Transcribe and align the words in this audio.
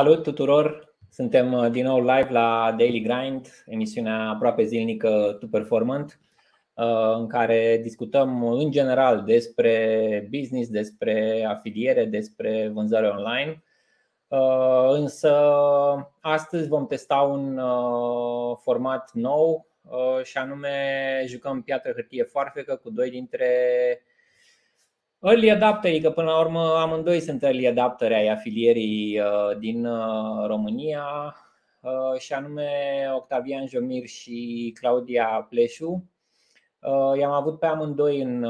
Salut 0.00 0.22
tuturor! 0.22 0.94
Suntem 1.10 1.52
uh, 1.52 1.70
din 1.70 1.84
nou 1.84 2.00
live 2.00 2.28
la 2.30 2.74
Daily 2.78 3.00
Grind, 3.00 3.64
emisiunea 3.66 4.28
aproape 4.28 4.64
zilnică 4.64 5.36
Tu 5.40 5.48
Performant, 5.48 6.20
uh, 6.74 7.14
în 7.16 7.26
care 7.26 7.80
discutăm 7.82 8.44
în 8.44 8.70
general 8.70 9.22
despre 9.24 10.28
business, 10.30 10.70
despre 10.70 11.44
afiliere, 11.48 12.04
despre 12.04 12.70
vânzare 12.72 13.08
online. 13.08 13.62
Uh, 14.28 14.88
însă 14.90 15.34
astăzi 16.20 16.68
vom 16.68 16.86
testa 16.86 17.20
un 17.20 17.60
format 18.62 19.10
nou 19.12 19.66
și 20.22 20.38
anume 20.38 21.24
jucăm 21.26 21.62
piatră 21.62 21.92
hârtie 21.92 22.22
foarfecă 22.22 22.76
cu 22.76 22.90
doi 22.90 23.10
dintre 23.10 23.48
Early 25.22 25.50
adapter, 25.50 26.00
că 26.00 26.10
până 26.10 26.30
la 26.30 26.40
urmă 26.40 26.60
amândoi 26.60 27.20
sunt 27.20 27.42
early 27.42 27.66
adapter 27.66 28.12
ai 28.12 28.28
afilierii 28.28 29.20
uh, 29.20 29.58
din 29.58 29.86
uh, 29.86 30.46
România 30.46 31.36
uh, 31.80 32.18
și 32.18 32.32
anume 32.32 32.68
Octavian 33.14 33.66
Jomir 33.66 34.06
și 34.06 34.72
Claudia 34.80 35.46
Pleșu. 35.50 36.04
I-am 37.18 37.30
avut 37.32 37.58
pe 37.58 37.66
amândoi 37.66 38.20
în 38.20 38.46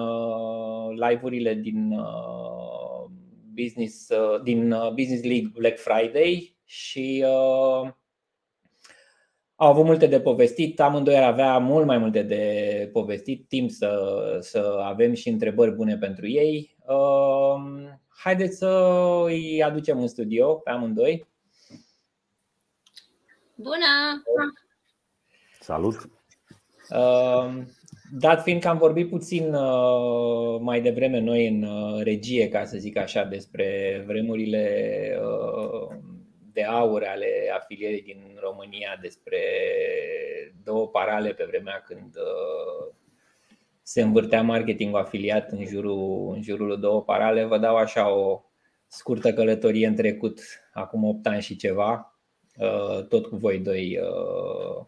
live-urile 0.94 1.54
din 1.54 1.94
Business, 3.55 4.08
din 4.42 4.74
Business 4.94 5.24
League 5.24 5.50
Black 5.55 5.78
Friday 5.78 6.56
și 6.64 7.24
au 9.62 9.69
avut 9.69 9.84
multe 9.84 10.06
de 10.06 10.20
povestit, 10.20 10.80
amândoi 10.80 11.16
ar 11.16 11.22
avea 11.22 11.58
mult 11.58 11.86
mai 11.86 11.98
multe 11.98 12.22
de 12.22 12.91
povestit, 12.92 13.48
timp 13.48 13.70
să, 13.70 14.39
să 14.41 14.80
avem 14.83 15.14
și 15.14 15.28
întrebări 15.28 15.75
bune 15.75 15.97
pentru 15.97 16.28
ei. 16.28 16.77
Um, 16.86 18.00
haideți 18.08 18.56
să 18.56 18.92
îi 19.25 19.62
aducem 19.62 20.00
în 20.00 20.08
studio 20.08 20.55
pe 20.55 20.70
amândoi. 20.70 21.27
Bună! 23.55 24.22
Salut! 25.61 26.11
Um, 26.91 27.67
dat 28.19 28.42
fiind 28.42 28.61
că 28.61 28.69
am 28.69 28.78
vorbit 28.78 29.08
puțin 29.08 29.55
uh, 29.55 30.61
mai 30.61 30.80
devreme 30.80 31.19
noi 31.19 31.48
în 31.48 31.62
uh, 31.62 32.02
regie, 32.02 32.48
ca 32.48 32.64
să 32.64 32.78
zic 32.78 32.97
așa, 32.97 33.24
despre 33.24 34.02
vremurile 34.06 35.17
uh, 35.22 35.97
de 36.52 36.64
aur 36.64 37.04
ale 37.04 37.52
afilierii 37.54 38.02
din 38.02 38.38
România 38.40 38.98
despre 39.00 39.40
două 40.64 40.88
parale 40.88 41.32
pe 41.32 41.44
vremea 41.44 41.82
când 41.86 42.16
uh, 42.16 42.94
se 43.82 44.02
învârtea 44.02 44.42
marketingul 44.42 45.00
afiliat 45.00 45.50
în 45.50 45.66
jurul, 45.66 46.32
în 46.34 46.42
jurul 46.42 46.80
două 46.80 47.02
parale. 47.02 47.44
Vă 47.44 47.58
dau 47.58 47.76
așa 47.76 48.14
o 48.14 48.42
scurtă 48.86 49.32
călătorie 49.32 49.86
în 49.86 49.94
trecut, 49.94 50.40
acum 50.72 51.04
8 51.04 51.26
ani 51.26 51.42
și 51.42 51.56
ceva, 51.56 52.18
uh, 52.56 53.05
tot 53.06 53.27
cu 53.27 53.36
voi 53.36 53.58
doi. 53.58 53.98
Uh, 53.98 54.84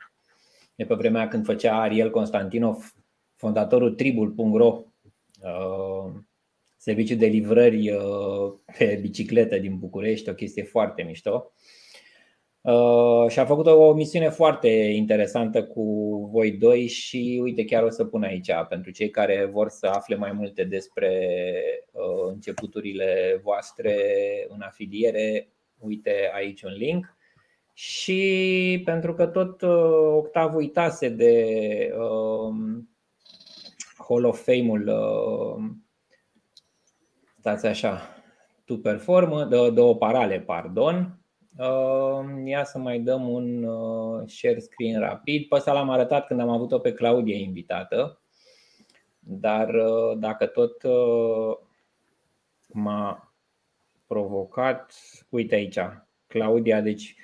de 0.74 0.84
pe 0.84 0.94
vremea 0.94 1.28
când 1.28 1.44
făcea 1.44 1.80
Ariel 1.80 2.10
Constantinov, 2.10 2.94
fondatorul 3.36 3.94
tribul.ro, 3.94 4.82
serviciu 6.82 7.14
de 7.14 7.26
livrări 7.26 7.90
uh, 7.90 8.52
pe 8.78 8.98
bicicletă 9.00 9.58
din 9.58 9.78
București, 9.78 10.28
o 10.28 10.34
chestie 10.34 10.62
foarte 10.62 11.02
mișto. 11.02 11.52
Uh, 12.60 13.28
și 13.28 13.38
a 13.38 13.44
făcut 13.44 13.66
o 13.66 13.92
misiune 13.92 14.28
foarte 14.28 14.68
interesantă 14.68 15.64
cu 15.64 15.82
voi 16.32 16.50
doi 16.52 16.86
și 16.86 17.40
uite 17.42 17.64
chiar 17.64 17.82
o 17.82 17.90
să 17.90 18.04
pun 18.04 18.22
aici 18.22 18.50
pentru 18.68 18.90
cei 18.90 19.10
care 19.10 19.44
vor 19.44 19.68
să 19.68 19.86
afle 19.86 20.16
mai 20.16 20.32
multe 20.32 20.64
despre 20.64 21.28
uh, 21.92 22.32
începuturile 22.32 23.40
voastre 23.42 23.96
în 24.48 24.60
afiliere, 24.60 25.48
uite 25.78 26.30
aici 26.34 26.62
un 26.62 26.72
link. 26.72 27.16
Și 27.72 28.82
pentru 28.84 29.14
că 29.14 29.26
tot 29.26 29.62
Octav 30.16 30.54
uitase 30.54 31.08
de 31.08 31.34
Hall 34.08 34.24
of 34.24 34.44
Fame-ul 34.44 34.88
Stați 37.42 37.66
așa, 37.66 38.00
tu 38.64 38.78
performă, 38.78 39.44
două 39.70 39.96
parale, 39.96 40.40
pardon. 40.40 41.18
Uh, 41.58 42.42
ia 42.44 42.64
să 42.64 42.78
mai 42.78 42.98
dăm 42.98 43.28
un 43.28 43.62
uh, 43.62 44.28
share 44.28 44.58
screen 44.58 45.00
rapid. 45.00 45.48
Pe 45.48 45.56
ăsta 45.56 45.72
l-am 45.72 45.90
arătat 45.90 46.26
când 46.26 46.40
am 46.40 46.48
avut-o 46.48 46.78
pe 46.78 46.92
Claudia 46.92 47.36
invitată. 47.36 48.20
Dar 49.18 49.74
uh, 49.74 50.18
dacă 50.18 50.46
tot 50.46 50.82
m-a 52.66 53.34
provocat, 54.06 54.94
uite 55.28 55.54
aici, 55.54 55.78
Claudia, 56.26 56.80
deci 56.80 57.16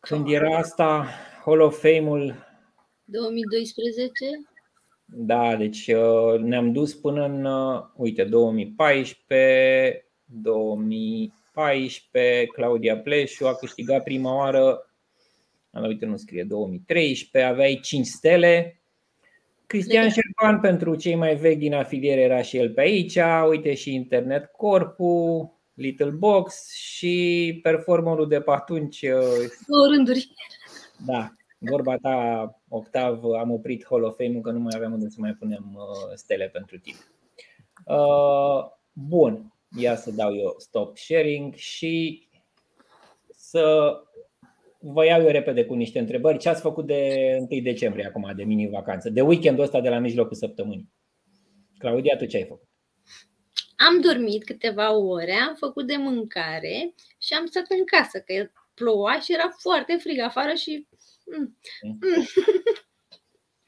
când 0.00 0.28
era 0.28 0.56
asta, 0.56 1.06
Hall 1.44 1.60
of 1.60 1.80
Fame-ul 1.80 2.34
2012 3.04 4.48
da, 5.08 5.56
deci 5.56 5.86
uh, 5.86 6.40
ne-am 6.40 6.72
dus 6.72 6.94
până 6.94 7.24
în, 7.24 7.44
uh, 7.44 7.82
uite, 7.96 8.24
2014, 8.24 10.06
2014, 10.24 12.46
Claudia 12.46 12.98
Pleșu 12.98 13.46
a 13.46 13.54
câștigat 13.54 14.02
prima 14.02 14.36
oară, 14.36 14.90
uite, 15.70 16.06
nu 16.06 16.16
scrie, 16.16 16.44
2013, 16.44 17.50
aveai 17.50 17.80
5 17.82 18.06
stele. 18.06 18.80
Cristian 19.66 20.10
Șerban, 20.10 20.60
pentru 20.60 20.94
cei 20.94 21.14
mai 21.14 21.36
vechi 21.36 21.58
din 21.58 21.74
afiliere, 21.74 22.20
era 22.20 22.42
și 22.42 22.56
el 22.56 22.70
pe 22.70 22.80
aici. 22.80 23.18
Uite 23.48 23.74
și 23.74 23.94
Internet 23.94 24.44
Corpu, 24.44 25.52
Little 25.74 26.10
Box 26.10 26.74
și 26.74 27.58
performerul 27.62 28.28
de 28.28 28.40
pe 28.40 28.50
atunci. 28.50 29.02
Uh, 29.02 29.10
Două 29.66 29.86
rânduri. 29.94 30.28
Da, 31.06 31.30
vorba 31.58 31.96
ta, 31.96 32.50
Octav, 32.68 33.24
am 33.24 33.50
oprit 33.50 33.86
Hall 33.88 34.02
of 34.02 34.16
Fame-ul 34.16 34.42
că 34.42 34.50
nu 34.50 34.58
mai 34.58 34.72
aveam 34.76 34.92
unde 34.92 35.08
să 35.08 35.16
mai 35.18 35.32
punem 35.32 35.72
uh, 35.74 36.14
stele 36.14 36.48
pentru 36.48 36.78
tine. 36.78 36.98
Uh, 37.84 38.64
bun, 38.92 39.54
ia 39.78 39.96
să 39.96 40.10
dau 40.10 40.34
eu 40.34 40.54
stop 40.58 40.96
sharing 40.96 41.54
și 41.54 42.26
să 43.30 43.92
vă 44.78 45.04
iau 45.04 45.20
eu 45.20 45.28
repede 45.28 45.64
cu 45.64 45.74
niște 45.74 45.98
întrebări. 45.98 46.38
Ce 46.38 46.48
ați 46.48 46.60
făcut 46.60 46.86
de 46.86 47.36
1 47.50 47.60
decembrie 47.62 48.06
acum, 48.06 48.32
de 48.36 48.44
mini-vacanță, 48.44 49.10
de 49.10 49.20
weekendul 49.20 49.64
ăsta 49.64 49.80
de 49.80 49.88
la 49.88 49.98
mijlocul 49.98 50.36
săptămânii? 50.36 50.92
Claudia, 51.78 52.16
tu 52.16 52.26
ce 52.26 52.36
ai 52.36 52.44
făcut? 52.44 52.68
Am 53.76 54.00
dormit 54.00 54.44
câteva 54.44 54.96
ore, 54.96 55.32
am 55.32 55.54
făcut 55.54 55.86
de 55.86 55.96
mâncare 55.96 56.94
și 57.18 57.34
am 57.34 57.46
stat 57.46 57.64
în 57.68 57.84
casă, 57.84 58.18
că 58.18 58.50
ploua 58.74 59.20
și 59.20 59.32
era 59.32 59.48
foarte 59.58 59.96
frig 60.00 60.20
afară 60.20 60.54
și 60.54 60.86
Mm. 61.26 61.58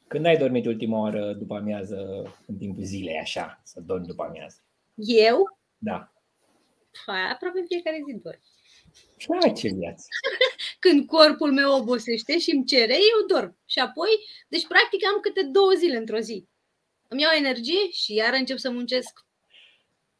Când 0.08 0.26
ai 0.26 0.36
dormit 0.36 0.66
ultima 0.66 1.00
oară 1.00 1.32
după 1.32 1.54
amiază, 1.54 2.22
în 2.46 2.56
timpul 2.56 2.82
zilei, 2.82 3.18
așa, 3.18 3.60
să 3.64 3.80
dormi 3.80 4.06
după 4.06 4.22
amiază? 4.22 4.62
Eu? 4.94 5.58
Da. 5.78 6.12
Păi, 7.04 7.30
aproape 7.32 7.64
fiecare 7.68 8.02
zi 8.06 8.20
dorm. 8.22 8.40
Hai, 9.40 9.52
ce 9.52 9.68
viață! 9.68 10.06
Când 10.84 11.06
corpul 11.06 11.52
meu 11.52 11.72
obosește 11.72 12.38
și 12.38 12.50
îmi 12.50 12.64
cere, 12.64 12.94
eu 12.94 13.38
dorm. 13.38 13.56
Și 13.66 13.78
apoi, 13.78 14.08
deci 14.48 14.66
practic 14.66 15.06
am 15.06 15.20
câte 15.20 15.42
două 15.42 15.72
zile 15.76 15.96
într-o 15.96 16.18
zi. 16.18 16.48
Îmi 17.08 17.22
iau 17.22 17.32
energie 17.36 17.90
și 17.90 18.14
iar 18.14 18.34
încep 18.34 18.56
să 18.56 18.70
muncesc. 18.70 19.26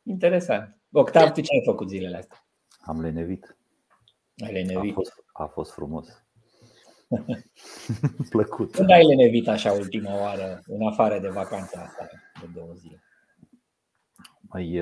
Interesant. 0.03 0.79
Octav, 0.93 1.31
tu 1.31 1.41
ce 1.41 1.53
ai 1.53 1.63
făcut 1.65 1.89
zilele 1.89 2.17
astea? 2.17 2.47
Am 2.81 3.01
lenevit. 3.01 3.57
Ai 4.45 4.53
lenevit. 4.53 4.91
A 4.91 4.95
fost, 4.95 5.13
a 5.33 5.47
fost 5.47 5.73
frumos. 5.73 6.07
Plăcut. 8.31 8.71
Când 8.71 8.91
ai 8.91 9.07
lenevit 9.07 9.49
așa 9.49 9.73
ultima 9.73 10.21
oară, 10.21 10.63
în 10.67 10.87
afară 10.87 11.19
de 11.21 11.29
vacanța 11.29 11.81
asta 11.81 12.09
de 12.41 12.47
două 12.55 12.73
zile? 12.75 13.03
Mai, 14.41 14.79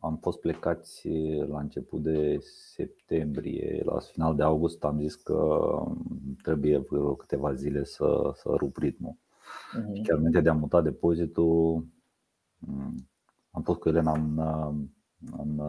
am 0.00 0.18
fost 0.20 0.40
plecați 0.40 1.08
la 1.48 1.58
început 1.60 2.02
de 2.02 2.38
septembrie, 2.74 3.82
la 3.84 3.98
final 3.98 4.34
de 4.36 4.42
august 4.42 4.84
am 4.84 5.00
zis 5.00 5.14
că 5.14 5.68
trebuie 6.42 6.78
vreo 6.78 7.14
câteva 7.14 7.54
zile 7.54 7.84
să, 7.84 8.32
să 8.34 8.54
rup 8.56 8.76
ritmul. 8.76 9.16
Uh-huh. 9.16 10.02
Chiar 10.06 10.18
înainte 10.18 10.40
de 10.40 10.48
a 10.48 10.52
muta 10.52 10.80
depozitul, 10.80 11.86
am 13.50 13.62
fost 13.62 13.78
cu 13.78 13.88
Elena 13.88 14.12
în, 14.12 14.38
în, 15.36 15.60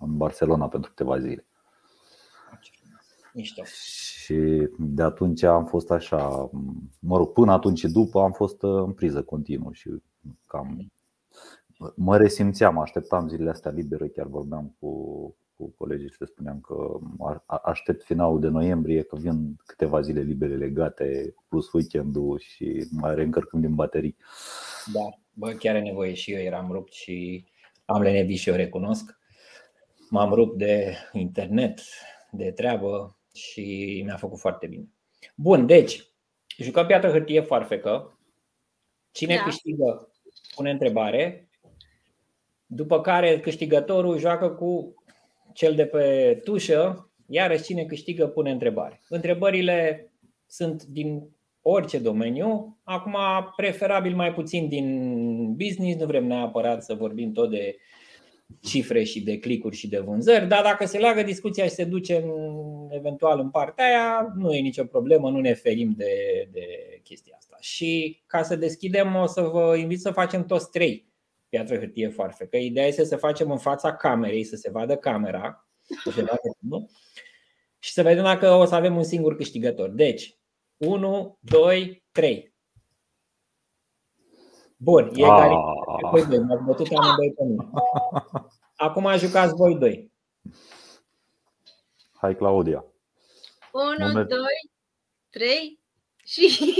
în 0.00 0.16
Barcelona 0.16 0.68
pentru 0.68 0.90
câteva 0.90 1.18
zile. 1.18 1.49
Mișto. 3.34 3.62
Și 3.64 4.68
de 4.78 5.02
atunci 5.02 5.42
am 5.42 5.66
fost 5.66 5.90
așa, 5.90 6.50
mă 6.98 7.16
rog, 7.16 7.32
până 7.32 7.52
atunci 7.52 7.78
și 7.78 7.88
după 7.88 8.20
am 8.20 8.32
fost 8.32 8.62
uh, 8.62 8.82
în 8.84 8.92
priză 8.92 9.22
continuă 9.22 9.72
și 9.72 9.90
cam 10.46 10.90
Mă 11.94 12.16
resimțeam, 12.16 12.78
așteptam 12.78 13.28
zilele 13.28 13.50
astea 13.50 13.70
libere, 13.70 14.08
chiar 14.08 14.26
vorbeam 14.26 14.76
cu, 14.78 14.90
cu 15.56 15.74
colegii 15.78 16.08
și 16.08 16.16
le 16.18 16.26
spuneam 16.26 16.60
că 16.60 16.98
aștept 17.46 18.02
finalul 18.02 18.40
de 18.40 18.48
noiembrie, 18.48 19.02
că 19.02 19.16
vin 19.16 19.56
câteva 19.66 20.00
zile 20.00 20.20
libere 20.20 20.56
legate, 20.56 21.34
plus 21.48 21.72
weekendul 21.72 22.38
și 22.38 22.86
mai 22.90 23.14
reîncărcăm 23.14 23.60
din 23.60 23.74
baterii. 23.74 24.16
Da, 24.92 25.08
bă, 25.32 25.50
chiar 25.50 25.74
e 25.74 25.80
nevoie 25.80 26.14
și 26.14 26.32
eu 26.32 26.40
eram 26.40 26.72
rupt 26.72 26.92
și 26.92 27.44
am 27.84 28.02
lenevit 28.02 28.38
și 28.38 28.48
eu 28.48 28.54
recunosc. 28.54 29.18
M-am 30.10 30.32
rupt 30.32 30.58
de 30.58 30.94
internet, 31.12 31.80
de 32.30 32.50
treabă 32.50 33.19
și 33.34 34.00
mi-a 34.04 34.16
făcut 34.16 34.38
foarte 34.38 34.66
bine. 34.66 34.88
Bun, 35.34 35.66
deci, 35.66 36.04
jucăm 36.58 36.86
piatră, 36.86 37.10
hârtie, 37.10 37.40
foarfecă. 37.40 38.18
Cine 39.12 39.34
da. 39.34 39.42
câștigă 39.42 40.12
pune 40.54 40.70
întrebare, 40.70 41.48
după 42.66 43.00
care 43.00 43.40
câștigătorul 43.40 44.18
joacă 44.18 44.50
cu 44.50 44.94
cel 45.52 45.74
de 45.74 45.86
pe 45.86 46.34
tușă, 46.44 47.10
iarăși 47.26 47.62
cine 47.62 47.84
câștigă 47.84 48.26
pune 48.26 48.50
întrebare. 48.50 49.00
Întrebările 49.08 50.10
sunt 50.46 50.84
din 50.84 51.28
orice 51.62 51.98
domeniu, 51.98 52.78
acum 52.82 53.16
preferabil 53.56 54.14
mai 54.14 54.32
puțin 54.32 54.68
din 54.68 55.54
business, 55.54 56.00
nu 56.00 56.06
vrem 56.06 56.26
neapărat 56.26 56.84
să 56.84 56.94
vorbim 56.94 57.32
tot 57.32 57.50
de 57.50 57.76
cifre 58.60 59.02
și 59.02 59.20
de 59.20 59.38
clicuri 59.38 59.76
și 59.76 59.88
de 59.88 59.98
vânzări, 59.98 60.48
dar 60.48 60.62
dacă 60.62 60.86
se 60.86 60.98
leagă 60.98 61.22
discuția 61.22 61.64
și 61.64 61.70
se 61.70 61.84
duce 61.84 62.16
în, 62.16 62.30
eventual 62.90 63.38
în 63.38 63.50
partea 63.50 63.84
aia, 63.84 64.32
nu 64.36 64.52
e 64.52 64.60
nicio 64.60 64.84
problemă, 64.84 65.30
nu 65.30 65.40
ne 65.40 65.54
ferim 65.54 65.94
de, 65.96 66.14
de 66.52 66.66
chestia 67.02 67.34
asta. 67.38 67.56
Și 67.60 68.22
ca 68.26 68.42
să 68.42 68.56
deschidem, 68.56 69.14
o 69.14 69.26
să 69.26 69.40
vă 69.40 69.76
invit 69.76 70.00
să 70.00 70.10
facem 70.10 70.44
toți 70.44 70.70
trei 70.70 71.08
piatră, 71.48 71.78
hârtie, 71.78 72.08
foarfe. 72.08 72.46
Că 72.46 72.56
ideea 72.56 72.86
este 72.86 73.04
să 73.04 73.16
facem 73.16 73.50
în 73.50 73.58
fața 73.58 73.96
camerei, 73.96 74.44
să 74.44 74.56
se 74.56 74.70
vadă 74.70 74.96
camera, 74.96 75.68
să 76.04 76.10
se 76.10 76.22
vadă, 76.22 76.56
nu? 76.58 76.88
și 77.80 77.92
să 77.92 78.02
vedem 78.02 78.24
dacă 78.24 78.50
o 78.50 78.64
să 78.64 78.74
avem 78.74 78.96
un 78.96 79.02
singur 79.02 79.36
câștigător. 79.36 79.88
Deci, 79.88 80.38
1, 80.76 81.38
2, 81.40 82.04
3. 82.12 82.49
Bun, 84.82 85.10
e 85.14 85.22
egalitate. 85.22 86.02
Ah. 86.02 86.10
Voi 86.10 86.26
doi, 86.26 86.38
m-ați 86.38 86.62
bătut 86.62 86.86
amândoi 86.92 87.32
pe 87.36 87.44
mine. 87.44 87.70
Acum 88.76 89.16
jucați 89.16 89.54
voi 89.54 89.76
doi. 89.76 90.12
Hai, 92.12 92.36
Claudia. 92.36 92.84
1, 93.72 94.08
Moment. 94.08 94.28
2, 94.28 94.38
3 95.30 95.80
și... 96.24 96.74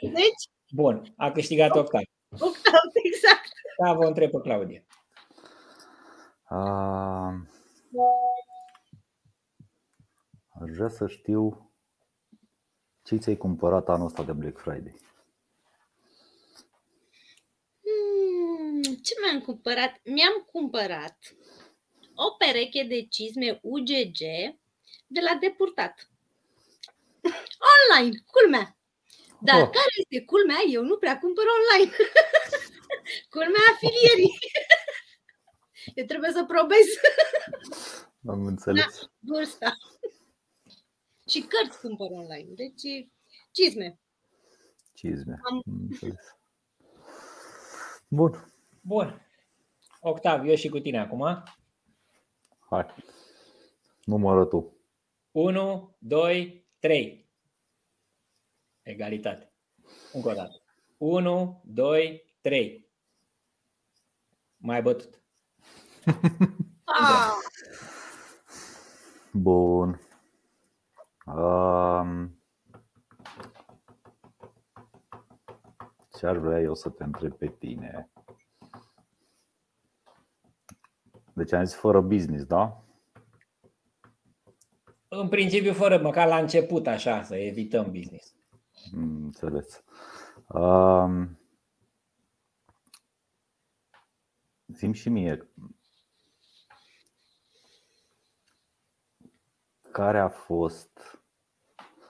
Deci? 0.00 0.50
Bun, 0.70 1.14
a 1.16 1.30
câștigat 1.30 1.70
Octav. 1.70 2.02
Octav, 2.30 2.90
exact. 3.04 3.48
Da, 3.84 3.92
vă 3.92 4.04
întreb 4.04 4.30
pe 4.30 4.40
Claudia. 4.40 4.84
Uh, 6.50 7.32
aș 10.48 10.70
vrea 10.76 10.88
să 10.88 11.06
știu 11.06 11.70
ce 13.02 13.16
ți-ai 13.16 13.36
cumpărat 13.36 13.88
anul 13.88 14.06
ăsta 14.06 14.22
de 14.22 14.32
Black 14.32 14.58
Friday. 14.58 15.03
Hmm, 17.84 18.82
ce 18.82 19.14
mi-am 19.20 19.40
cumpărat? 19.40 20.00
Mi-am 20.04 20.48
cumpărat 20.52 21.18
o 22.14 22.30
pereche 22.30 22.82
de 22.82 23.06
cizme 23.06 23.58
UGG 23.62 24.18
de 25.06 25.20
la 25.20 25.34
depurtat. 25.40 26.10
Online, 27.72 28.16
culmea. 28.26 28.76
Dar 29.40 29.62
oh. 29.62 29.70
care 29.70 29.92
este 29.96 30.24
culmea? 30.24 30.58
Eu 30.70 30.82
nu 30.82 30.96
prea 30.96 31.18
cumpăr 31.18 31.44
online. 31.58 31.96
culmea 33.34 33.62
afilierii. 33.72 34.38
Eu 35.94 36.04
trebuie 36.04 36.30
să 36.30 36.44
probez. 36.44 36.86
Am 38.32 38.46
înțeles. 38.46 39.00
Da, 39.00 39.10
vârsta. 39.18 39.76
Și 41.28 41.40
cărți 41.40 41.80
cumpăr 41.80 42.10
online. 42.10 42.48
Deci, 42.54 43.08
cizme. 43.52 43.98
Cizme. 44.94 45.40
Am 45.42 45.62
înțeles. 45.64 46.36
Bun. 48.14 48.44
Bun. 48.80 49.26
Octav, 50.00 50.46
eu 50.46 50.54
și 50.54 50.68
cu 50.68 50.78
tine 50.78 50.98
acum. 50.98 51.42
Hai. 52.70 52.86
Numără 54.04 54.44
tu. 54.44 54.76
1, 55.32 55.96
2, 55.98 56.66
3. 56.78 57.30
Egalitate. 58.82 59.52
Încă 60.12 60.28
o 60.28 60.32
dată. 60.32 60.62
1, 60.96 61.62
2, 61.64 62.34
3. 62.40 62.90
Mai 64.56 64.82
bătut. 64.82 65.22
Ah. 66.86 67.32
Bun. 69.32 70.00
Um, 71.26 72.38
ce 76.24 76.30
ar 76.30 76.36
vrea 76.36 76.60
eu 76.60 76.74
să 76.74 76.90
te 76.90 77.04
întreb 77.04 77.32
pe 77.32 77.48
tine? 77.48 78.10
Deci 81.34 81.52
am 81.52 81.64
zis 81.64 81.74
fără 81.74 82.00
business, 82.00 82.44
da? 82.44 82.84
În 85.08 85.28
principiu 85.28 85.72
fără, 85.72 86.00
măcar 86.00 86.28
la 86.28 86.38
început 86.38 86.86
așa, 86.86 87.22
să 87.22 87.36
evităm 87.36 87.92
business. 87.92 88.34
Înțeles. 88.92 89.84
Um, 90.48 91.38
zim 94.66 94.92
și 94.92 95.08
mie, 95.08 95.48
care 99.90 100.18
a 100.18 100.28
fost 100.28 101.20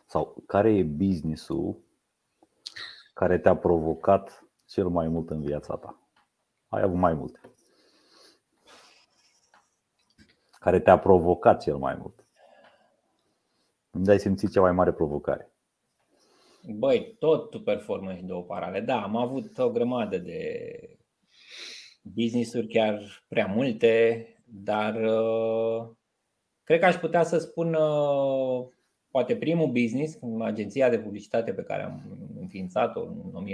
sau 0.07 0.43
care 0.47 0.77
e 0.77 0.83
businessul 0.83 1.84
care 3.15 3.39
te-a 3.39 3.57
provocat 3.57 4.45
cel 4.65 4.89
mai 4.89 5.09
mult 5.09 5.31
în 5.31 5.41
viața 5.41 5.77
ta? 5.77 6.09
Ai 6.69 6.83
avut 6.83 6.97
mai 6.97 7.15
multe. 7.15 7.41
Care 10.59 10.81
te-a 10.81 10.99
provocat 10.99 11.63
cel 11.63 11.77
mai 11.77 11.97
mult? 11.99 12.27
Unde 13.91 14.11
ai 14.11 14.19
simțit 14.19 14.51
cea 14.51 14.61
mai 14.61 14.73
mare 14.73 14.93
provocare? 14.93 15.53
Băi, 16.63 17.17
tot 17.19 17.51
tu 17.51 17.61
performance 17.61 18.19
și 18.19 18.25
două 18.25 18.43
parale. 18.43 18.81
Da, 18.81 19.03
am 19.03 19.17
avut 19.17 19.59
o 19.59 19.71
grămadă 19.71 20.19
de 20.19 20.79
business-uri, 22.03 22.67
chiar 22.67 23.25
prea 23.29 23.47
multe, 23.47 24.27
dar 24.45 24.95
uh, 24.95 25.89
cred 26.63 26.81
că 26.81 26.87
aș 26.87 26.97
putea 26.97 27.23
să 27.23 27.39
spun 27.39 27.75
uh, 27.75 28.67
poate 29.11 29.37
primul 29.37 29.71
business, 29.71 30.19
agenția 30.41 30.89
de 30.89 30.99
publicitate 30.99 31.53
pe 31.53 31.63
care 31.63 31.83
am 31.83 32.03
înființat-o 32.45 33.01
în 33.01 33.47
1996-1997, 33.47 33.51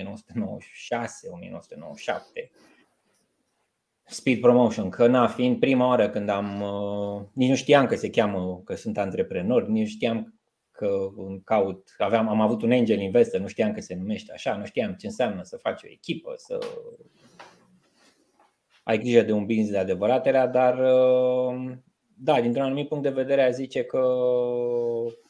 Speed 4.05 4.41
Promotion, 4.41 4.89
că 4.89 5.07
na, 5.07 5.27
fiind 5.27 5.59
prima 5.59 5.87
oară 5.87 6.11
când 6.11 6.29
am, 6.29 6.61
uh, 6.61 7.23
nici 7.33 7.49
nu 7.49 7.55
știam 7.55 7.87
că 7.87 7.97
se 7.97 8.11
cheamă, 8.11 8.63
că 8.65 8.75
sunt 8.75 8.99
antreprenor, 8.99 9.67
nici 9.67 9.83
nu 9.83 9.89
știam 9.89 10.35
că 10.71 11.11
îmi 11.17 11.43
caut, 11.45 11.95
aveam, 11.99 12.29
am 12.29 12.41
avut 12.41 12.63
un 12.63 12.73
angel 12.73 13.01
investor, 13.01 13.41
nu 13.41 13.47
știam 13.47 13.73
că 13.73 13.81
se 13.81 13.95
numește 13.95 14.33
așa, 14.33 14.57
nu 14.57 14.65
știam 14.65 14.93
ce 14.93 15.07
înseamnă 15.07 15.43
să 15.43 15.57
faci 15.57 15.83
o 15.83 15.89
echipă, 15.91 16.33
să 16.37 16.59
ai 18.83 18.99
grijă 18.99 19.23
de 19.23 19.33
un 19.33 19.47
business 19.47 19.71
de 19.71 19.79
adevărat 19.79 20.27
era, 20.27 20.47
dar 20.47 20.79
uh, 20.79 21.73
da, 22.23 22.41
dintr-un 22.41 22.65
anumit 22.65 22.89
punct 22.89 23.03
de 23.03 23.11
vedere 23.11 23.43
a 23.43 23.51
zice 23.51 23.85
că 23.85 24.03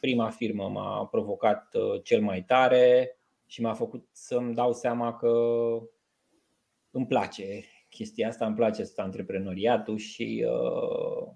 prima 0.00 0.30
firmă 0.30 0.68
m-a 0.68 1.06
provocat 1.06 1.74
uh, 1.74 2.02
cel 2.02 2.20
mai 2.20 2.42
tare 2.42 3.18
și 3.50 3.60
m-a 3.60 3.74
făcut 3.74 4.08
să-mi 4.12 4.54
dau 4.54 4.72
seama 4.72 5.16
că 5.16 5.32
îmi 6.90 7.06
place 7.06 7.64
chestia 7.88 8.28
asta, 8.28 8.46
îmi 8.46 8.54
place 8.54 8.82
asta 8.82 9.02
antreprenoriatul 9.02 9.96
și 9.96 10.46
uh, 10.48 11.32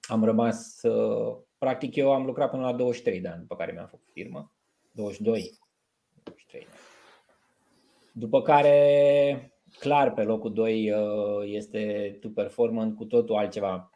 am 0.00 0.24
rămas 0.24 0.82
uh, 0.82 1.36
Practic 1.58 1.96
eu 1.96 2.12
am 2.12 2.24
lucrat 2.24 2.50
până 2.50 2.62
la 2.62 2.72
23 2.72 3.20
de 3.20 3.28
ani 3.28 3.40
după 3.40 3.56
care 3.56 3.72
mi-am 3.72 3.86
făcut 3.86 4.10
firmă. 4.12 4.52
22. 4.90 5.58
23 6.22 6.66
După 8.12 8.42
care, 8.42 9.52
clar, 9.78 10.12
pe 10.12 10.22
locul 10.22 10.52
2 10.52 10.90
uh, 10.90 10.98
este 11.44 12.16
tu 12.20 12.30
performant 12.30 12.96
cu 12.96 13.04
totul 13.04 13.36
altceva 13.36 13.90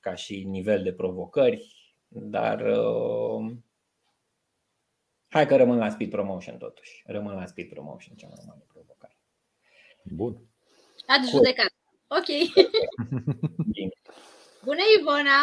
ca 0.00 0.14
și 0.14 0.44
nivel 0.44 0.82
de 0.82 0.92
provocări, 0.92 1.74
dar 2.08 2.60
uh, 2.60 3.52
hai 5.34 5.46
că 5.46 5.56
rămân 5.56 5.78
la 5.78 5.90
speed 5.90 6.10
promotion 6.10 6.58
totuși. 6.58 7.02
Rămân 7.06 7.34
la 7.34 7.46
speed 7.46 7.68
promotion 7.68 8.16
cea 8.16 8.26
mai 8.26 8.44
mare 8.46 8.64
provocare. 8.72 9.16
Bun. 10.02 10.36
Ați 11.06 11.30
judecat. 11.30 11.72
Ok. 12.06 12.26
Bine. 13.74 13.92
Bună, 14.64 14.80
Ivona! 14.98 15.40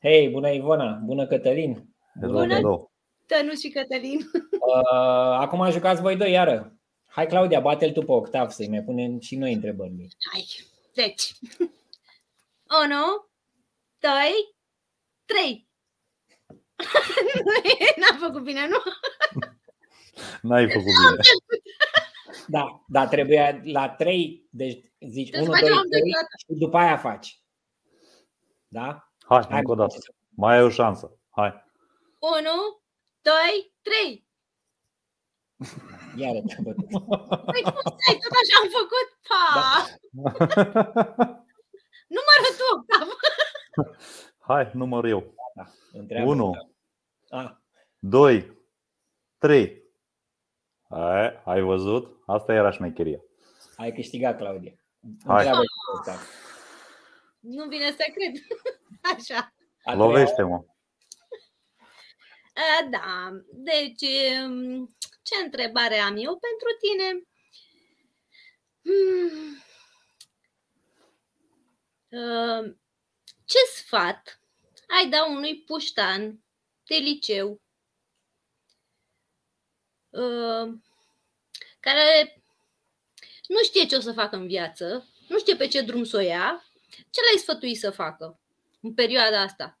Hei, 0.00 0.28
bună 0.28 0.50
Ivona, 0.50 0.92
bună 1.04 1.26
Cătălin. 1.26 1.94
Bună, 2.20 2.88
Tănuș 3.26 3.58
și 3.58 3.68
Cătălin. 3.68 4.18
Uh, 4.50 5.38
acum 5.38 5.70
jucați 5.70 6.00
voi 6.00 6.16
doi 6.16 6.30
iară. 6.30 6.78
Hai, 7.06 7.26
Claudia, 7.26 7.60
bate-l 7.60 7.92
tu 7.92 8.00
pe 8.00 8.12
octav 8.12 8.50
să-i 8.50 8.68
mai 8.68 8.82
punem 8.82 9.20
și 9.20 9.36
noi 9.36 9.52
întrebări. 9.52 9.90
mici. 9.90 10.14
Hai. 10.32 10.46
Deci. 10.94 11.32
1, 11.58 11.68
2, 13.98 14.10
3. 15.24 15.67
N-am 18.00 18.18
făcut 18.18 18.42
bine, 18.42 18.68
nu? 18.68 18.76
N-ai 20.42 20.70
făcut 20.70 20.84
bine. 20.84 21.16
Da, 22.46 22.84
da, 22.86 23.06
trebuie 23.06 23.60
la 23.64 23.88
3, 23.88 24.48
deci 24.50 24.92
zici 25.00 25.30
Trebuie 25.30 25.50
1, 25.50 25.58
să 25.58 25.66
2, 25.66 25.70
facem 25.70 25.88
3 25.88 26.00
amândoi 26.00 26.22
și 26.38 26.58
după 26.58 26.76
aia 26.76 26.96
faci. 26.96 27.42
Da? 28.68 29.12
Hai, 29.28 29.46
încă 29.50 29.70
o 29.70 29.74
dată. 29.74 29.94
Mai 30.28 30.56
ai 30.56 30.62
o 30.62 30.68
șansă. 30.68 31.18
Hai. 31.30 31.64
1, 32.18 32.40
2, 33.22 33.34
3. 33.82 34.26
Iară 36.16 36.40
te-am 36.46 36.62
bătut. 36.62 36.88
Păi 37.52 37.62
cum 37.62 37.80
stai? 37.80 38.18
Tot 38.22 38.34
așa 38.40 38.56
am 38.62 38.68
făcut? 38.78 39.08
Pa! 39.28 39.42
Da. 39.54 39.84
Numără 42.16 42.46
tu, 42.58 42.64
Octav. 42.74 43.08
Hai, 44.38 44.70
număr 44.74 45.04
eu. 45.04 45.34
Întreabă 45.92 46.30
1, 46.30 46.72
Ah, 47.30 47.50
2, 47.98 48.58
3. 49.38 49.82
Ai, 50.88 51.42
ai 51.44 51.60
văzut? 51.60 52.22
Asta 52.26 52.52
era 52.52 52.70
șmecheria. 52.70 53.20
ai 53.76 53.92
câștigat, 53.92 54.36
Claudia. 54.36 54.72
Hai. 55.26 55.36
Întreabă 55.36 55.60
pe 55.60 55.96
octav. 55.98 56.20
Nu 57.40 57.68
vine 57.68 57.90
să 57.90 58.04
cred. 58.14 58.42
Așa. 59.16 59.36
A 59.36 59.92
treia 59.92 59.96
Lovește-mă. 59.96 60.64
A, 62.54 62.88
Da, 62.90 63.30
deci 63.52 64.02
um, 64.44 64.86
ce 65.22 65.34
întrebare 65.44 65.94
am 65.98 66.16
eu 66.16 66.38
pentru 66.38 66.68
tine? 66.80 67.22
Hmm. 68.82 69.62
Uh, 72.08 72.74
Ce 73.44 73.58
sfat 73.74 74.37
ai 74.88 75.08
da 75.08 75.26
unui 75.26 75.62
puștan 75.62 76.44
de 76.84 76.94
liceu 76.94 77.60
uh, 80.10 80.74
care 81.80 82.42
nu 83.48 83.62
știe 83.62 83.86
ce 83.86 83.96
o 83.96 84.00
să 84.00 84.12
facă 84.12 84.36
în 84.36 84.46
viață, 84.46 85.08
nu 85.28 85.38
știe 85.38 85.56
pe 85.56 85.68
ce 85.68 85.80
drum 85.82 86.04
să 86.04 86.16
o 86.16 86.20
ia, 86.20 86.64
ce 86.90 87.20
l-ai 87.20 87.38
sfătui 87.38 87.74
să 87.74 87.90
facă 87.90 88.40
în 88.80 88.94
perioada 88.94 89.40
asta, 89.40 89.78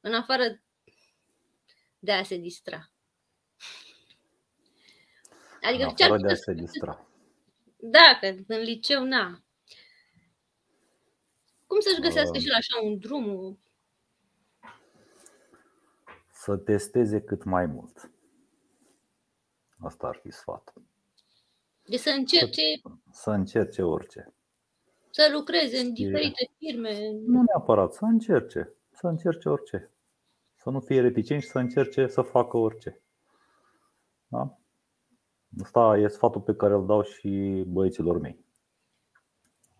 în 0.00 0.14
afară 0.14 0.62
de 1.98 2.12
a 2.12 2.22
se 2.22 2.36
distra? 2.36 2.90
Adică 5.62 5.84
În 5.84 5.94
ce 5.94 6.04
ar 6.04 6.10
afară 6.10 6.22
de 6.26 6.28
putea 6.28 6.32
a 6.32 6.34
să 6.34 6.42
se 6.42 6.52
distra. 6.52 7.06
Da, 7.76 8.18
că 8.20 8.26
în 8.46 8.60
liceu, 8.60 9.04
na. 9.04 9.42
Cum 11.66 11.80
să-și 11.80 12.00
găsească 12.00 12.36
Um. 12.36 12.40
și 12.40 12.48
la 12.48 12.56
așa 12.56 12.80
un 12.82 12.98
drum? 12.98 13.58
Să 16.48 16.56
testeze 16.56 17.20
cât 17.20 17.44
mai 17.44 17.66
mult. 17.66 18.10
Asta 19.78 20.06
ar 20.06 20.16
fi 20.22 20.30
sfatul. 20.30 20.82
De 21.84 21.96
să 21.96 22.10
încerce 22.10 22.62
Să 23.10 23.30
încerce 23.30 23.82
orice. 23.82 24.32
să 25.10 25.30
lucreze 25.32 25.78
în 25.78 25.94
Știe. 25.94 26.06
diferite 26.06 26.50
firme. 26.58 27.10
Nu 27.26 27.42
neapărat, 27.42 27.92
să 27.92 28.04
încerce. 28.04 28.72
Să 28.92 29.06
încerce 29.06 29.48
orice. 29.48 29.90
Să 30.56 30.70
nu 30.70 30.80
fie 30.80 31.00
reticent 31.00 31.42
și 31.42 31.48
să 31.48 31.58
încerce 31.58 32.06
să 32.06 32.22
facă 32.22 32.56
orice. 32.56 33.00
Da? 34.28 34.58
Asta 35.62 35.98
e 35.98 36.08
sfatul 36.08 36.40
pe 36.40 36.54
care 36.54 36.74
îl 36.74 36.86
dau 36.86 37.02
și 37.02 37.64
băieților 37.66 38.18
mei. 38.18 38.44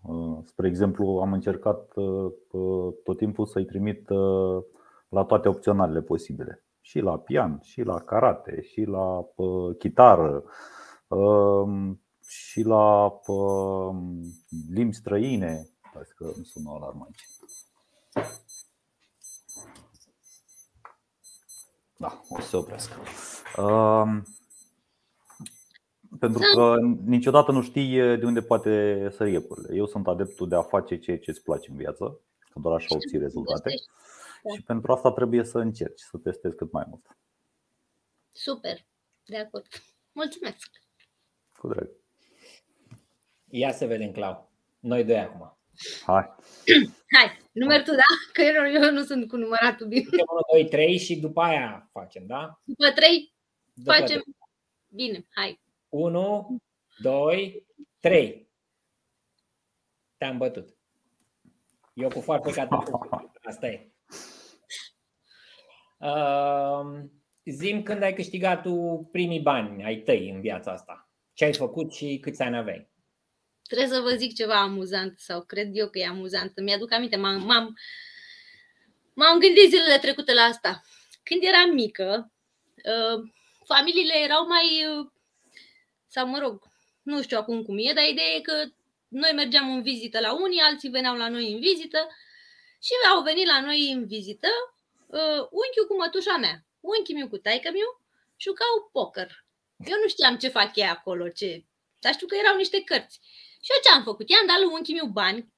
Uh, 0.03 0.39
Spre 0.45 0.67
exemplu, 0.69 1.07
am 1.21 1.33
încercat 1.33 1.97
uh, 1.97 2.33
uh, 2.51 2.95
tot 3.05 3.17
timpul 3.17 3.47
să-i 3.47 3.65
trimit 3.65 4.09
uh, 4.11 4.65
la 5.09 5.25
toate 5.25 5.49
opționalele 5.49 6.01
posibile. 6.01 6.65
Și 6.81 7.01
la 7.01 7.19
pian, 7.19 7.61
și 7.63 7.83
la 7.83 8.01
karate, 8.01 8.63
și 8.63 8.83
la 8.83 9.27
uh, 9.35 9.77
chitară, 9.79 10.45
um, 11.07 12.03
și 12.29 12.63
la 12.63 13.13
um, 13.27 14.21
limbi 14.71 14.95
străine. 14.95 15.69
Stai 15.91 16.03
că 16.17 16.25
îmi 16.37 16.45
sună 16.45 16.71
alarma 16.71 17.05
aici. 17.05 17.27
Da, 21.97 22.21
o 22.29 22.41
să 22.41 22.49
se 22.49 22.57
oprească. 22.57 22.97
Um, 23.63 24.23
pentru 26.19 26.43
că 26.55 26.77
niciodată 27.05 27.53
nu 27.53 27.63
știi 27.63 27.97
de 27.97 28.25
unde 28.25 28.41
poate 28.43 29.09
să 29.17 29.27
iepurile. 29.27 29.77
Eu 29.77 29.87
sunt 29.87 30.07
adeptul 30.07 30.49
de 30.49 30.55
a 30.55 30.63
face 30.63 30.99
ceea 30.99 31.19
ce 31.19 31.31
îți 31.31 31.43
place 31.43 31.71
în 31.71 31.77
viață, 31.77 32.21
că 32.53 32.59
doar 32.59 32.75
așa 32.75 32.95
obții 32.95 33.19
rezultate. 33.19 33.71
Da. 34.49 34.55
Și 34.55 34.63
pentru 34.63 34.93
asta 34.93 35.13
trebuie 35.13 35.45
să 35.45 35.59
încerci, 35.59 36.01
să 36.01 36.19
testezi 36.19 36.57
cât 36.57 36.73
mai 36.73 36.85
mult. 36.89 37.07
Super, 38.33 38.87
de 39.25 39.39
acord. 39.39 39.67
Mulțumesc. 40.13 40.71
Cu 41.59 41.69
drag. 41.69 41.91
Ia 43.51 43.73
să 43.73 43.87
vedem, 43.87 44.13
Clau. 44.13 44.53
Noi 44.79 45.05
doi 45.05 45.19
acum. 45.19 45.59
Hai. 46.05 46.35
Hai, 47.17 47.39
numeri 47.53 47.85
tu, 47.85 47.91
da? 47.91 48.03
Că 48.33 48.43
eu, 48.43 48.83
eu 48.83 48.93
nu 48.93 49.03
sunt 49.05 49.29
cu 49.29 49.37
număratul 49.37 49.87
bine. 49.87 50.03
Zicem 50.03 50.25
1, 50.53 50.61
2, 50.61 50.69
3 50.69 50.99
și 50.99 51.17
după 51.17 51.41
aia 51.41 51.89
facem, 51.93 52.27
da? 52.27 52.61
După 52.65 52.91
trei 52.91 53.35
După 53.75 53.93
facem 53.93 54.23
bine. 54.89 55.27
Hai. 55.31 55.61
1, 55.89 56.59
2, 56.99 57.67
3. 58.01 58.49
Te-am 60.17 60.39
bătut. 60.39 60.77
Eu 61.95 62.09
cu 62.09 62.21
foarte 62.21 62.53
catapult. 62.53 63.11
Asta 63.49 63.67
e. 63.67 63.93
Uh, 65.99 67.01
zim 67.45 67.83
când 67.83 68.03
ai 68.03 68.15
câștigat 68.15 68.63
tu 68.63 69.09
primii 69.13 69.41
bani 69.41 69.85
ai 69.85 69.97
tăi 69.97 70.31
în 70.35 70.41
viața 70.41 70.73
asta. 70.73 71.11
Ce 71.33 71.45
ai 71.45 71.55
făcut 71.55 71.93
și 71.93 72.19
câți 72.23 72.43
ani 72.43 72.57
aveai? 72.57 72.91
Trebuie 73.63 73.89
să 73.89 74.01
vă 74.01 74.11
zic 74.11 74.35
ceva 74.35 74.61
amuzant 74.61 75.19
sau 75.19 75.43
cred 75.43 75.69
eu 75.73 75.89
că 75.89 75.99
e 75.99 76.07
amuzant. 76.07 76.61
Mi-aduc 76.61 76.93
aminte, 76.93 77.17
m-am, 77.17 77.43
m-am, 77.43 77.79
m-am 79.15 79.39
gândit 79.39 79.69
zilele 79.69 79.99
trecute 79.99 80.35
la 80.35 80.43
asta. 80.43 80.83
Când 81.23 81.43
eram 81.43 81.75
mică, 81.75 82.33
uh, 82.75 83.31
familiile 83.65 84.15
erau 84.25 84.47
mai, 84.47 84.67
uh, 84.99 85.07
sau 86.07 86.27
mă 86.27 86.39
rog, 86.39 86.63
nu 87.03 87.23
știu 87.23 87.39
acum 87.39 87.63
cum 87.63 87.79
e, 87.79 87.93
dar 87.95 88.05
ideea 88.05 88.35
e 88.37 88.41
că 88.41 88.65
noi 89.09 89.33
mergeam 89.35 89.75
în 89.75 89.83
vizită 89.83 90.21
la 90.21 90.33
unii, 90.43 90.61
alții 90.61 90.89
veneau 90.89 91.17
la 91.17 91.29
noi 91.29 91.53
în 91.53 91.61
vizită 91.61 92.09
și 92.83 92.93
au 93.15 93.23
venit 93.23 93.47
la 93.47 93.61
noi 93.61 93.91
în 93.93 94.07
vizită 94.07 94.49
uh, 95.17 95.43
unchiul 95.61 95.87
cu 95.89 95.95
mătușa 95.97 96.37
mea, 96.45 96.57
unchiul 96.81 97.19
meu 97.19 97.29
cu 97.29 97.39
taică 97.45 97.71
meu, 97.79 97.91
jucau 98.45 98.75
poker. 98.93 99.31
Eu 99.91 99.99
nu 100.03 100.09
știam 100.09 100.37
ce 100.39 100.49
fac 100.59 100.77
ei 100.77 100.95
acolo, 100.97 101.29
ce... 101.29 101.65
dar 102.03 102.13
știu 102.13 102.27
că 102.27 102.35
erau 102.37 102.57
niște 102.57 102.79
cărți. 102.89 103.17
Și 103.65 103.71
eu 103.75 103.81
ce 103.85 103.91
am 103.91 104.03
făcut? 104.03 104.27
I-am 104.31 104.47
dat 104.47 104.59
lui 104.61 104.73
unchiul 104.75 104.99
meu 105.01 105.09
bani, 105.21 105.53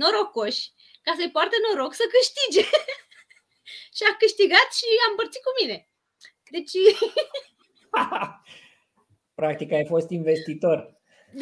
norocoși, 0.00 0.62
ca 1.02 1.12
să-i 1.16 1.34
poarte 1.36 1.56
noroc 1.64 1.92
să 1.94 2.04
câștige. 2.14 2.64
și 3.96 4.02
a 4.10 4.16
câștigat 4.22 4.68
și 4.78 4.86
a 5.04 5.10
împărțit 5.10 5.42
cu 5.46 5.52
mine. 5.60 5.76
Deci, 6.54 6.74
Practic 9.40 9.72
ai 9.72 9.86
fost 9.86 10.10
investitor. 10.10 10.76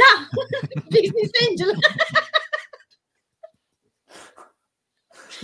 da, 0.00 0.12
business 0.94 1.30
angel. 1.48 1.72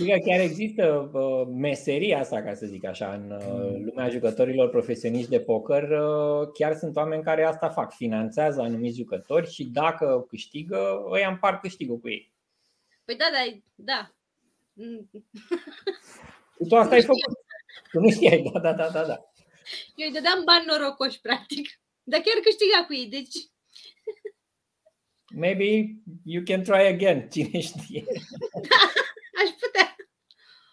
Știi 0.01 0.13
că 0.13 0.29
chiar 0.29 0.39
există 0.39 1.09
uh, 1.13 1.47
meseria 1.53 2.19
asta, 2.19 2.41
ca 2.41 2.53
să 2.53 2.65
zic 2.65 2.85
așa, 2.85 3.13
în 3.13 3.31
uh, 3.31 3.81
lumea 3.85 4.09
jucătorilor 4.09 4.69
profesioniști 4.69 5.29
de 5.29 5.39
poker. 5.39 5.83
Uh, 5.83 6.49
chiar 6.53 6.75
sunt 6.75 6.95
oameni 6.95 7.23
care 7.23 7.43
asta 7.43 7.69
fac, 7.69 7.93
finanțează 7.93 8.61
anumiți 8.61 8.97
jucători 8.97 9.51
și 9.51 9.63
dacă 9.63 10.25
câștigă, 10.29 11.03
îi 11.11 11.25
împart 11.29 11.61
câștigul 11.61 11.99
cu 11.99 12.09
ei. 12.09 12.31
Păi 13.05 13.15
da, 13.15 13.25
da, 13.31 13.59
da. 13.75 14.11
Mm, 14.73 15.09
Și 16.57 16.67
tu 16.67 16.75
asta 16.75 16.95
ai 16.95 17.01
făcut. 17.01 17.37
Tu 17.91 17.99
nu 17.99 18.09
știai, 18.09 18.49
da, 18.53 18.59
da, 18.59 18.73
da, 18.73 18.89
da. 18.89 19.05
da. 19.05 19.31
Eu 19.95 20.07
îi 20.07 20.13
dădeam 20.13 20.41
bani 20.45 20.65
norocoși, 20.67 21.21
practic. 21.21 21.69
Dar 22.03 22.19
chiar 22.19 22.43
câștiga 22.43 22.85
cu 22.87 22.93
ei, 22.93 23.07
deci 23.07 23.35
Maybe 25.33 25.95
you 26.23 26.43
can 26.43 26.63
try 26.63 26.87
again, 26.87 27.29
cine 27.29 27.59
știe. 27.59 28.03
aș 29.41 29.49
putea. 29.59 29.80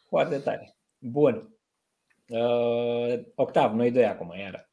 Foarte 0.08 0.38
tare. 0.38 0.76
Bun. 0.98 1.56
Uh, 2.28 3.24
Octav, 3.34 3.72
noi 3.72 3.90
doi 3.90 4.06
acum, 4.06 4.32
iară. 4.36 4.70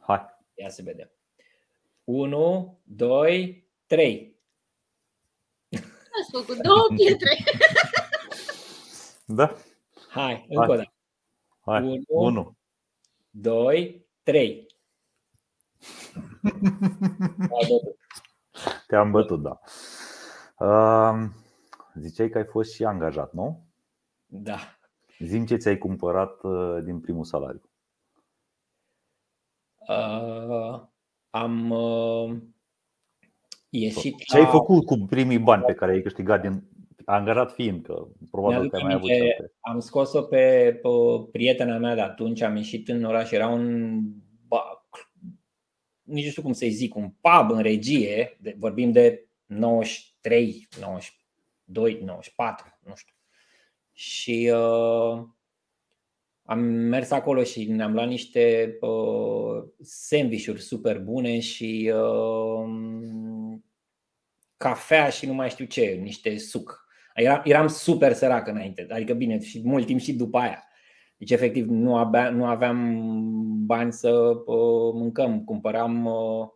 Hai. 0.00 0.26
Ia 0.54 0.68
să 0.68 0.82
vedem. 0.82 1.10
1, 2.04 2.80
2, 2.84 3.68
3. 3.86 4.38
Ați 5.70 6.30
făcut 6.30 6.62
două 6.62 6.86
pietre. 6.96 7.36
Da? 9.32 9.56
Hai, 10.08 10.46
încă 10.48 10.70
o 10.70 10.76
dată. 10.76 10.92
Hai. 11.60 11.82
Unu. 11.82 12.38
1. 12.40 12.56
2, 13.30 14.06
3. 14.22 14.66
Te-am 18.86 19.10
bătut, 19.10 19.42
da. 19.42 19.60
Uh, 20.66 21.28
ziceai 21.94 22.28
că 22.28 22.38
ai 22.38 22.44
fost 22.44 22.72
și 22.72 22.84
angajat, 22.84 23.32
nu? 23.32 23.69
Da. 24.30 24.58
Zim 25.18 25.46
ce 25.46 25.56
ți-ai 25.56 25.78
cumpărat 25.78 26.42
uh, 26.42 26.78
din 26.84 27.00
primul 27.00 27.24
salariu. 27.24 27.62
Uh, 29.88 30.80
am 31.30 31.70
uh, 31.70 32.36
ieșit. 33.68 34.16
Ce 34.16 34.38
ai 34.38 34.46
făcut 34.46 34.84
cu 34.84 35.06
primii 35.08 35.38
bani 35.38 35.62
pe 35.62 35.74
care 35.74 35.92
ai 35.92 36.02
câștigat 36.02 36.40
din 36.40 36.62
angajat 37.04 37.52
fiind, 37.52 37.84
că 37.84 38.06
probabil 38.30 38.70
că 38.70 38.76
ai 38.76 38.82
mai 38.82 38.94
avut 38.94 39.10
aminte, 39.10 39.52
Am 39.60 39.80
scos-o 39.80 40.22
pe, 40.22 40.78
pe 40.82 40.88
prietena 41.32 41.78
mea 41.78 41.94
de 41.94 42.00
atunci, 42.00 42.40
am 42.40 42.56
ieșit 42.56 42.88
în 42.88 43.04
oraș, 43.04 43.30
era 43.30 43.48
un 43.48 44.00
nici 46.10 46.24
nu 46.24 46.30
știu 46.30 46.42
cum 46.42 46.52
să-i 46.52 46.70
zic, 46.70 46.94
un 46.94 47.10
pub 47.10 47.50
în 47.50 47.62
regie, 47.62 48.36
de, 48.40 48.54
vorbim 48.58 48.92
de 48.92 49.28
93, 49.46 50.68
92, 50.80 52.00
94, 52.04 52.78
nu 52.80 52.94
știu. 52.94 53.14
Și 54.00 54.52
uh, 54.54 55.24
am 56.42 56.58
mers 56.64 57.10
acolo 57.10 57.42
și 57.42 57.70
ne-am 57.70 57.92
luat 57.92 58.08
niște 58.08 58.76
uh, 58.80 59.64
sandvișuri 59.80 60.60
super 60.60 60.98
bune 60.98 61.40
și 61.40 61.92
uh, 61.94 63.58
cafea 64.56 65.08
și 65.08 65.26
nu 65.26 65.32
mai 65.32 65.50
știu 65.50 65.64
ce, 65.64 65.84
niște 66.02 66.38
suc. 66.38 66.86
Eram, 67.14 67.40
eram 67.44 67.66
super 67.68 68.12
sărac 68.12 68.46
înainte, 68.46 68.86
adică 68.90 69.14
bine, 69.14 69.40
și 69.40 69.60
mult 69.64 69.86
timp 69.86 70.00
și 70.00 70.12
după 70.12 70.38
aia. 70.38 70.64
Deci, 71.16 71.30
efectiv, 71.30 71.66
nu, 71.68 71.96
abia, 71.96 72.30
nu 72.30 72.44
aveam 72.44 73.02
bani 73.66 73.92
să 73.92 74.10
uh, 74.10 74.92
mâncăm. 74.94 75.44
Cumpăram, 75.44 76.04
uh, 76.04 76.48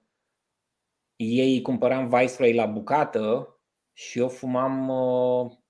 ei 1.16 1.60
cumpăram 1.62 2.08
Viceroy 2.08 2.54
la 2.54 2.66
bucată 2.66 3.48
și 3.92 4.18
eu 4.18 4.28
fumam 4.28 4.88
uh, 4.88 5.62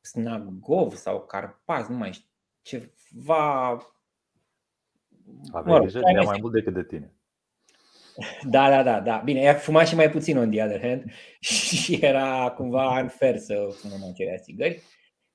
Snagov 0.00 0.94
sau 0.94 1.20
Carpaz, 1.20 1.86
nu 1.86 1.96
mai 1.96 2.12
știu, 2.12 2.28
ceva. 2.62 3.70
Aveai 5.52 5.64
mă 5.64 5.76
rog, 5.76 5.80
grijă 5.80 6.00
mai 6.24 6.38
mult 6.40 6.52
decât 6.52 6.74
de 6.74 6.84
tine. 6.84 7.12
Da, 8.42 8.68
da, 8.68 8.82
da, 8.82 9.00
da. 9.00 9.16
Bine, 9.16 9.40
ea 9.40 9.54
fuma 9.54 9.84
și 9.84 9.94
mai 9.94 10.10
puțin 10.10 10.38
on 10.38 10.50
the 10.50 10.62
other 10.62 10.80
hand 10.80 11.04
și 11.40 11.98
era 12.00 12.50
cumva 12.56 13.00
unfair 13.00 13.36
să 13.36 13.68
fumăm 13.80 14.08
acelea 14.10 14.38
țigări. 14.38 14.82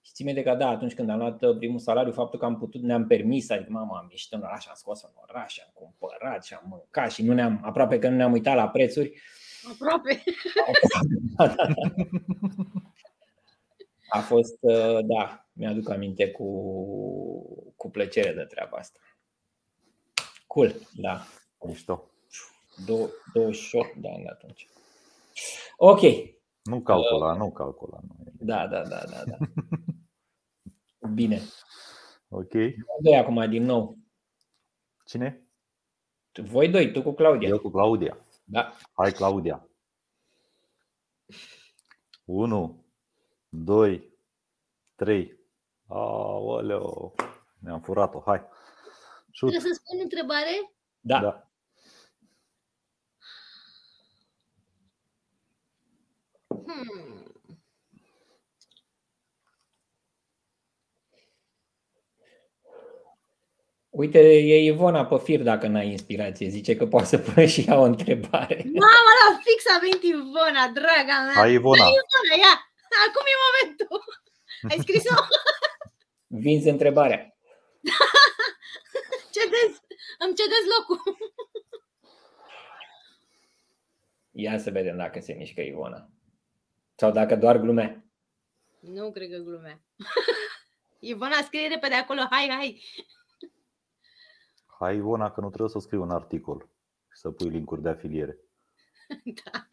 Și 0.01 0.11
țin 0.11 0.25
minte 0.25 0.43
că 0.43 0.55
da, 0.55 0.69
atunci 0.69 0.93
când 0.93 1.09
am 1.09 1.17
luat 1.17 1.43
uh, 1.43 1.57
primul 1.57 1.79
salariu, 1.79 2.11
faptul 2.11 2.39
că 2.39 2.45
am 2.45 2.57
putut, 2.57 2.81
ne-am 2.81 3.07
permis, 3.07 3.49
adică 3.49 3.71
mama, 3.71 3.97
am 3.97 4.07
ieșit 4.09 4.31
în 4.31 4.41
oraș, 4.41 4.67
am 4.67 4.73
scos 4.75 5.03
în 5.03 5.09
oraș, 5.29 5.57
am 5.59 5.71
cumpărat 5.73 6.45
și 6.45 6.53
am 6.53 6.63
mâncat 6.69 7.11
și 7.11 7.23
nu 7.23 7.33
ne-am, 7.33 7.59
aproape 7.63 7.99
că 7.99 8.09
nu 8.09 8.15
ne-am 8.15 8.31
uitat 8.31 8.55
la 8.55 8.69
prețuri. 8.69 9.21
Aproape. 9.71 10.23
A 14.13 14.19
fost, 14.19 14.57
uh, 14.61 14.99
da, 15.05 15.47
mi-aduc 15.53 15.89
aminte 15.89 16.31
cu, 16.31 16.45
cu 17.75 17.89
plăcere 17.89 18.33
de 18.33 18.43
treaba 18.43 18.77
asta. 18.77 18.99
Cool, 20.47 20.75
da. 20.95 21.25
Mișto. 21.65 22.11
28 22.85 23.95
de 23.95 24.09
ani 24.09 24.27
atunci. 24.27 24.67
Ok. 25.77 26.01
Nu 26.63 26.81
calcula, 26.81 27.31
uh, 27.31 27.37
nu 27.37 27.51
calcula. 27.51 27.99
Nu. 28.07 28.15
Da, 28.39 28.67
da, 28.67 28.87
da, 28.87 29.03
da, 29.09 29.23
da. 29.25 29.37
Bine. 31.13 31.41
Ok. 32.29 32.51
Doi 33.01 33.15
acum 33.17 33.49
din 33.49 33.63
nou. 33.63 33.97
Cine? 35.05 35.47
Voi 36.41 36.69
doi, 36.69 36.91
tu 36.91 37.01
cu 37.01 37.11
Claudia. 37.11 37.47
Eu 37.47 37.59
cu 37.59 37.69
Claudia. 37.69 38.17
Da. 38.43 38.73
Hai, 38.93 39.11
Claudia. 39.11 39.67
1, 42.25 42.82
2, 43.55 44.11
3. 44.95 45.39
Aoleo, 45.87 47.13
ne-am 47.59 47.81
furat-o. 47.81 48.21
Hai. 48.25 48.41
Șut. 49.31 49.49
Trebuie 49.49 49.73
să 49.73 49.81
spun 49.83 49.99
întrebare? 50.01 50.73
Da. 50.99 51.19
da. 51.19 51.47
Hmm. 56.47 57.23
Uite, 63.89 64.19
e 64.19 64.63
Ivona 64.63 65.05
pe 65.05 65.17
fir 65.17 65.41
dacă 65.41 65.67
n-ai 65.67 65.89
inspirație. 65.89 66.49
Zice 66.49 66.75
că 66.75 66.87
poate 66.87 67.07
să 67.07 67.17
pună 67.17 67.45
și 67.45 67.61
ea 67.67 67.79
o 67.79 67.83
întrebare. 67.83 68.63
Mama, 68.65 69.11
la 69.21 69.39
fix 69.43 69.63
a 69.75 69.79
venit 69.79 70.03
Ivona, 70.03 70.67
draga 70.73 71.23
mea. 71.25 71.33
Hai, 71.33 71.53
Ivona. 71.53 71.81
Hai, 71.81 71.91
Ivona, 71.91 72.35
ia. 72.47 72.72
Acum 73.07 73.25
e 73.33 73.43
momentul. 73.45 74.01
Ai 74.69 74.77
scris-o? 74.79 75.15
Vinzi 76.43 76.69
întrebarea. 76.69 77.37
cedez. 79.35 79.81
Îmi 80.19 80.35
cedez 80.35 80.63
locul. 80.77 81.17
Ia 84.31 84.57
să 84.57 84.71
vedem 84.71 84.97
dacă 84.97 85.19
se 85.19 85.33
mișcă 85.33 85.61
Ivona. 85.61 86.09
Sau 86.95 87.11
dacă 87.11 87.35
doar 87.35 87.57
glume. 87.57 88.05
Nu 88.79 89.11
cred 89.11 89.29
că 89.29 89.37
glume. 89.37 89.83
Ivona, 90.99 91.41
scrie 91.41 91.67
repede 91.67 91.95
acolo, 91.95 92.21
hai, 92.29 92.49
hai. 92.49 92.83
Hai, 94.79 94.95
Ivona, 94.95 95.31
că 95.31 95.41
nu 95.41 95.47
trebuie 95.47 95.69
să 95.69 95.79
scriu 95.79 96.01
un 96.01 96.09
articol 96.09 96.69
și 97.13 97.19
să 97.19 97.31
pui 97.31 97.49
linkuri 97.49 97.81
de 97.81 97.89
afiliere. 97.89 98.37
Da. 99.23 99.69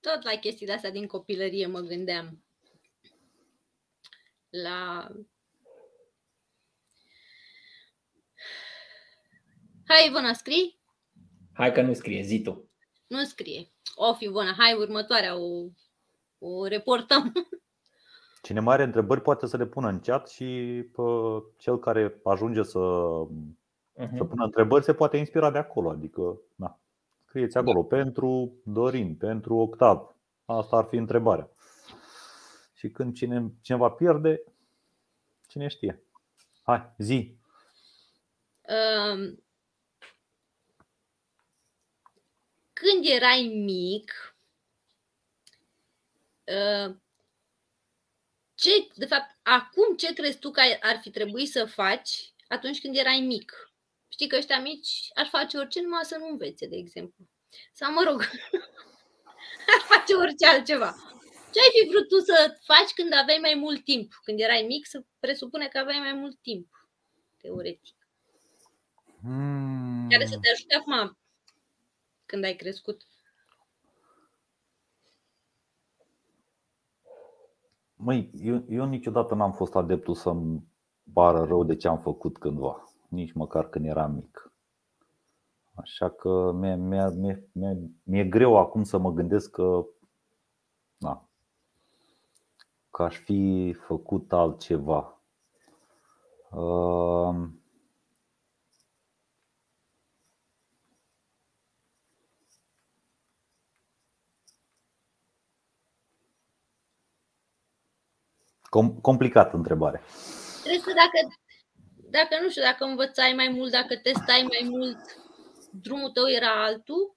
Tot 0.00 0.22
la 0.22 0.38
chestii 0.38 0.66
de 0.66 0.72
astea 0.72 0.90
din 0.90 1.06
copilărie 1.06 1.66
mă 1.66 1.80
gândeam. 1.80 2.44
La 4.50 5.10
Hai, 9.90 10.06
Ivona, 10.08 10.32
scrii? 10.32 10.80
Hai 11.52 11.72
că 11.72 11.82
nu 11.82 11.92
scrie, 11.92 12.22
zi 12.22 12.42
tu. 12.42 12.70
Nu 13.06 13.24
scrie. 13.24 13.70
O, 13.94 14.14
fi 14.14 14.28
bună, 14.28 14.54
hai 14.58 14.74
următoarea, 14.74 15.36
o, 15.38 15.64
o 16.38 16.66
reportăm. 16.66 17.32
Cine 18.42 18.60
mai 18.60 18.74
are 18.74 18.82
întrebări 18.82 19.22
poate 19.22 19.46
să 19.46 19.56
le 19.56 19.66
pună 19.66 19.88
în 19.88 20.00
chat 20.00 20.28
și 20.28 20.44
pe 20.92 21.02
cel 21.56 21.78
care 21.78 22.20
ajunge 22.24 22.62
să, 22.62 22.78
uh-huh. 22.78 24.16
să 24.16 24.24
pună 24.24 24.44
întrebări 24.44 24.84
se 24.84 24.94
poate 24.94 25.16
inspira 25.16 25.50
de 25.50 25.58
acolo. 25.58 25.90
Adică, 25.90 26.40
na, 26.54 26.79
scrieți 27.30 27.56
acolo 27.56 27.80
da. 27.80 27.96
pentru 27.96 28.60
Dorin, 28.64 29.16
pentru 29.16 29.54
Octav. 29.54 30.16
Asta 30.44 30.76
ar 30.76 30.86
fi 30.88 30.96
întrebarea. 30.96 31.50
Și 32.74 32.88
când 32.90 33.14
cine, 33.14 33.52
cineva 33.62 33.90
pierde, 33.90 34.42
cine 35.48 35.68
știe. 35.68 36.02
Hai, 36.62 36.94
zi. 36.98 37.36
Um, 38.68 39.44
când 42.72 43.04
erai 43.04 43.42
mic, 43.64 44.36
uh, 46.44 46.96
ce, 48.54 48.70
de 48.94 49.06
fapt, 49.06 49.38
acum 49.42 49.96
ce 49.96 50.12
crezi 50.12 50.38
tu 50.38 50.50
că 50.50 50.60
ar 50.80 50.98
fi 51.00 51.10
trebuit 51.10 51.50
să 51.50 51.64
faci 51.64 52.32
atunci 52.48 52.80
când 52.80 52.96
erai 52.96 53.20
mic? 53.20 53.69
Știi 54.10 54.28
că 54.28 54.36
ăștia 54.36 54.60
mici 54.60 55.08
ar 55.14 55.26
face 55.26 55.58
orice 55.58 55.80
numai 55.82 56.04
să 56.04 56.16
nu 56.18 56.26
învețe, 56.28 56.66
de 56.66 56.76
exemplu. 56.76 57.24
Sau, 57.72 57.92
mă 57.92 58.02
rog, 58.08 58.20
ar 59.74 59.80
face 59.92 60.14
orice 60.14 60.46
altceva. 60.46 60.94
Ce 61.52 61.58
ai 61.60 61.80
fi 61.80 61.88
vrut 61.90 62.08
tu 62.08 62.18
să 62.18 62.58
faci 62.62 62.92
când 62.94 63.12
aveai 63.12 63.38
mai 63.40 63.54
mult 63.54 63.84
timp? 63.84 64.12
Când 64.24 64.40
erai 64.40 64.64
mic, 64.68 64.86
să 64.86 65.04
presupune 65.20 65.68
că 65.68 65.78
aveai 65.78 65.98
mai 65.98 66.12
mult 66.12 66.38
timp, 66.42 66.68
teoretic. 67.36 67.96
Hmm. 69.20 70.08
Care 70.08 70.26
să 70.26 70.38
te 70.38 70.50
ajute 70.50 70.74
acum 70.74 71.18
când 72.26 72.44
ai 72.44 72.54
crescut? 72.54 73.02
Măi, 77.94 78.30
eu, 78.34 78.64
eu 78.68 78.84
niciodată 78.84 79.34
n-am 79.34 79.52
fost 79.52 79.74
adeptul 79.74 80.14
să-mi 80.14 80.62
pară 81.12 81.44
rău 81.44 81.64
de 81.64 81.76
ce 81.76 81.88
am 81.88 82.00
făcut 82.00 82.38
cândva, 82.38 82.89
nici 83.10 83.32
măcar 83.32 83.68
când 83.68 83.86
eram 83.86 84.12
mic. 84.12 84.52
Așa 85.74 86.10
că 86.10 86.52
mi-e, 86.52 86.76
mi-e, 86.76 87.48
mi-e, 87.52 87.78
mi-e 88.02 88.24
greu 88.24 88.56
acum 88.56 88.82
să 88.84 88.98
mă 88.98 89.12
gândesc 89.12 89.50
că, 89.50 89.84
na, 90.96 91.28
că 92.90 93.02
aș 93.02 93.16
fi 93.18 93.72
făcut 93.86 94.32
altceva. 94.32 95.22
Uh, 96.50 97.48
Com- 108.70 109.00
complicat 109.00 109.52
întrebare. 109.52 110.00
Trebuie 110.60 110.80
să 110.80 110.92
dacă 110.94 111.39
dacă 112.10 112.38
nu 112.42 112.48
știu, 112.50 112.62
dacă 112.62 112.84
învățai 112.84 113.32
mai 113.36 113.48
mult, 113.48 113.70
dacă 113.70 113.96
testai 113.96 114.42
mai 114.42 114.68
mult, 114.70 114.98
drumul 115.70 116.10
tău 116.10 116.28
era 116.28 116.64
altul? 116.64 117.16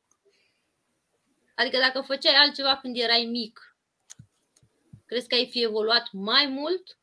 Adică 1.56 1.78
dacă 1.78 2.02
făceai 2.02 2.36
altceva 2.36 2.78
când 2.82 2.96
erai 2.98 3.28
mic, 3.32 3.78
crezi 5.06 5.28
că 5.28 5.36
ai 5.36 5.48
fi 5.52 5.64
evoluat 5.64 6.10
mai 6.12 6.48
mult? 6.48 6.98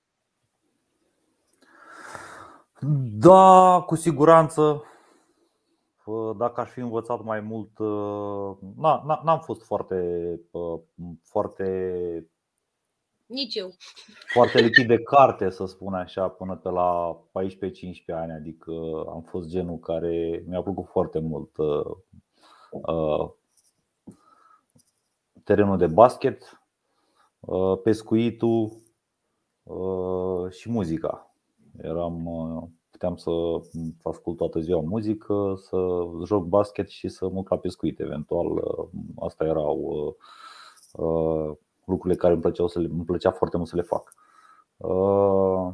Da, 3.19 3.83
cu 3.87 3.95
siguranță. 3.95 4.85
Dacă 6.37 6.61
aș 6.61 6.71
fi 6.71 6.81
învățat 6.81 7.23
mai 7.23 7.41
mult, 7.41 7.79
n-am 9.25 9.41
fost 9.45 9.63
foarte, 9.65 10.41
foarte 11.23 12.30
nici 13.31 13.55
eu. 13.55 13.75
Foarte 14.27 14.61
lipit 14.61 14.87
de 14.87 15.03
carte, 15.03 15.51
să 15.51 15.67
spun 15.67 15.95
așa, 15.95 16.29
până 16.29 16.57
pe 16.57 16.69
la 16.69 17.21
14-15 17.29 17.31
ani. 18.07 18.33
Adică 18.33 18.73
am 19.09 19.23
fost 19.29 19.49
genul 19.49 19.79
care 19.79 20.45
mi-a 20.47 20.63
plăcut 20.63 20.87
foarte 20.87 21.19
mult 21.19 21.57
uh, 21.57 21.97
uh, 22.71 23.31
terenul 25.45 25.77
de 25.77 25.87
basket, 25.87 26.61
uh, 27.41 27.81
pescuitul 27.83 28.79
și 30.51 30.71
muzica. 30.71 31.35
Eram, 31.83 32.25
puteam 32.91 33.17
să 33.17 33.31
ascult 34.03 34.37
toată 34.37 34.61
ziua 34.61 34.81
muzică, 34.81 35.55
să 35.57 35.79
joc 36.25 36.45
basket 36.45 36.89
și 36.89 37.09
să 37.09 37.29
mă 37.29 37.43
la 37.49 37.59
pescuit 37.59 38.01
eventual. 38.01 38.63
Asta 39.19 39.45
erau 39.45 40.17
lucrurile 41.85 42.21
care 42.21 42.33
îmi, 42.33 42.43
plăceau 42.43 42.69
să 42.69 42.79
le, 42.79 42.89
îmi 42.91 43.05
plăcea 43.05 43.31
foarte 43.31 43.57
mult 43.57 43.69
să 43.69 43.77
le 43.77 43.83
fac. 43.83 44.15
Uh, 44.77 45.73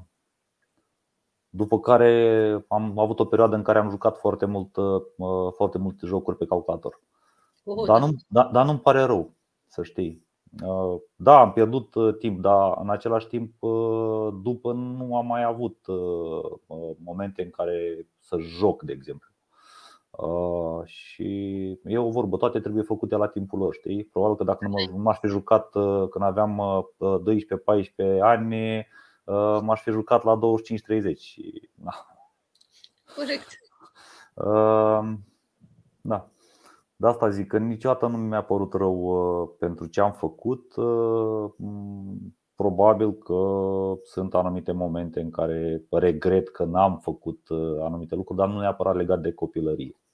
după 1.49 1.81
care 1.81 2.65
am 2.69 2.99
avut 2.99 3.21
o 3.21 3.25
perioadă 3.25 3.57
în 3.57 3.63
care 3.63 3.79
am 3.79 3.91
jucat 3.91 4.19
foarte 4.19 4.45
mult, 4.47 4.77
uh, 4.77 5.53
foarte 5.55 5.79
multe 5.79 6.07
jocuri 6.07 6.37
pe 6.37 6.47
calculator. 6.47 7.01
Oh, 7.65 7.87
dar, 7.87 8.01
nu, 8.01 8.09
da, 8.29 8.51
dar 8.53 8.65
nu-mi 8.65 8.81
pare 8.81 9.03
rău, 9.03 9.33
să 9.67 9.83
știi. 9.83 10.25
Uh, 10.65 11.01
da, 11.17 11.41
am 11.41 11.53
pierdut 11.53 11.95
timp, 12.19 12.41
dar 12.41 12.79
în 12.81 12.91
același 12.91 13.27
timp, 13.27 13.55
după 14.43 14.73
nu 14.73 15.17
am 15.17 15.27
mai 15.27 15.45
avut 15.45 15.79
momente 17.05 17.43
în 17.43 17.51
care 17.51 18.07
să 18.19 18.37
joc, 18.39 18.83
de 18.83 18.93
exemplu. 18.93 19.31
Uh, 20.17 20.81
și 20.85 21.25
e 21.85 21.99
o 21.99 22.11
vorbă, 22.11 22.37
toate 22.37 22.61
trebuie 22.61 22.83
făcute 22.83 23.17
la 23.17 23.27
timpul 23.27 23.59
lor, 23.59 23.75
știi? 23.75 24.05
Probabil 24.05 24.37
că 24.37 24.45
dacă 24.45 24.67
nu 24.67 25.03
m-aș 25.03 25.19
fi 25.19 25.27
jucat 25.27 25.75
uh, 25.75 26.09
când 26.09 26.25
aveam 26.25 26.63
12-14 27.01 27.95
uh, 27.97 28.19
ani, 28.21 28.87
m-aș 29.61 29.83
fi 29.83 29.91
jucat 29.91 30.25
la 30.25 30.39
25-30 31.13 31.17
și 31.17 31.71
na. 31.75 31.95
Corect. 33.17 33.47
Da. 36.01 36.29
De 36.97 37.07
asta 37.07 37.29
zic 37.29 37.47
că 37.47 37.59
niciodată 37.59 38.07
nu 38.07 38.17
mi-a 38.17 38.43
părut 38.43 38.73
rău 38.73 39.57
pentru 39.59 39.87
ce 39.87 40.01
am 40.01 40.13
făcut. 40.13 40.75
Probabil 42.55 43.13
că 43.13 43.39
sunt 44.05 44.35
anumite 44.35 44.73
momente 44.73 45.21
în 45.21 45.31
care 45.31 45.83
regret 45.91 46.49
că 46.49 46.65
n-am 46.65 46.99
făcut 46.99 47.41
anumite 47.81 48.15
lucruri, 48.15 48.39
dar 48.39 48.49
nu 48.49 48.59
neapărat 48.61 48.97
legat 48.97 49.21
de 49.21 49.33
copilărie. 49.33 50.06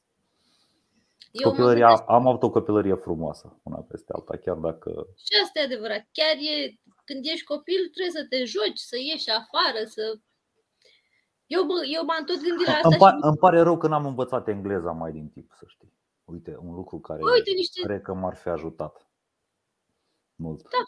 Eu 1.31 1.51
copilăria, 1.51 1.89
am 2.07 2.27
avut 2.27 2.43
o 2.43 2.51
copilărie 2.51 2.95
frumoasă, 2.95 3.61
una 3.63 3.81
peste 3.81 4.13
alta, 4.13 4.37
chiar 4.37 4.57
dacă. 4.57 4.91
Și 5.25 5.33
asta 5.43 5.59
e 5.59 5.63
adevărat. 5.63 6.03
Chiar 6.13 6.37
e, 6.51 6.81
când 7.05 7.21
ești 7.33 7.45
copil, 7.45 7.81
trebuie 7.95 8.19
să 8.21 8.27
te 8.29 8.45
joci, 8.45 8.83
să 8.91 8.97
ieși 8.97 9.31
afară, 9.31 9.81
să. 9.85 10.03
Eu, 11.47 11.65
mă, 11.65 11.79
eu 11.97 12.05
m-am 12.05 12.25
tot 12.25 12.41
gândit 12.47 12.67
la 12.67 12.73
asta. 12.73 12.89
Îmi, 12.89 12.97
par, 12.97 13.13
și... 13.13 13.19
îmi 13.21 13.37
pare 13.45 13.61
rău 13.61 13.77
că 13.79 13.87
n-am 13.89 14.07
învățat 14.07 14.49
engleza 14.49 14.91
mai 14.91 15.13
din 15.13 15.29
timp, 15.29 15.53
să 15.59 15.65
știi. 15.67 15.93
Uite, 16.25 16.57
un 16.67 16.75
lucru 16.75 16.99
care 16.99 17.21
Uite, 17.23 17.53
niște... 17.55 17.81
cred 17.83 18.03
că 18.03 18.13
m-ar 18.15 18.37
fi 18.37 18.49
ajutat 18.49 19.07
mult. 20.35 20.63
Da. 20.63 20.85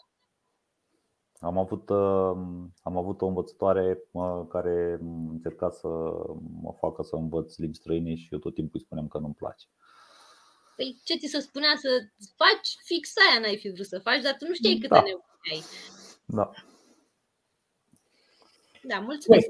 Am 1.47 1.57
avut, 1.57 1.89
uh, 1.89 2.37
am 2.81 2.97
avut 2.97 3.21
o 3.21 3.27
învățătoare 3.27 3.99
care 4.49 4.97
încerca 5.29 5.69
să 5.69 5.87
mă 6.61 6.73
facă 6.79 7.01
să 7.01 7.15
învăț 7.15 7.57
limbi 7.57 7.75
străine 7.75 8.15
și 8.15 8.27
eu 8.31 8.39
tot 8.39 8.53
timpul 8.53 8.79
îi 8.79 8.85
spuneam 8.85 9.07
că 9.07 9.17
nu-mi 9.17 9.33
place. 9.33 9.65
Păi 10.75 10.99
ce 11.03 11.17
ți 11.17 11.27
se 11.27 11.39
spunea 11.39 11.73
să 11.77 11.89
faci? 12.35 12.69
Fix 12.83 13.13
aia 13.29 13.39
n-ai 13.39 13.57
fi 13.57 13.69
vrut 13.69 13.85
să 13.85 13.99
faci, 13.99 14.21
dar 14.21 14.35
tu 14.39 14.47
nu 14.47 14.53
știai 14.53 14.73
câte 14.73 14.87
da. 14.87 15.01
nevoie 15.01 15.23
ai. 15.51 15.63
Da. 16.25 16.51
Da, 18.81 18.99
mulțumesc. 18.99 19.47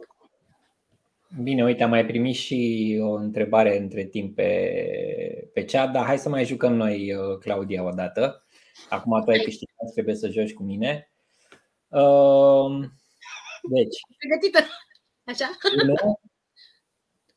Bine, 1.43 1.63
uite, 1.63 1.83
am 1.83 1.89
mai 1.89 2.05
primit 2.05 2.35
și 2.35 2.99
o 3.01 3.11
întrebare 3.11 3.77
între 3.77 4.05
timp 4.05 4.35
pe, 4.35 5.49
pe 5.53 5.65
chat, 5.65 5.91
dar 5.91 6.05
hai 6.05 6.17
să 6.17 6.29
mai 6.29 6.45
jucăm 6.45 6.73
noi, 6.73 7.13
uh, 7.13 7.37
Claudia, 7.37 7.83
o 7.83 7.89
dată. 7.89 8.45
Acum 8.89 9.23
tu 9.23 9.29
ai 9.29 9.39
câștigat, 9.39 9.91
trebuie 9.93 10.15
să 10.15 10.29
joci 10.29 10.53
cu 10.53 10.63
mine. 10.63 11.11
Uh, 11.87 12.87
deci. 13.69 13.99
Pregătită. 14.17 14.59
Așa? 15.23 15.57
1, 15.83 16.19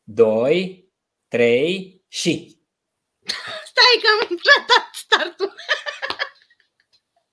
2, 0.05 0.93
3 1.29 2.05
și. 2.09 2.58
Stai 3.79 4.01
că 4.03 4.09
am 4.13 4.39
ratat 4.57 4.95
startul. 4.95 5.55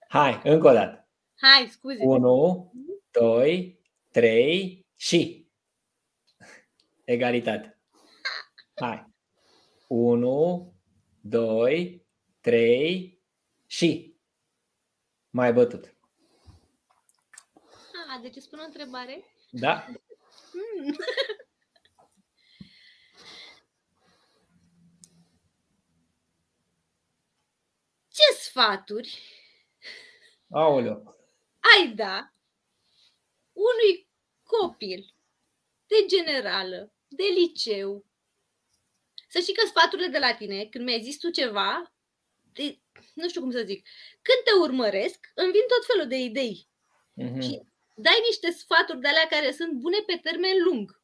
Hai, 0.07 0.41
încă 0.43 0.67
o 0.67 0.71
dată. 0.71 1.07
Hai, 1.41 1.69
scuze. 1.71 2.03
1, 2.03 2.71
2, 3.11 3.79
3 4.11 4.85
și. 4.95 5.49
Egalitate. 7.03 7.79
Hai. 8.75 9.13
1, 9.87 10.73
2, 11.21 12.05
3 12.41 13.21
și. 13.67 14.19
Mai 15.29 15.53
bătut. 15.53 15.95
A, 18.15 18.19
deci 18.21 18.35
spun 18.35 18.59
o 18.59 18.63
întrebare? 18.63 19.23
Da. 19.49 19.85
Hmm. 20.51 20.95
ce 28.25 28.37
sfaturi 28.39 29.19
Aoleu. 30.49 31.15
ai 31.59 31.87
da 31.87 32.33
unui 33.53 34.07
copil 34.43 35.13
de 35.87 36.05
generală, 36.07 36.93
de 37.07 37.23
liceu? 37.23 38.05
Să 39.27 39.39
știi 39.39 39.53
că 39.53 39.65
sfaturile 39.67 40.07
de 40.07 40.19
la 40.19 40.33
tine, 40.33 40.65
când 40.65 40.85
mi-ai 40.85 41.01
zis 41.01 41.17
tu 41.17 41.29
ceva, 41.29 41.93
de, 42.53 42.79
nu 43.13 43.29
știu 43.29 43.41
cum 43.41 43.51
să 43.51 43.63
zic, 43.65 43.87
când 44.21 44.43
te 44.43 44.51
urmăresc, 44.51 45.31
îmi 45.35 45.51
vin 45.51 45.63
tot 45.67 45.85
felul 45.85 46.07
de 46.07 46.15
idei. 46.15 46.67
Mm-hmm. 47.21 47.41
Și 47.41 47.61
dai 47.95 48.23
niște 48.27 48.51
sfaturi 48.51 48.99
de 48.99 49.07
alea 49.07 49.27
care 49.27 49.51
sunt 49.51 49.71
bune 49.71 49.97
pe 50.05 50.19
termen 50.23 50.63
lung. 50.63 51.01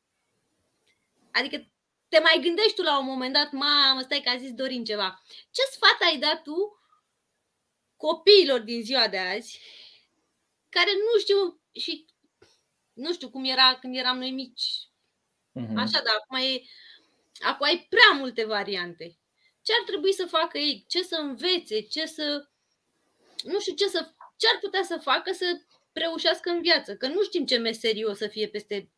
Adică 1.31 1.71
te 2.09 2.19
mai 2.19 2.39
gândești 2.41 2.73
tu 2.73 2.81
la 2.81 2.99
un 2.99 3.05
moment 3.05 3.33
dat, 3.33 3.51
mamă, 3.51 4.01
stai 4.01 4.21
că 4.21 4.29
a 4.29 4.37
zis 4.37 4.53
Dorin 4.53 4.83
ceva. 4.83 5.21
Ce 5.51 5.61
sfat 5.71 5.97
ai 6.01 6.17
dat 6.17 6.41
tu 6.41 6.80
copiilor 8.01 8.59
din 8.59 8.83
ziua 8.83 9.07
de 9.07 9.17
azi, 9.17 9.59
care 10.69 10.91
nu 10.91 11.19
știu 11.19 11.61
și 11.71 12.05
nu 12.93 13.13
știu 13.13 13.29
cum 13.29 13.43
era 13.43 13.77
când 13.79 13.95
eram 13.95 14.17
noi 14.17 14.31
mici. 14.31 14.89
Uh-huh. 15.59 15.75
Așa, 15.75 16.01
dar 16.05 16.15
acum, 16.19 16.37
e, 16.37 16.61
acum 17.39 17.65
ai 17.65 17.87
prea 17.89 18.17
multe 18.17 18.45
variante. 18.45 19.17
Ce 19.61 19.73
ar 19.79 19.83
trebui 19.85 20.13
să 20.13 20.25
facă 20.25 20.57
ei? 20.57 20.85
Ce 20.87 21.03
să 21.03 21.15
învețe? 21.15 21.81
Ce 21.81 22.05
să. 22.05 22.49
Nu 23.43 23.59
știu 23.59 23.73
ce 23.73 23.87
să. 23.87 24.09
Ce 24.37 24.47
ar 24.53 24.59
putea 24.59 24.83
să 24.83 24.97
facă 24.97 25.31
să 25.33 25.61
reușească 25.93 26.49
în 26.49 26.61
viață? 26.61 26.95
Că 26.95 27.07
nu 27.07 27.23
știm 27.23 27.45
ce 27.45 27.57
meserie 27.57 28.05
o 28.05 28.13
să 28.13 28.27
fie 28.27 28.47
peste 28.47 28.91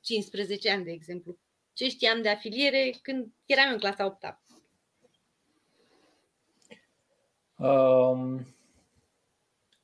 15 0.00 0.70
ani, 0.70 0.84
de 0.84 0.90
exemplu. 0.90 1.38
Ce 1.72 1.88
știam 1.88 2.22
de 2.22 2.28
afiliere 2.28 2.98
când 3.02 3.32
eram 3.46 3.72
în 3.72 3.78
clasa 3.78 4.04
8 4.04 4.24
-a. 4.24 4.49
Um, 7.60 8.46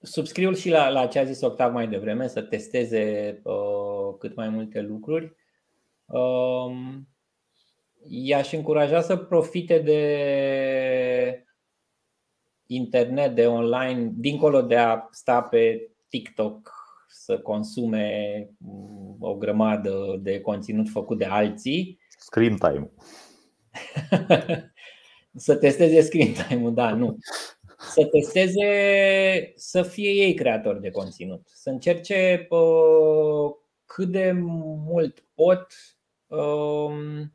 subscriu 0.02 0.52
și 0.52 0.68
la, 0.68 0.88
la 0.88 1.06
ce 1.06 1.18
a 1.18 1.24
zis 1.24 1.40
Octav 1.40 1.72
mai 1.72 1.88
devreme, 1.88 2.28
să 2.28 2.42
testeze 2.42 3.40
uh, 3.42 4.14
cât 4.18 4.36
mai 4.36 4.48
multe 4.48 4.80
lucruri. 4.80 5.34
Um, 6.06 7.08
i-aș 8.08 8.52
încuraja 8.52 9.00
să 9.00 9.16
profite 9.16 9.78
de 9.78 11.44
internet, 12.66 13.34
de 13.34 13.46
online, 13.46 14.10
dincolo 14.14 14.62
de 14.62 14.76
a 14.76 15.08
sta 15.10 15.42
pe 15.42 15.90
TikTok 16.08 16.72
să 17.08 17.38
consume 17.38 18.48
o 19.18 19.34
grămadă 19.34 20.18
de 20.20 20.40
conținut 20.40 20.88
făcut 20.88 21.18
de 21.18 21.24
alții. 21.24 21.98
Screen 22.18 22.56
time. 22.56 22.90
să 25.34 25.56
testeze 25.56 26.00
screen 26.00 26.32
time-ul, 26.32 26.74
da, 26.74 26.94
nu 26.94 27.18
să 27.86 28.04
testeze 28.04 29.52
să 29.56 29.82
fie 29.82 30.10
ei 30.10 30.34
creatori 30.34 30.80
de 30.80 30.90
conținut, 30.90 31.42
să 31.44 31.70
încerce 31.70 32.48
cât 33.84 34.08
de 34.08 34.32
mult 34.86 35.24
pot 35.34 35.66
um, 36.26 37.32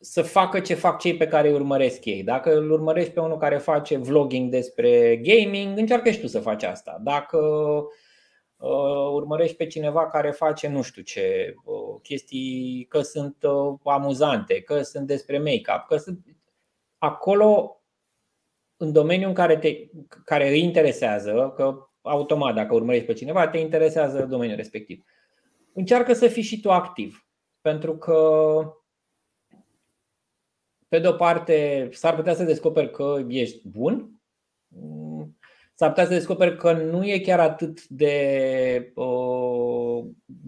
să 0.00 0.22
facă 0.22 0.60
ce 0.60 0.74
fac 0.74 0.98
cei 0.98 1.16
pe 1.16 1.26
care 1.26 1.48
îi 1.48 1.54
urmăresc 1.54 2.04
ei. 2.04 2.22
Dacă 2.22 2.56
îl 2.56 2.70
urmărești 2.70 3.12
pe 3.12 3.20
unul 3.20 3.38
care 3.38 3.58
face 3.58 3.96
vlogging 3.96 4.50
despre 4.50 5.16
gaming, 5.16 5.78
încearcă 5.78 6.10
și 6.10 6.20
tu 6.20 6.26
să 6.26 6.40
faci 6.40 6.62
asta. 6.62 6.98
Dacă 7.02 7.38
uh, 8.56 9.10
urmărești 9.12 9.56
pe 9.56 9.66
cineva 9.66 10.08
care 10.08 10.30
face 10.30 10.68
nu 10.68 10.82
știu 10.82 11.02
ce 11.02 11.54
uh, 11.64 12.00
chestii, 12.02 12.86
că 12.88 13.00
sunt 13.00 13.36
uh, 13.42 13.78
amuzante, 13.84 14.60
că 14.60 14.82
sunt 14.82 15.06
despre 15.06 15.38
make-up, 15.38 15.86
că 15.88 15.96
sunt 15.96 16.18
acolo 16.98 17.77
în 18.78 18.92
domeniul 18.92 19.28
în 19.28 19.34
care, 19.34 19.56
te, 19.56 19.88
care 20.24 20.48
îi 20.48 20.62
interesează, 20.62 21.52
că 21.56 21.88
automat 22.02 22.54
dacă 22.54 22.74
urmărești 22.74 23.06
pe 23.06 23.12
cineva, 23.12 23.48
te 23.48 23.58
interesează 23.58 24.26
domeniul 24.26 24.56
respectiv. 24.56 25.04
Încearcă 25.72 26.12
să 26.12 26.28
fii 26.28 26.42
și 26.42 26.60
tu 26.60 26.70
activ. 26.70 27.26
Pentru 27.60 27.96
că 27.96 28.60
pe 30.88 30.98
de 30.98 31.08
o 31.08 31.12
parte, 31.12 31.88
s-ar 31.92 32.14
putea 32.14 32.34
să 32.34 32.44
descoperi 32.44 32.90
că 32.90 33.24
ești 33.28 33.68
bun, 33.68 34.10
s-ar 35.74 35.88
putea 35.88 36.04
să 36.04 36.12
descoperi 36.12 36.56
că 36.56 36.72
nu 36.72 37.06
e 37.06 37.18
chiar 37.18 37.40
atât 37.40 37.86
de 37.86 38.92
uh, 38.94 40.04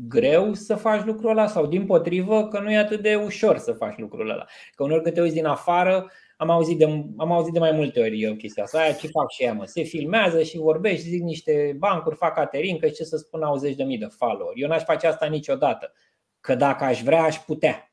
greu 0.09 0.55
să 0.55 0.75
faci 0.75 1.05
lucrul 1.05 1.31
ăla 1.31 1.47
sau 1.47 1.67
din 1.67 1.87
potrivă 1.87 2.49
că 2.49 2.61
nu 2.61 2.71
e 2.71 2.77
atât 2.77 3.03
de 3.03 3.15
ușor 3.15 3.59
să 3.59 3.73
faci 3.73 3.99
lucrul 3.99 4.31
ăla. 4.31 4.45
Că 4.75 4.83
uneori 4.83 5.03
când 5.03 5.15
te 5.15 5.21
uiți 5.21 5.35
din 5.35 5.47
afară, 5.47 6.11
am 6.41 6.51
auzit 6.51 6.79
de, 6.79 6.85
am 7.17 7.33
auzit 7.33 7.53
de 7.53 7.59
mai 7.59 7.73
multe 7.73 8.01
ori 8.01 8.23
eu 8.23 8.35
chestia 8.35 8.63
asta. 8.63 8.79
Aia 8.79 8.93
ce 8.93 9.07
fac 9.07 9.31
și 9.31 9.43
ea, 9.43 9.53
mă? 9.53 9.65
Se 9.65 9.83
filmează 9.83 10.43
și 10.43 10.59
vorbești, 10.59 11.09
zic 11.09 11.23
niște 11.23 11.77
bancuri, 11.79 12.17
fac 12.17 12.35
Caterin, 12.35 12.79
că 12.79 12.89
ce 12.89 13.05
să 13.05 13.17
spun 13.17 13.43
au 13.43 13.57
zeci 13.57 13.77
de 13.77 13.85
mii 13.85 13.99
de 13.99 14.07
follower. 14.07 14.53
Eu 14.55 14.69
n-aș 14.69 14.83
face 14.83 15.07
asta 15.07 15.27
niciodată. 15.27 15.93
Că 16.41 16.55
dacă 16.55 16.85
aș 16.85 17.03
vrea, 17.03 17.23
aș 17.23 17.37
putea. 17.37 17.93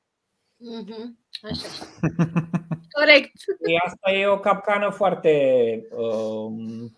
Mhm. 0.57 1.19
Așa. 1.41 1.67
Corect. 2.99 3.31
Asta 3.85 4.11
e 4.11 4.27
o 4.27 4.39
capcană 4.39 4.89
foarte, 4.89 5.33
um, 5.95 6.97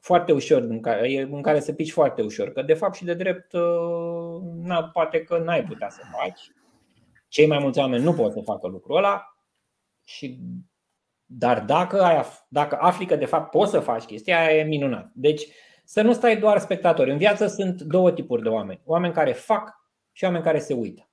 foarte 0.00 0.32
ușor, 0.32 0.62
în 0.62 0.80
care, 0.80 1.28
în 1.30 1.42
care 1.42 1.60
să 1.60 1.72
pici 1.72 1.92
foarte 1.92 2.22
ușor. 2.22 2.52
Că 2.52 2.62
de 2.62 2.74
fapt 2.74 2.94
și 2.94 3.04
de 3.04 3.14
drept, 3.14 3.52
uh, 3.52 4.40
na, 4.62 4.84
poate 4.84 5.22
că 5.22 5.38
n-ai 5.38 5.64
putea 5.64 5.90
să 5.90 6.00
faci. 6.18 6.40
Cei 7.28 7.46
mai 7.46 7.58
mulți 7.58 7.78
oameni 7.78 8.04
nu 8.04 8.12
pot 8.12 8.32
să 8.32 8.40
facă 8.44 8.66
lucrul 8.66 8.96
ăla. 8.96 9.37
Și, 10.08 10.38
dar 11.24 11.60
dacă, 11.60 12.02
ai, 12.02 12.24
dacă 12.48 12.78
afli 12.80 13.06
că 13.06 13.16
de 13.16 13.24
fapt 13.24 13.50
poți 13.50 13.70
să 13.70 13.80
faci 13.80 14.04
chestia 14.04 14.38
aia, 14.38 14.58
e 14.58 14.62
minunat. 14.62 15.10
Deci 15.14 15.46
să 15.84 16.02
nu 16.02 16.12
stai 16.12 16.38
doar 16.38 16.58
spectatori. 16.58 17.10
În 17.10 17.18
viață 17.18 17.46
sunt 17.46 17.82
două 17.82 18.12
tipuri 18.12 18.42
de 18.42 18.48
oameni. 18.48 18.80
Oameni 18.84 19.12
care 19.12 19.32
fac 19.32 19.70
și 20.12 20.24
oameni 20.24 20.44
care 20.44 20.58
se 20.58 20.74
uită. 20.74 21.10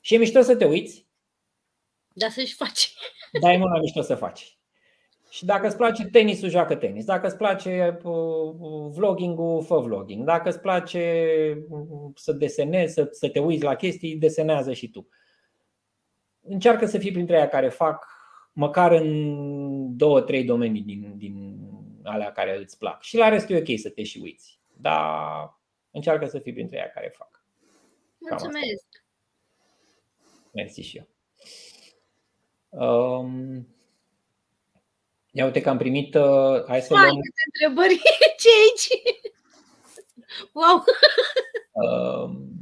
Și 0.00 0.14
e 0.14 0.18
mișto 0.18 0.40
să 0.40 0.56
te 0.56 0.64
uiți. 0.64 1.06
Dar 2.12 2.30
să-și 2.30 2.54
faci. 2.54 2.94
Dar 3.42 3.52
e 3.52 3.56
mult 3.56 3.70
mai 3.70 3.80
mișto 3.80 4.00
să 4.00 4.14
faci. 4.14 4.58
Și 5.30 5.44
dacă 5.44 5.66
îți 5.66 5.76
place 5.76 6.04
tenisul, 6.04 6.48
joacă 6.48 6.74
tenis. 6.74 7.04
Dacă 7.04 7.26
îți 7.26 7.36
place 7.36 7.98
uh, 8.02 8.54
vlogging-ul, 8.90 9.62
fă 9.62 9.78
vlogging. 9.78 10.24
Dacă 10.24 10.48
îți 10.48 10.60
place 10.60 11.26
uh, 11.68 12.10
să 12.14 12.32
desenezi, 12.32 12.94
să, 12.94 13.08
să 13.10 13.28
te 13.28 13.38
uiți 13.38 13.64
la 13.64 13.74
chestii, 13.74 14.16
desenează 14.16 14.72
și 14.72 14.90
tu. 14.90 15.08
Încearcă 16.46 16.86
să 16.86 16.98
fii 16.98 17.12
printre 17.12 17.36
aia 17.36 17.48
care 17.48 17.68
fac 17.68 18.06
măcar 18.52 18.92
în 18.92 19.96
două, 19.96 20.20
trei 20.20 20.44
domenii 20.44 20.82
din, 20.82 21.14
din 21.16 21.58
alea 22.02 22.32
care 22.32 22.58
îți 22.58 22.78
plac. 22.78 23.02
Și 23.02 23.16
la 23.16 23.28
restul 23.28 23.54
e 23.54 23.58
ok 23.58 23.78
să 23.78 23.90
te 23.90 24.02
și 24.02 24.20
uiți. 24.22 24.60
Dar 24.76 25.58
încearcă 25.90 26.26
să 26.26 26.38
fii 26.38 26.52
printre 26.52 26.76
aia 26.78 26.90
care 26.90 27.14
fac. 27.16 27.44
Mulțumesc! 28.18 29.04
Mersi 30.52 30.80
și 30.80 30.96
eu. 30.96 31.08
Um, 32.68 33.68
ia 35.30 35.44
uite 35.44 35.60
că 35.60 35.68
am 35.68 35.76
primit. 35.76 36.14
Uh, 36.14 36.64
hai 36.66 36.80
să 36.80 36.94
luăm. 36.94 37.20
întrebări. 37.52 38.02
Ce 38.40 38.48
aici? 38.64 39.02
Wow! 40.52 40.84
Um, 41.72 42.54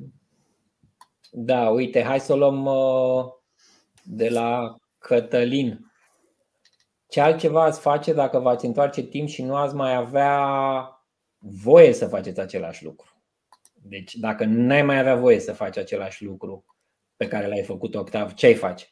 da, 1.31 1.69
uite, 1.69 2.03
hai 2.03 2.21
să 2.21 2.33
o 2.33 2.37
luăm 2.37 2.65
uh, 2.65 3.33
de 4.15 4.29
la 4.29 4.77
Cătălin. 4.99 5.93
Ce 7.09 7.21
altceva 7.21 7.63
ați 7.65 7.81
face 7.81 8.13
dacă 8.13 8.39
v-ați 8.39 8.67
întoarce 8.67 9.03
timp 9.03 9.29
și 9.29 9.43
nu 9.43 9.57
ați 9.57 9.75
mai 9.75 9.95
avea 9.95 10.49
voie 11.39 11.93
să 11.93 12.09
faceți 12.09 12.41
același 12.41 12.85
lucru? 12.85 13.23
Deci, 13.75 14.15
dacă 14.15 14.45
nu 14.45 14.73
ai 14.73 14.83
mai 14.83 14.99
avea 14.99 15.17
voie 15.17 15.39
să 15.39 15.53
faci 15.53 15.77
același 15.77 16.25
lucru, 16.25 16.65
pe 17.17 17.29
care 17.29 17.47
l-ai 17.47 17.63
făcut 17.63 17.95
Octav, 17.95 18.35
ce 18.35 18.47
ai 18.47 18.55
face? 18.55 18.87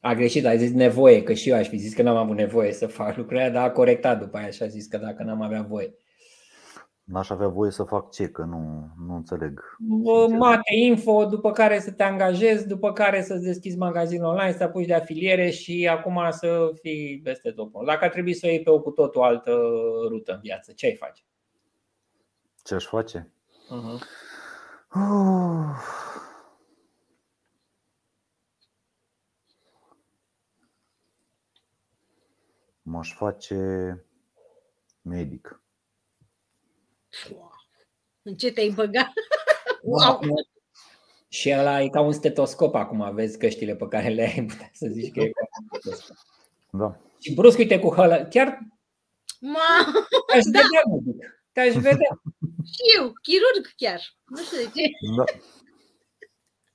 A 0.00 0.14
greșit, 0.14 0.46
a 0.46 0.56
zis 0.56 0.72
nevoie, 0.72 1.22
că 1.22 1.32
și 1.32 1.48
eu 1.48 1.56
aș 1.56 1.68
fi 1.68 1.76
zis 1.76 1.94
că 1.94 2.02
n-am 2.02 2.16
avut 2.16 2.36
nevoie 2.36 2.72
să 2.72 2.86
fac 2.86 3.16
lucrurile, 3.16 3.50
dar 3.50 3.68
a 3.68 3.72
corectat 3.72 4.18
după 4.18 4.36
aia 4.36 4.50
și 4.50 4.62
a 4.62 4.66
zis 4.66 4.86
că 4.86 4.98
dacă 4.98 5.22
n-am 5.22 5.42
avea 5.42 5.62
voie. 5.62 5.94
N-aș 7.04 7.30
avea 7.30 7.48
voie 7.48 7.70
să 7.70 7.82
fac 7.82 8.10
ce? 8.10 8.28
Că 8.28 8.42
nu, 8.42 8.88
nu 9.06 9.14
înțeleg. 9.14 9.76
Mate, 10.38 10.74
info, 10.74 11.24
după 11.24 11.50
care 11.50 11.80
să 11.80 11.92
te 11.92 12.02
angajezi, 12.02 12.66
după 12.66 12.92
care 12.92 13.22
să-ți 13.22 13.44
deschizi 13.44 13.76
magazinul 13.76 14.28
online, 14.28 14.52
să 14.52 14.62
apuci 14.62 14.86
de 14.86 14.94
afiliere 14.94 15.50
și 15.50 15.88
acum 15.90 16.26
să 16.30 16.70
fii 16.80 17.20
peste 17.24 17.50
tot. 17.50 17.72
Dacă 17.86 18.04
ar 18.04 18.10
trebui 18.10 18.34
să 18.34 18.46
o 18.46 18.48
iei 18.48 18.62
pe 18.62 18.70
o 18.70 18.80
cu 18.80 18.90
totul 18.90 19.22
altă 19.22 19.50
rută 20.08 20.32
în 20.32 20.40
viață, 20.42 20.72
ce 20.72 20.86
ai 20.86 20.94
face? 20.94 21.22
Ce 22.62 22.74
aș 22.74 22.84
face? 22.84 23.32
Uh-huh. 23.64 24.00
M-aș 32.82 33.14
face 33.14 33.58
medic. 35.02 35.63
În 38.22 38.34
ce 38.34 38.52
te-ai 38.52 38.70
băgat? 38.70 39.12
Wow. 39.86 40.20
Și 41.28 41.54
ăla 41.58 41.82
e 41.82 41.88
ca 41.88 42.00
un 42.00 42.12
stetoscop 42.12 42.74
acum, 42.74 43.14
vezi 43.14 43.38
căștile 43.38 43.76
pe 43.76 43.88
care 43.88 44.08
le 44.08 44.22
ai, 44.22 44.44
putea 44.44 44.70
să 44.72 44.86
zici 44.90 45.12
că 45.12 45.20
e 45.20 45.30
ca 45.30 45.46
un 45.60 45.78
stetoscop. 45.80 46.16
Da. 46.70 47.00
Și 47.20 47.34
brusc, 47.34 47.58
uite, 47.58 47.78
cu 47.78 47.94
hălă, 47.94 48.26
chiar 48.30 48.58
Ma, 49.40 49.92
te-aș 50.26 50.44
da. 50.44 50.60
vedea, 50.60 50.82
medic. 50.90 51.44
Te-aș 51.52 51.74
vedea. 51.74 52.20
și 52.72 52.82
eu, 52.96 53.12
chirurg 53.22 53.72
chiar. 53.76 54.00
Nu 54.24 54.42
știu 54.42 54.56
de 54.56 54.62
ce. 54.62 54.90
Da. 55.16 55.24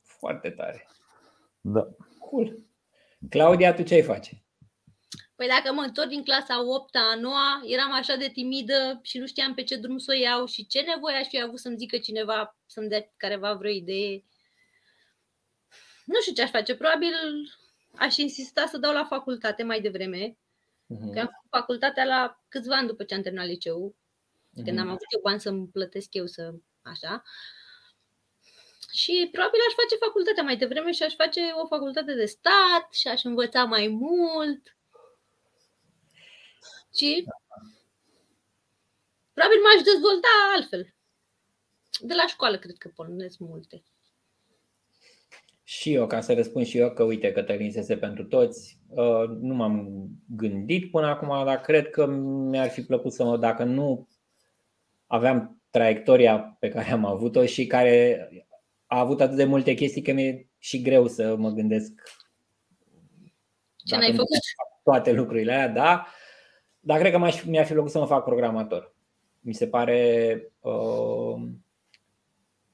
Foarte 0.02 0.50
tare. 0.50 0.88
Da. 1.62 1.88
Cool. 2.20 2.60
Claudia, 3.30 3.74
tu 3.74 3.84
ce 3.84 3.94
ai 3.94 4.02
face? 4.02 4.44
Păi 5.40 5.48
dacă 5.48 5.74
mă 5.74 5.82
întorc 5.82 6.08
din 6.08 6.24
clasa 6.24 6.64
8 6.64 6.96
a 6.96 7.16
noua, 7.16 7.62
eram 7.66 7.92
așa 7.92 8.16
de 8.16 8.28
timidă 8.28 9.00
și 9.04 9.18
nu 9.18 9.26
știam 9.26 9.54
pe 9.54 9.64
ce 9.64 9.76
drum 9.76 9.98
să 9.98 10.12
o 10.12 10.20
iau 10.20 10.46
și 10.46 10.68
ce 10.68 10.82
nevoie 10.82 11.16
aș 11.16 11.28
fi 11.28 11.42
avut 11.42 11.60
să-mi 11.60 11.78
zică 11.78 11.98
cineva, 11.98 12.58
să-mi 12.66 12.90
dea 12.90 13.12
careva 13.18 13.54
vreo 13.54 13.72
idee. 13.72 14.24
Nu 16.06 16.20
știu 16.22 16.34
ce 16.34 16.42
aș 16.42 16.50
face, 16.50 16.76
probabil 16.76 17.14
aș 17.96 18.18
insista 18.18 18.66
să 18.66 18.78
dau 18.78 18.94
la 18.94 19.06
facultate 19.06 19.64
mai 19.64 19.82
devreme, 19.82 20.30
uh-huh. 20.30 21.14
că 21.14 21.20
am 21.20 21.26
făcut 21.26 21.50
facultatea 21.50 22.06
la 22.06 22.44
câțiva 22.48 22.76
ani 22.76 22.88
după 22.88 23.04
ce 23.04 23.16
am 23.16 23.22
terminat 23.22 23.48
liceul, 23.48 23.96
uh-huh. 23.96 24.64
când 24.64 24.80
am 24.80 24.88
avut 24.88 25.08
eu 25.14 25.22
bani 25.22 25.40
să-mi 25.40 25.68
plătesc 25.68 26.14
eu 26.14 26.26
să 26.26 26.54
așa. 26.82 27.24
Și 28.92 29.30
probabil 29.32 29.60
aș 29.68 29.74
face 29.74 29.96
facultatea 30.06 30.44
mai 30.44 30.58
devreme 30.58 30.92
și 30.92 31.04
aș 31.04 31.14
face 31.14 31.42
o 31.64 31.68
facultate 31.68 32.14
de 32.14 32.26
stat 32.26 32.88
și 32.92 33.08
aș 33.08 33.24
învăța 33.24 33.64
mai 33.64 33.88
mult 33.88 34.78
ci 37.00 37.24
probabil 39.34 39.60
m-aș 39.64 39.82
dezvolta 39.92 40.32
altfel. 40.56 40.94
De 42.00 42.14
la 42.14 42.26
școală 42.28 42.58
cred 42.58 42.78
că 42.78 42.90
pornesc 42.96 43.38
multe. 43.40 43.84
Și 45.64 45.94
eu, 45.94 46.08
ca 46.08 46.22
să 46.22 46.34
răspund 46.34 46.66
și 46.66 46.78
eu, 46.78 46.92
că 46.92 47.04
uite, 47.04 47.32
Cătălin 47.32 47.84
se 47.84 47.98
pentru 47.98 48.24
toți, 48.24 48.80
uh, 48.88 49.28
nu 49.40 49.54
m-am 49.56 50.08
gândit 50.28 50.92
până 50.92 51.08
acum, 51.08 51.46
dar 51.46 51.62
cred 51.62 51.90
că 51.90 52.06
mi-ar 52.06 52.70
fi 52.70 52.82
plăcut 52.82 53.14
să 53.14 53.24
mă, 53.24 53.38
dacă 53.38 53.64
nu 53.64 54.08
aveam 55.08 55.62
traiectoria 55.70 56.58
pe 56.60 56.70
care 56.70 56.92
am 56.92 57.06
avut-o 57.06 57.46
și 57.46 57.68
care 57.68 58.30
a 58.86 59.00
avut 59.00 59.22
atât 59.22 59.36
de 59.36 59.44
multe 59.44 59.74
chestii 59.74 60.02
că 60.02 60.12
mi-e 60.12 60.50
și 60.58 60.82
greu 60.82 61.08
să 61.08 61.36
mă 61.36 61.50
gândesc 61.50 61.92
ce 63.76 63.96
n-ai 63.96 64.16
făcut? 64.16 64.38
toate 64.84 65.12
lucrurile 65.12 65.54
alea, 65.54 65.68
da. 65.68 66.06
Dar 66.90 67.00
cred 67.00 67.12
că 67.12 67.18
mi-ar 67.46 67.66
fi 67.66 67.74
plăcut 67.74 67.92
să 67.92 68.00
mă 68.00 68.06
fac 68.06 68.24
programator. 68.24 68.94
Mi 69.40 69.54
se 69.54 69.68
pare 69.68 70.52
uh, 70.60 71.48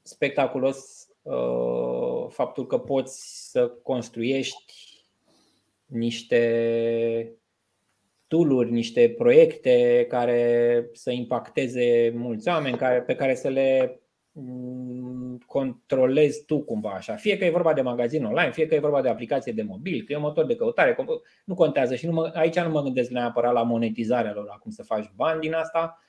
spectaculos 0.01 1.07
uh, 1.21 2.25
faptul 2.29 2.67
că 2.67 2.77
poți 2.77 3.49
să 3.51 3.67
construiești 3.67 4.73
niște 5.85 7.33
tooluri, 8.27 8.71
niște 8.71 9.13
proiecte 9.17 10.05
care 10.09 10.89
să 10.93 11.11
impacteze 11.11 12.13
mulți 12.15 12.47
oameni, 12.47 12.77
care, 12.77 13.01
pe 13.01 13.15
care 13.15 13.35
să 13.35 13.47
le 13.47 13.83
mm, 13.91 14.04
controlezi 15.45 16.45
tu 16.45 16.59
cumva 16.59 16.89
așa. 16.89 17.15
Fie 17.15 17.37
că 17.37 17.45
e 17.45 17.49
vorba 17.49 17.73
de 17.73 17.81
magazin 17.81 18.25
online, 18.25 18.51
fie 18.51 18.67
că 18.67 18.75
e 18.75 18.79
vorba 18.79 19.01
de 19.01 19.09
aplicație 19.09 19.51
de 19.51 19.63
mobil, 19.63 20.03
că 20.05 20.13
e 20.13 20.15
un 20.15 20.21
motor 20.21 20.45
de 20.45 20.55
căutare, 20.55 20.95
nu 21.45 21.53
contează 21.53 21.95
și 21.95 22.05
nu 22.05 22.11
mă, 22.11 22.31
aici 22.33 22.59
nu 22.59 22.69
mă 22.69 22.81
gândesc 22.81 23.09
neapărat 23.09 23.53
la 23.53 23.63
monetizarea 23.63 24.33
lor, 24.33 24.45
la 24.45 24.53
cum 24.53 24.71
să 24.71 24.83
faci 24.83 25.11
bani 25.15 25.39
din 25.39 25.53
asta, 25.53 25.99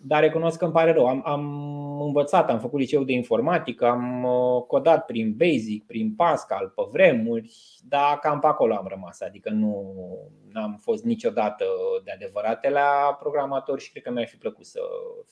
dar 0.00 0.20
recunosc 0.20 0.58
că 0.58 0.64
îmi 0.64 0.72
pare 0.72 0.92
rău. 0.92 1.06
Am, 1.06 1.22
am 1.24 1.44
învățat, 2.00 2.50
am 2.50 2.58
făcut 2.58 2.80
liceu 2.80 3.04
de 3.04 3.12
informatică, 3.12 3.86
am 3.86 4.24
uh, 4.24 4.62
codat 4.62 5.04
prin 5.04 5.34
Basic, 5.36 5.86
prin 5.86 6.14
Pascal, 6.14 6.72
pe 6.74 6.82
vremuri, 6.90 7.56
dar 7.88 8.18
cam 8.18 8.38
pe 8.38 8.46
acolo 8.46 8.74
am 8.74 8.86
rămas. 8.88 9.20
Adică 9.20 9.50
nu 9.50 9.94
am 10.52 10.78
fost 10.82 11.04
niciodată 11.04 11.64
de 12.04 12.10
adevărate 12.10 12.70
la 12.70 13.16
programator 13.20 13.80
și 13.80 13.90
cred 13.90 14.02
că 14.02 14.10
mi-ar 14.10 14.26
fi 14.26 14.36
plăcut 14.36 14.64
să 14.64 14.80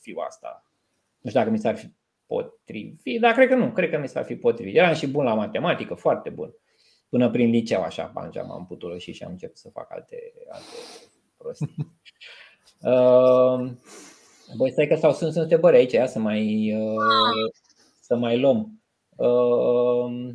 fiu 0.00 0.18
asta. 0.26 0.64
Nu 1.20 1.30
știu 1.30 1.40
dacă 1.40 1.52
mi 1.52 1.58
s-ar 1.58 1.76
fi 1.76 1.92
potrivit, 2.34 3.20
dar 3.20 3.32
cred 3.32 3.48
că 3.48 3.54
nu, 3.54 3.72
cred 3.72 3.90
că 3.90 3.98
mi 3.98 4.08
s-ar 4.08 4.24
fi 4.24 4.36
potrivit. 4.36 4.76
Eram 4.76 4.94
și 4.94 5.06
bun 5.06 5.24
la 5.24 5.34
matematică, 5.34 5.94
foarte 5.94 6.30
bun. 6.30 6.54
Până 7.08 7.30
prin 7.30 7.50
liceu, 7.50 7.82
așa, 7.82 8.10
banja, 8.14 8.42
m-am 8.42 8.66
putut 8.66 9.00
și 9.00 9.12
și 9.12 9.22
am 9.22 9.30
început 9.30 9.56
să 9.56 9.70
fac 9.72 9.92
alte, 9.92 10.32
alte 10.48 10.64
prostii. 11.36 11.74
Uh, 12.80 13.70
Băi, 14.56 14.70
stai 14.70 14.86
că 14.86 14.94
stau, 14.94 15.12
sunt, 15.12 15.32
sunt 15.32 15.42
întrebări 15.42 15.76
aici, 15.76 15.92
ia 15.92 16.06
să 16.06 16.18
mai, 16.18 16.74
uh, 16.76 17.52
să 18.00 18.16
mai 18.16 18.38
luăm. 18.38 18.82
Uh, 19.16 20.34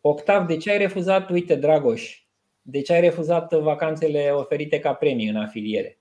Octav, 0.00 0.46
de 0.46 0.56
ce 0.56 0.70
ai 0.70 0.78
refuzat, 0.78 1.30
uite, 1.30 1.54
Dragoș, 1.54 2.26
de 2.62 2.80
ce 2.80 2.92
ai 2.92 3.00
refuzat 3.00 3.52
vacanțele 3.52 4.30
oferite 4.30 4.78
ca 4.78 4.94
premii 4.94 5.28
în 5.28 5.36
afiliere? 5.36 6.00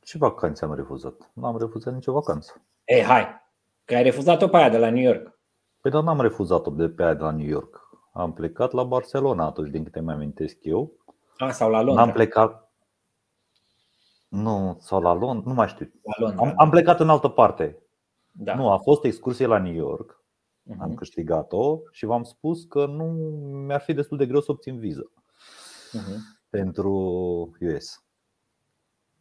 Ce 0.00 0.18
vacanțe 0.18 0.64
am 0.64 0.74
refuzat? 0.74 1.30
Nu 1.34 1.46
am 1.46 1.58
refuzat 1.58 1.94
nicio 1.94 2.12
vacanță. 2.12 2.62
Ei, 2.90 3.02
hai, 3.02 3.26
că 3.84 3.94
ai 3.94 4.02
refuzat-o 4.02 4.48
pe 4.48 4.56
aia 4.56 4.68
de 4.68 4.78
la 4.78 4.90
New 4.90 5.02
York. 5.02 5.38
Păi 5.80 5.90
dar 5.90 6.02
n-am 6.02 6.20
refuzat-o 6.20 6.70
de 6.70 6.88
pe 6.88 7.02
aia 7.02 7.14
de 7.14 7.22
la 7.22 7.30
New 7.30 7.46
York. 7.46 7.80
Am 8.12 8.32
plecat 8.32 8.72
la 8.72 8.84
Barcelona 8.84 9.44
atunci, 9.44 9.70
din 9.70 9.84
câte 9.84 10.00
mi 10.00 10.10
amintesc 10.12 10.56
eu. 10.60 10.92
A, 11.38 11.50
sau 11.50 11.70
la 11.70 11.80
Londra. 11.80 12.04
N-am 12.04 12.12
plecat, 12.14 12.70
nu, 14.28 14.76
sau 14.80 15.00
la 15.00 15.12
Londra, 15.12 15.48
nu 15.48 15.54
mai 15.54 15.68
știu. 15.68 15.90
La 16.02 16.14
Londra. 16.26 16.46
Am, 16.46 16.52
am 16.56 16.70
plecat 16.70 17.00
în 17.00 17.08
altă 17.08 17.28
parte. 17.28 17.78
Da. 18.30 18.54
Nu, 18.54 18.70
a 18.70 18.78
fost 18.78 19.04
excursie 19.04 19.46
la 19.46 19.58
New 19.58 19.72
York. 19.74 20.24
Mhm. 20.62 20.82
Am 20.82 20.94
câștigat-o 20.94 21.78
și 21.90 22.04
v-am 22.04 22.22
spus 22.22 22.64
că 22.64 22.86
nu 22.86 23.04
mi-ar 23.66 23.80
fi 23.80 23.92
destul 23.92 24.16
de 24.16 24.26
greu 24.26 24.40
să 24.40 24.50
obțin 24.50 24.78
viză 24.78 25.10
Mhm. 25.92 26.38
pentru 26.50 26.92
US. 27.60 28.04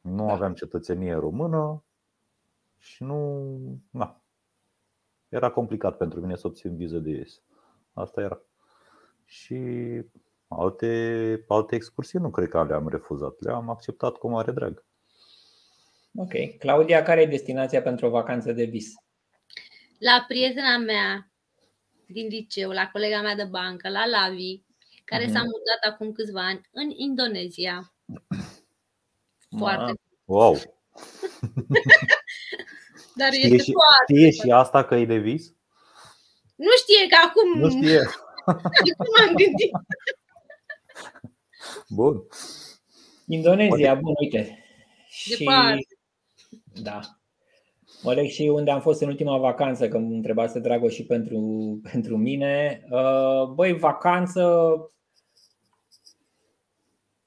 Nu 0.02 0.26
Da. 0.26 0.34
aveam 0.34 0.54
cetățenie 0.54 1.14
română 1.14 1.84
și 2.80 3.04
nu. 3.04 3.58
Na. 3.92 4.24
Era 5.30 5.52
complicat 5.52 5.98
pentru 5.98 6.20
mine 6.22 6.36
să 6.36 6.48
obțin 6.48 6.76
viză 6.76 6.98
de 6.98 7.20
US. 7.24 7.42
Asta 7.94 8.22
era. 8.22 8.42
Și 9.26 9.58
alte, 10.48 11.46
alte 11.48 11.76
excursii 11.76 12.20
nu 12.20 12.30
cred 12.30 12.50
că 12.50 12.64
le-am 12.64 12.88
refuzat. 12.90 13.40
Le-am 13.40 13.70
acceptat 13.70 14.16
cu 14.18 14.30
mare 14.30 14.52
drag. 14.52 14.86
Ok. 16.16 16.58
Claudia, 16.60 17.04
care 17.04 17.22
e 17.22 17.26
destinația 17.26 17.82
pentru 17.82 18.06
o 18.06 18.10
vacanță 18.10 18.52
de 18.52 18.64
vis? 18.64 18.94
La 20.00 20.26
prietena 20.28 20.78
mea 20.78 21.32
din 22.08 22.28
liceu, 22.28 22.70
la 22.70 22.90
colega 22.92 23.22
mea 23.22 23.36
de 23.36 23.44
bancă, 23.44 23.90
la 23.90 24.06
Lavi, 24.08 24.64
care 25.06 25.24
Mhm. 25.24 25.34
s-a 25.34 25.40
mutat 25.42 25.94
acum 25.94 26.12
câțiva 26.12 26.46
ani 26.46 26.62
în 26.72 26.90
Indonezia. 26.90 27.94
Foarte. 29.58 29.84
Ma, 29.84 29.96
Wow! 30.26 30.56
Dar 33.20 33.32
Știe 33.32 33.46
este 33.46 33.64
și, 33.64 33.72
foarte. 33.72 34.14
știe 34.14 34.32
și 34.32 34.52
asta 34.52 34.84
că 34.84 34.96
e 34.96 35.06
de 35.06 35.18
vis? 35.18 35.54
Nu 36.56 36.74
știe 36.78 37.08
că 37.08 37.18
acum 37.28 37.60
Nu 37.60 37.70
știe. 37.70 38.00
acum 38.92 39.14
am 39.28 39.36
gândit. 39.36 39.72
Bun. 41.90 42.24
Indonezia, 43.28 43.96
bun, 43.96 44.14
uite. 44.20 44.64
Și, 45.08 45.38
Departe. 45.38 45.88
da. 46.82 47.00
Mă 48.02 48.14
leg 48.14 48.30
și 48.30 48.42
unde 48.42 48.72
am 48.72 48.82
fost 48.82 49.02
în 49.02 49.08
ultima 49.08 49.38
vacanță, 49.38 49.88
că 49.88 49.98
îmi 49.98 50.16
întrebase 50.16 50.60
Drago 50.60 50.90
și 50.90 51.06
pentru, 51.06 51.40
pentru 51.92 52.18
mine. 52.18 52.84
Uh, 52.92 53.44
Băi, 53.54 53.74
vacanță. 53.74 54.44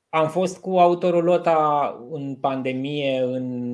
Am 0.09 0.29
fost 0.29 0.61
cu 0.61 0.79
autorulota 0.79 1.97
în 2.11 2.37
pandemie 2.37 3.19
în 3.21 3.73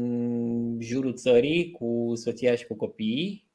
jurul 0.80 1.14
țării, 1.14 1.70
cu 1.70 2.12
soția 2.14 2.54
și 2.54 2.66
cu 2.66 2.74
copiii. 2.74 3.46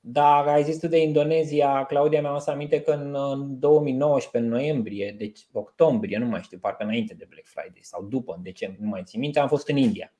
Dar 0.00 0.46
ai 0.46 0.64
zis 0.64 0.78
tu 0.78 0.86
de 0.86 1.02
Indonezia, 1.02 1.84
Claudia 1.84 2.20
mi-a 2.20 2.30
adus 2.30 2.46
aminte 2.46 2.80
că 2.80 2.92
în 2.92 3.14
în 3.14 3.58
2019, 3.58 4.50
în 4.50 4.58
noiembrie, 4.58 5.14
deci 5.18 5.46
octombrie, 5.52 6.18
nu 6.18 6.26
mai 6.26 6.42
știu, 6.42 6.58
parcă 6.58 6.84
înainte 6.84 7.14
de 7.14 7.26
Black 7.28 7.46
Friday 7.46 7.80
sau 7.80 8.02
după, 8.02 8.34
în 8.36 8.42
decembrie, 8.42 8.84
nu 8.84 8.90
mai 8.90 9.02
țin 9.04 9.20
minte, 9.20 9.38
am 9.38 9.48
fost 9.48 9.68
în 9.68 9.76
India 9.76 10.12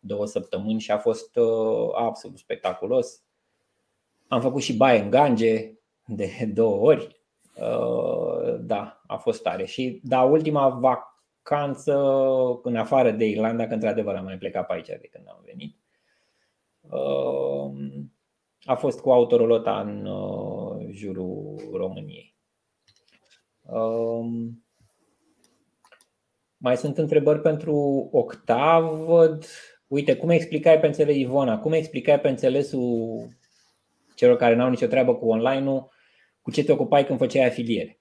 două 0.00 0.26
săptămâni 0.26 0.80
și 0.80 0.90
a 0.90 0.98
fost 0.98 1.36
uh, 1.36 1.90
absolut 1.94 2.38
spectaculos. 2.38 3.22
Am 4.28 4.40
făcut 4.40 4.62
și 4.62 4.76
baie 4.76 5.00
în 5.00 5.10
Gange 5.10 5.72
de 6.06 6.50
două 6.54 6.76
ori. 6.76 7.20
Uh, 7.56 8.58
da, 8.60 9.02
a 9.06 9.16
fost 9.16 9.42
tare. 9.42 9.64
Și 9.64 10.00
da, 10.02 10.22
ultima 10.22 10.68
vacanță 11.48 11.94
în 12.62 12.76
afară 12.76 13.10
de 13.10 13.24
Irlanda, 13.24 13.66
că 13.66 13.74
într-adevăr 13.74 14.14
am 14.14 14.24
mai 14.24 14.38
plecat 14.38 14.66
pe 14.66 14.72
aici 14.72 14.86
de 14.86 15.08
când 15.10 15.24
am 15.28 15.42
venit. 15.44 15.76
Uh, 16.80 18.04
a 18.64 18.74
fost 18.74 19.00
cu 19.00 19.10
autorolota 19.10 19.80
în 19.80 20.06
uh, 20.06 20.86
jurul 20.90 21.56
României. 21.72 22.36
Um, 23.60 24.64
mai 26.56 26.76
sunt 26.76 26.98
întrebări 26.98 27.40
pentru 27.40 28.08
Octav. 28.12 28.98
Văd. 28.98 29.44
Uite, 29.86 30.16
cum 30.16 30.30
explicai 30.30 30.80
pe 30.80 30.86
înțeles 30.86 31.16
Ivona, 31.16 31.58
cum 31.58 31.72
explicai 31.72 32.20
pe 32.20 32.28
înțelesul 32.28 33.26
celor 34.14 34.36
care 34.36 34.54
n-au 34.54 34.70
nicio 34.70 34.86
treabă 34.86 35.14
cu 35.14 35.28
online-ul, 35.28 35.90
cu 36.42 36.50
ce 36.50 36.64
te 36.64 36.72
ocupai 36.72 37.06
când 37.06 37.18
făceai 37.18 37.46
afiliere? 37.46 38.00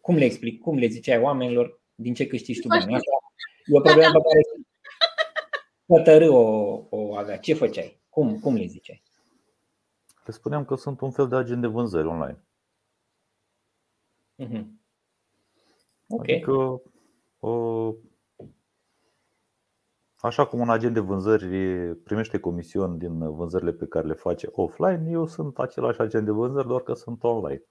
Cum 0.00 0.16
le 0.16 0.24
explic, 0.24 0.60
cum 0.60 0.78
le 0.78 0.86
ziceai 0.86 1.18
oamenilor, 1.18 1.78
din 2.00 2.14
ce 2.14 2.26
câștigi 2.26 2.60
tu 2.60 2.68
bani? 2.68 2.94
Asta 2.94 3.10
e 3.64 3.76
o 3.76 3.80
problemă 3.80 4.12
pe 4.12 4.28
care 4.32 4.66
hotărâ 5.86 6.28
o, 6.32 6.86
o 6.90 7.16
avea. 7.16 7.38
Ce 7.38 7.54
făceai? 7.54 8.00
Cum, 8.08 8.38
cum 8.38 8.54
le 8.54 8.66
ziceai? 8.66 9.02
Le 10.24 10.32
spuneam 10.32 10.64
că 10.64 10.74
sunt 10.74 11.00
un 11.00 11.10
fel 11.10 11.28
de 11.28 11.36
agent 11.36 11.60
de 11.60 11.66
vânzări 11.66 12.06
online. 12.06 12.44
Mhm. 14.34 14.80
Ok. 16.08 16.20
Adică, 16.20 16.82
uh, 17.38 17.94
așa 20.16 20.46
cum 20.46 20.60
un 20.60 20.70
agent 20.70 20.94
de 20.94 21.00
vânzări 21.00 21.94
primește 21.94 22.38
comision 22.40 22.98
din 22.98 23.34
vânzările 23.34 23.72
pe 23.72 23.86
care 23.86 24.06
le 24.06 24.14
face 24.14 24.48
offline, 24.52 25.10
eu 25.10 25.26
sunt 25.26 25.58
același 25.58 26.00
agent 26.00 26.24
de 26.24 26.30
vânzări, 26.30 26.66
doar 26.66 26.82
că 26.82 26.94
sunt 26.94 27.22
online. 27.22 27.62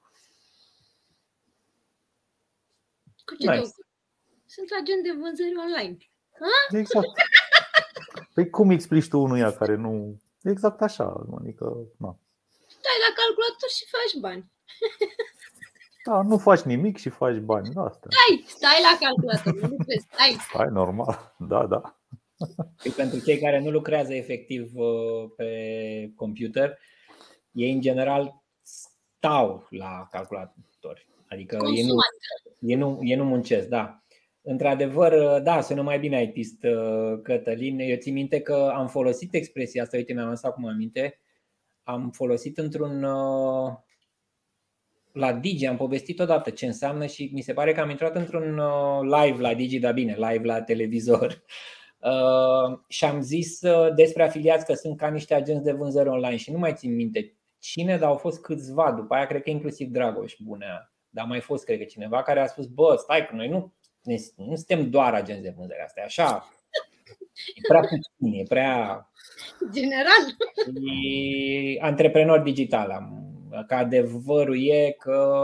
Cu 3.25 3.35
ce 3.35 3.49
Nice. 3.49 3.86
Te 4.47 4.61
ocupi? 4.61 4.69
Sunt 4.69 4.69
agent 4.81 5.03
de 5.03 5.11
vânzări 5.21 5.57
online. 5.65 5.97
Exact. 6.81 7.07
Păi 8.33 8.49
cum 8.49 8.69
explici 8.69 9.07
tu 9.07 9.19
unuia 9.19 9.51
care 9.51 9.75
nu... 9.75 10.17
Exact 10.43 10.81
așa, 10.81 11.25
adică, 11.39 11.65
na. 11.97 12.17
Stai 12.67 12.97
la 13.05 13.11
calculator 13.21 13.69
și 13.77 13.85
faci 13.95 14.21
bani. 14.21 14.51
Da, 16.05 16.21
nu 16.21 16.37
faci 16.37 16.61
nimic 16.61 16.97
și 16.97 17.09
faci 17.09 17.37
bani. 17.37 17.69
Da, 17.73 17.81
asta. 17.81 18.07
Stai, 18.09 18.45
stai 18.47 18.81
la 18.81 18.97
calculator, 18.99 19.53
nu 19.53 19.67
lucrezi, 19.77 20.07
stai. 20.11 20.37
Stai, 20.49 20.67
normal. 20.71 21.35
Da, 21.37 21.65
da. 21.65 21.99
Și 22.81 22.89
pentru 22.89 23.19
cei 23.19 23.39
care 23.39 23.59
nu 23.59 23.69
lucrează 23.69 24.13
efectiv 24.13 24.71
uh, 24.75 25.31
pe 25.35 26.11
computer, 26.15 26.79
ei 27.51 27.71
în 27.71 27.81
general 27.81 28.43
stau 28.61 29.67
la 29.69 30.07
calculator. 30.11 31.05
Adică 31.29 31.55
ei 31.55 31.61
nu, 31.61 31.93
Consumă. 31.93 32.01
ei, 32.59 32.75
nu, 32.75 32.99
ei 33.01 33.15
nu 33.15 33.23
muncesc, 33.23 33.67
da. 33.67 34.03
Într-adevăr, 34.49 35.11
uh, 35.11 35.43
da, 35.43 35.61
sună 35.61 35.81
mai 35.81 35.99
bine 35.99 36.21
ITist, 36.21 36.63
uh, 36.63 37.19
Cătălin. 37.23 37.79
Eu 37.79 37.95
țin 37.95 38.13
minte 38.13 38.41
că 38.41 38.71
am 38.75 38.87
folosit 38.87 39.33
expresia 39.33 39.83
asta, 39.83 39.97
uite, 39.97 40.13
mi-am 40.13 40.29
lăsat 40.29 40.51
acum 40.51 40.67
aminte. 40.67 41.19
Am 41.83 42.09
folosit 42.09 42.57
într-un. 42.57 43.03
uh, 43.03 43.73
La 45.11 45.33
Digi, 45.33 45.65
am 45.65 45.77
povestit 45.77 46.19
odată 46.19 46.49
ce 46.49 46.65
înseamnă 46.65 47.05
și 47.05 47.29
mi 47.33 47.41
se 47.41 47.53
pare 47.53 47.73
că 47.73 47.81
am 47.81 47.89
intrat 47.89 48.15
într-un 48.15 48.57
uh, 48.57 48.99
live 49.01 49.41
la 49.41 49.53
Digi, 49.53 49.79
da 49.79 49.91
bine, 49.91 50.13
live 50.13 50.45
la 50.45 50.61
televizor. 50.61 51.33
Uh, 51.99 52.79
și 52.87 53.05
am 53.05 53.21
zis 53.21 53.61
uh, 53.61 53.93
despre 53.95 54.23
afiliați 54.23 54.65
că 54.65 54.73
sunt 54.73 54.97
ca 54.97 55.07
niște 55.09 55.33
agenți 55.33 55.63
de 55.63 55.71
vânzări 55.71 56.09
online 56.09 56.35
și 56.35 56.51
nu 56.51 56.57
mai 56.57 56.73
țin 56.73 56.95
minte 56.95 57.37
cine, 57.59 57.97
dar 57.97 58.09
au 58.09 58.15
fost 58.15 58.41
câțiva. 58.41 58.91
După 58.91 59.13
aia 59.13 59.25
cred 59.25 59.41
că 59.41 59.49
inclusiv 59.49 59.87
Dragoș 59.87 60.35
Bunea, 60.39 60.93
dar 61.09 61.25
a 61.25 61.27
mai 61.27 61.39
fost 61.39 61.65
cred 61.65 61.77
că 61.77 61.83
cineva 61.83 62.23
care 62.23 62.39
a 62.39 62.45
spus, 62.45 62.67
bă, 62.67 62.95
stai 62.97 63.25
că 63.25 63.35
noi 63.35 63.47
nu 63.47 63.73
nu 64.35 64.55
suntem 64.55 64.89
doar 64.89 65.13
agenți 65.13 65.41
de 65.41 65.53
vânzări, 65.57 65.81
asta 65.83 65.99
e 65.99 66.03
așa. 66.03 66.49
E 67.55 67.67
prea 67.67 67.79
puțin, 67.79 68.39
e 68.39 68.43
prea. 68.47 69.09
General. 69.71 70.23
E 71.73 71.81
antreprenor 71.81 72.39
digital. 72.39 73.15
Că 73.67 73.75
adevărul 73.75 74.67
e 74.67 74.95
că 74.99 75.39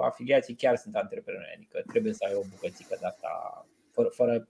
afiliații 0.00 0.54
chiar 0.54 0.76
sunt 0.76 0.96
antreprenori, 0.96 1.52
adică 1.56 1.82
trebuie 1.86 2.12
să 2.12 2.24
ai 2.28 2.34
o 2.34 2.42
bucățică 2.50 2.96
de 3.00 3.06
asta, 3.06 3.66
fără, 3.92 4.08
fără 4.08 4.48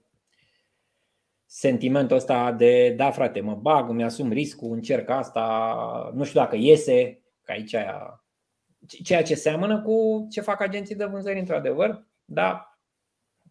sentimentul 1.45 2.15
ăsta 2.15 2.51
de 2.51 2.93
da 2.97 3.11
frate, 3.11 3.39
mă 3.39 3.55
bag, 3.55 3.89
îmi 3.89 4.03
asum 4.03 4.31
riscul, 4.31 4.71
încerc 4.71 5.09
asta, 5.09 6.11
nu 6.13 6.23
știu 6.23 6.39
dacă 6.39 6.55
iese, 6.55 7.21
că 7.43 7.51
aici 7.51 7.73
aia, 7.73 8.23
ceea 9.03 9.23
ce 9.23 9.35
seamănă 9.35 9.81
cu 9.81 10.27
ce 10.31 10.41
fac 10.41 10.61
agenții 10.61 10.95
de 10.95 11.05
vânzări 11.05 11.39
într-adevăr, 11.39 12.07
dar 12.25 12.68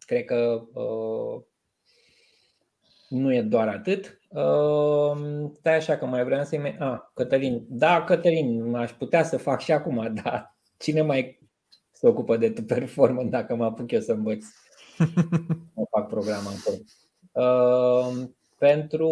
cred 0.05 0.25
că 0.25 0.61
uh, 0.73 1.41
nu 3.09 3.33
e 3.33 3.41
doar 3.41 3.67
atât. 3.67 4.19
Uh, 4.29 5.49
stai 5.53 5.75
așa 5.75 5.97
că 5.97 6.05
mai 6.05 6.23
vreau 6.23 6.43
să-i... 6.43 6.75
Ah, 6.79 6.97
Cătălin. 7.13 7.65
Da, 7.69 8.03
Cătălin, 8.03 8.75
aș 8.75 8.91
putea 8.91 9.23
să 9.23 9.37
fac 9.37 9.61
și 9.61 9.71
acum, 9.71 10.13
dar 10.23 10.57
cine 10.77 11.01
mai 11.01 11.39
se 11.91 12.07
ocupă 12.07 12.37
de 12.37 12.49
tu 12.49 12.63
performance 12.63 13.29
dacă 13.29 13.55
mă 13.55 13.65
apuc 13.65 13.91
eu 13.91 13.99
să 13.99 14.11
învăț? 14.11 14.45
Mă 15.75 15.83
fac 15.89 16.07
programa 16.07 16.49
acolo. 16.59 16.77
Ehm, 17.31 18.37
pentru 18.57 19.09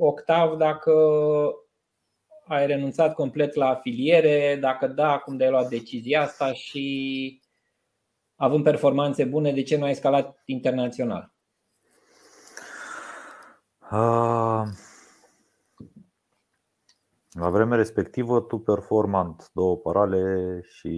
Octav, 0.00 0.56
dacă 0.56 0.92
ai 2.46 2.66
renunțat 2.66 3.14
complet 3.14 3.54
la 3.54 3.68
afiliere, 3.68 4.58
dacă 4.60 4.86
da, 4.86 5.18
cum 5.18 5.36
de 5.36 5.44
ai 5.44 5.50
luat 5.50 5.68
decizia 5.68 6.22
asta 6.22 6.52
și 6.52 7.40
având 8.42 8.64
performanțe 8.64 9.24
bune, 9.24 9.52
de 9.52 9.62
ce 9.62 9.76
nu 9.76 9.84
ai 9.84 9.94
scalat 9.94 10.42
internațional? 10.44 11.32
Uh, 13.80 14.62
la 17.30 17.50
vremea 17.50 17.76
respectivă, 17.76 18.40
tu 18.40 18.58
performant, 18.58 19.50
două 19.52 19.76
parale 19.76 20.60
și 20.62 20.90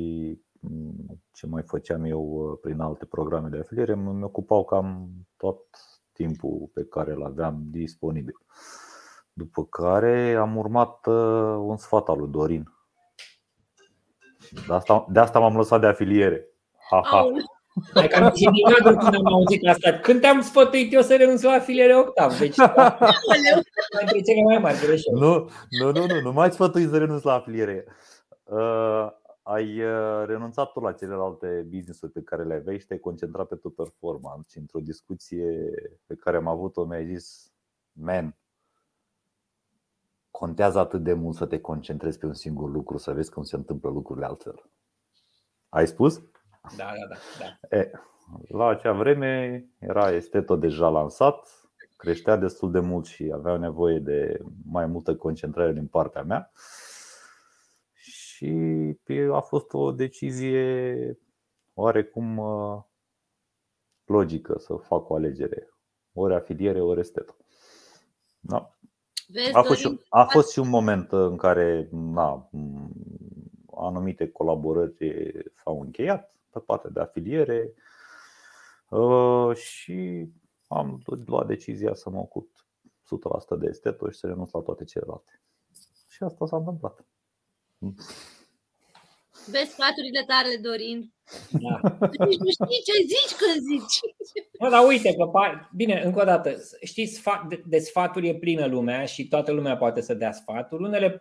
mm, 0.61 1.23
ce 1.33 1.47
mai 1.47 1.63
făceam 1.63 2.05
eu 2.05 2.23
uh, 2.23 2.59
prin 2.61 2.81
alte 2.81 3.05
programe 3.05 3.49
de 3.49 3.59
afiliere, 3.59 3.95
mă 3.95 4.25
ocupau 4.25 4.65
cam 4.65 5.11
tot 5.37 5.65
timpul 6.13 6.71
pe 6.75 6.85
care 6.85 7.13
îl 7.13 7.25
aveam 7.25 7.63
disponibil. 7.71 8.39
După 9.33 9.65
care 9.65 10.35
am 10.35 10.57
urmat 10.57 11.07
uh, 11.07 11.57
un 11.59 11.77
sfat 11.77 12.09
al 12.09 12.19
lui 12.19 12.29
Dorin. 12.29 12.73
De 14.67 14.73
asta, 14.73 15.07
de 15.09 15.19
asta 15.19 15.39
m-am 15.39 15.57
lăsat 15.57 15.81
de 15.81 15.87
afiliere. 15.87 16.49
Ha, 17.03 17.17
ha. 17.17 17.31
Hai 17.95 18.09
că 18.09 18.17
am 18.17 18.33
când 18.99 19.15
am 19.15 19.27
auzit 19.27 19.69
asta. 19.69 19.93
Când 19.93 20.21
te-am 20.21 20.41
sfătuit 20.41 20.93
eu 20.93 21.01
să 21.01 21.17
renunț 21.17 21.43
la 21.43 21.53
afiliere 21.53 21.97
octav. 21.97 22.39
Deci, 22.39 22.57
între 24.01 24.21
cele 24.21 24.43
mai 24.45 24.59
mari 24.59 24.79
greșeli. 24.79 25.21
Nu, 25.21 25.51
nu, 25.81 25.91
nu, 25.91 26.07
nu, 26.07 26.21
nu 26.21 26.33
mai 26.33 26.51
sfătuit 26.51 26.89
să 26.89 26.99
renunț 26.99 27.23
la 27.23 27.33
afiliere. 27.33 27.87
Uh, 28.45 29.09
ai 29.43 29.83
uh, 29.83 30.27
renunțat 30.27 30.73
tu 30.73 30.81
la 30.81 30.93
celelalte 30.93 31.67
business-uri 31.71 32.13
pe 32.13 32.23
care 32.23 32.45
le 32.45 32.55
aveai 32.55 32.79
și 32.79 32.87
te-ai 32.87 32.99
concentrat 32.99 33.49
pe 33.49 33.55
tu 33.55 33.71
performance 33.71 34.51
și 34.51 34.59
într-o 34.59 34.81
discuție 34.81 35.71
pe 36.07 36.15
care 36.15 36.37
am 36.37 36.47
avut-o 36.47 36.85
mi-ai 36.85 37.07
zis 37.07 37.53
Man, 37.93 38.37
contează 40.31 40.79
atât 40.79 41.03
de 41.03 41.13
mult 41.13 41.37
să 41.37 41.47
te 41.47 41.61
concentrezi 41.61 42.19
pe 42.19 42.27
un 42.27 42.35
singur 42.35 42.71
lucru, 42.71 42.97
să 42.97 43.13
vezi 43.13 43.31
cum 43.31 43.43
se 43.43 43.57
întâmplă 43.57 43.91
lucrurile 43.91 44.27
altfel. 44.27 44.71
Ai 45.69 45.87
spus? 45.87 46.23
Da, 46.77 46.85
da, 46.85 47.17
da. 47.39 47.45
da. 47.69 47.77
E, 47.77 47.91
la 48.49 48.67
acea 48.67 48.93
vreme 48.93 49.65
era 49.79 50.11
Esteto 50.11 50.57
deja 50.57 50.89
lansat, 50.89 51.49
creștea 51.97 52.37
destul 52.37 52.71
de 52.71 52.81
mult 52.81 53.07
și 53.07 53.31
avea 53.35 53.57
nevoie 53.57 53.99
de 53.99 54.41
mai 54.71 54.87
multă 54.87 55.17
concentrare 55.17 55.73
din 55.73 55.87
partea 55.87 56.23
mea 56.23 56.51
și 57.93 58.97
a 59.33 59.41
fost 59.41 59.73
o 59.73 59.93
decizie 59.93 61.19
oarecum 61.75 62.39
uh, 62.39 62.83
logică 64.05 64.59
să 64.59 64.75
fac 64.75 65.11
o 65.11 65.15
alegere. 65.15 65.69
Ori 66.13 66.35
afiliere, 66.35 66.81
ori 66.81 67.01
estetă. 67.01 67.37
Da. 68.41 68.71
A 69.53 69.63
fost, 69.63 69.81
și, 69.81 70.01
a 70.09 70.25
fost 70.25 70.53
și 70.53 70.59
un 70.59 70.69
moment 70.69 71.13
în 71.13 71.37
care 71.37 71.89
na, 71.91 72.51
anumite 73.77 74.29
colaborări 74.29 75.33
s-au 75.63 75.81
încheiat 75.81 76.34
pe 76.55 76.61
partea 76.67 76.91
de 76.91 77.01
afiliere 77.01 77.75
uh, 78.89 79.57
și 79.57 80.29
am 80.67 81.03
luat 81.27 81.47
decizia 81.47 81.95
să 81.95 82.11
mă 82.11 82.19
ocup 82.19 82.67
100% 83.57 83.59
de 83.59 83.67
esteto 83.69 84.11
și 84.11 84.19
să 84.19 84.27
renunț 84.27 84.51
la 84.51 84.61
toate 84.61 84.85
celelalte. 84.85 85.41
Și 86.09 86.23
asta 86.23 86.47
s-a 86.47 86.57
întâmplat. 86.57 87.05
Vezi 89.51 89.71
sfaturile 89.71 90.25
tale, 90.27 90.57
Dorin. 90.63 91.13
Da. 91.51 91.97
Nici 92.27 92.39
nu 92.39 92.51
știi 92.51 92.83
ce 92.85 92.93
zici 93.07 93.35
când 93.39 93.61
zici. 93.71 93.99
Nu, 94.59 94.71
dar 94.71 94.87
uite 94.87 95.15
că, 95.15 95.31
bine, 95.77 96.03
încă 96.05 96.21
o 96.21 96.25
dată, 96.25 96.57
știi, 96.83 97.21
de 97.65 97.79
sfaturi 97.79 98.29
e 98.29 98.35
plină 98.35 98.67
lumea 98.67 99.05
și 99.05 99.29
toată 99.29 99.53
lumea 99.53 99.77
poate 99.77 100.01
să 100.01 100.15
dea 100.15 100.33
sfaturi. 100.33 100.83
Unele 100.83 101.21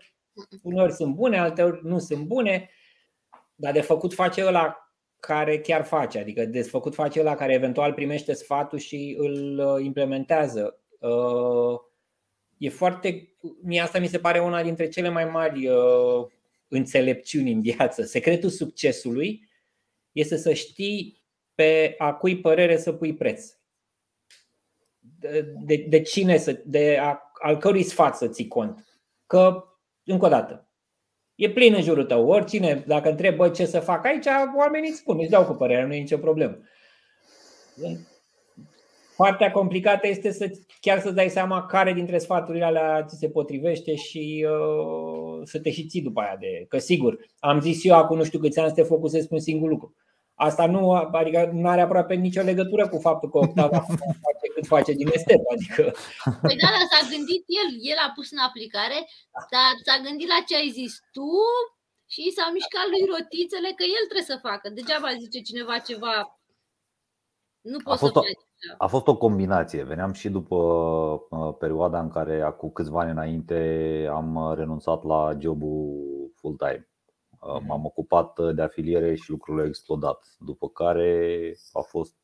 uneori 0.64 0.94
sunt 0.94 1.16
bune, 1.16 1.40
alteori 1.40 1.80
nu 1.84 2.00
sunt 2.00 2.26
bune, 2.26 2.70
dar 3.56 3.74
de 3.74 3.82
făcut 3.82 4.14
face 4.14 4.46
ăla 4.46 4.83
care 5.28 5.60
chiar 5.60 5.84
face, 5.84 6.20
adică 6.20 6.46
de 6.46 6.62
făcut 6.62 6.94
face 6.94 7.20
ăla 7.20 7.36
care 7.36 7.54
eventual 7.54 7.94
primește 7.94 8.34
sfatul 8.34 8.78
și 8.78 9.16
îl 9.18 9.60
uh, 9.60 9.84
implementează. 9.84 10.80
Uh, 11.00 11.80
e 12.58 12.70
foarte, 12.70 13.36
mie 13.62 13.82
asta 13.82 14.00
mi 14.00 14.08
se 14.08 14.20
pare 14.20 14.40
una 14.40 14.64
dintre 14.64 14.88
cele 14.88 15.10
mai 15.10 15.26
mari 15.26 15.68
uh, 15.68 16.26
înțelepciuni 16.68 17.52
în 17.52 17.62
viață. 17.62 18.04
Secretul 18.04 18.50
succesului 18.50 19.50
este 20.12 20.38
să 20.38 20.54
știi 20.54 21.24
pe 21.56 21.96
a 21.98 22.14
cui 22.14 22.40
părere 22.40 22.78
să 22.78 22.94
pui 22.94 23.16
preț. 23.16 23.56
De, 25.00 25.42
de, 25.42 25.86
de 25.90 26.02
cine 26.02 26.38
să, 26.38 26.62
de 26.66 26.98
a, 27.02 27.32
al 27.34 27.58
cărui 27.58 27.84
sfat 27.84 28.18
să 28.18 28.28
ții 28.28 28.48
cont. 28.48 28.86
Că, 29.26 29.64
încă 30.04 30.26
o 30.26 30.30
dată, 30.30 30.73
e 31.36 31.50
plin 31.50 31.74
în 31.74 31.82
jurul 31.82 32.04
tău. 32.04 32.28
Oricine, 32.28 32.84
dacă 32.88 33.10
întrebă 33.10 33.50
ce 33.50 33.66
să 33.66 33.80
fac 33.80 34.06
aici, 34.06 34.26
oamenii 34.58 34.90
îți 34.90 35.00
spun, 35.00 35.18
îți 35.20 35.30
dau 35.30 35.46
cu 35.46 35.54
părerea, 35.54 35.86
nu 35.86 35.94
e 35.94 36.00
nicio 36.00 36.18
problemă. 36.18 36.58
Partea 39.18 39.52
complicată 39.52 40.08
este 40.08 40.32
să 40.32 40.52
chiar 40.82 41.00
să 41.00 41.12
dai 41.12 41.30
seama 41.30 41.66
care 41.66 41.94
dintre 41.94 42.18
sfaturile 42.18 42.66
alea 42.66 43.04
ți 43.04 43.18
se 43.18 43.30
potrivește 43.30 43.96
și 43.96 44.48
uh, 44.50 45.42
să 45.44 45.60
te 45.60 45.72
și 45.72 45.86
ții 45.86 46.02
după 46.02 46.22
aia 46.22 46.38
de. 46.40 46.66
Că 46.68 46.78
sigur, 46.78 47.18
am 47.40 47.60
zis 47.60 47.84
eu 47.84 47.96
acum 47.96 48.18
nu 48.18 48.24
știu 48.24 48.40
câți 48.40 48.60
ani 48.60 48.70
să 48.70 48.76
te 48.76 48.82
focusezi 48.82 49.28
pe 49.28 49.34
un 49.34 49.40
singur 49.40 49.70
lucru. 49.70 49.96
Asta 50.36 50.66
nu, 50.66 50.92
adică 50.92 51.50
nu 51.54 51.68
are 51.68 51.82
aproape 51.82 52.16
nicio 52.16 52.42
legătură 52.42 52.88
cu 52.88 52.98
faptul 53.00 53.30
că 53.30 53.38
Octava 53.38 53.80
face 53.80 54.53
cât 54.64 54.72
face 54.76 54.92
din 55.00 55.10
estet. 55.18 55.42
Adică... 55.56 55.84
Păi 56.46 56.56
da, 56.62 56.70
dar 56.76 56.86
s-a 56.92 57.02
gândit 57.14 57.44
el, 57.62 57.70
el 57.92 58.00
a 58.06 58.10
pus 58.16 58.28
în 58.36 58.42
aplicare, 58.50 59.00
dar 59.54 59.72
s-a 59.88 59.98
gândit 60.06 60.30
la 60.34 60.40
ce 60.48 60.54
ai 60.62 60.70
zis 60.80 60.94
tu 61.16 61.32
și 62.14 62.36
s-a 62.36 62.48
mișcat 62.58 62.88
lui 62.94 63.04
rotițele 63.14 63.70
că 63.78 63.84
el 63.98 64.04
trebuie 64.10 64.32
să 64.34 64.46
facă. 64.50 64.66
Degeaba 64.78 65.20
zice 65.24 65.40
cineva 65.50 65.76
ceva 65.90 66.16
nu 67.72 67.78
poți 67.86 68.04
să 68.04 68.10
faci 68.18 68.44
a 68.78 68.88
fost 68.88 69.08
o 69.08 69.18
combinație. 69.18 69.84
Veneam 69.84 70.14
și 70.14 70.30
după 70.30 70.56
uh, 71.30 71.56
perioada 71.60 72.00
în 72.00 72.10
care, 72.10 72.56
cu 72.58 72.72
câțiva 72.72 73.00
ani 73.00 73.12
înainte, 73.12 73.60
am 74.12 74.36
uh, 74.36 74.56
renunțat 74.56 75.04
la 75.04 75.38
jobul 75.40 76.32
full-time. 76.36 76.93
Uh, 77.46 77.56
mhm. 77.60 77.68
M-am 77.68 77.86
ocupat 77.86 78.40
de 78.56 78.62
afiliere 78.62 79.16
și 79.16 79.30
lucrurile 79.30 79.64
au 79.64 79.70
explodat. 79.70 80.36
După 80.40 80.70
care 80.70 81.54
a 81.72 81.82
fost 81.82 82.18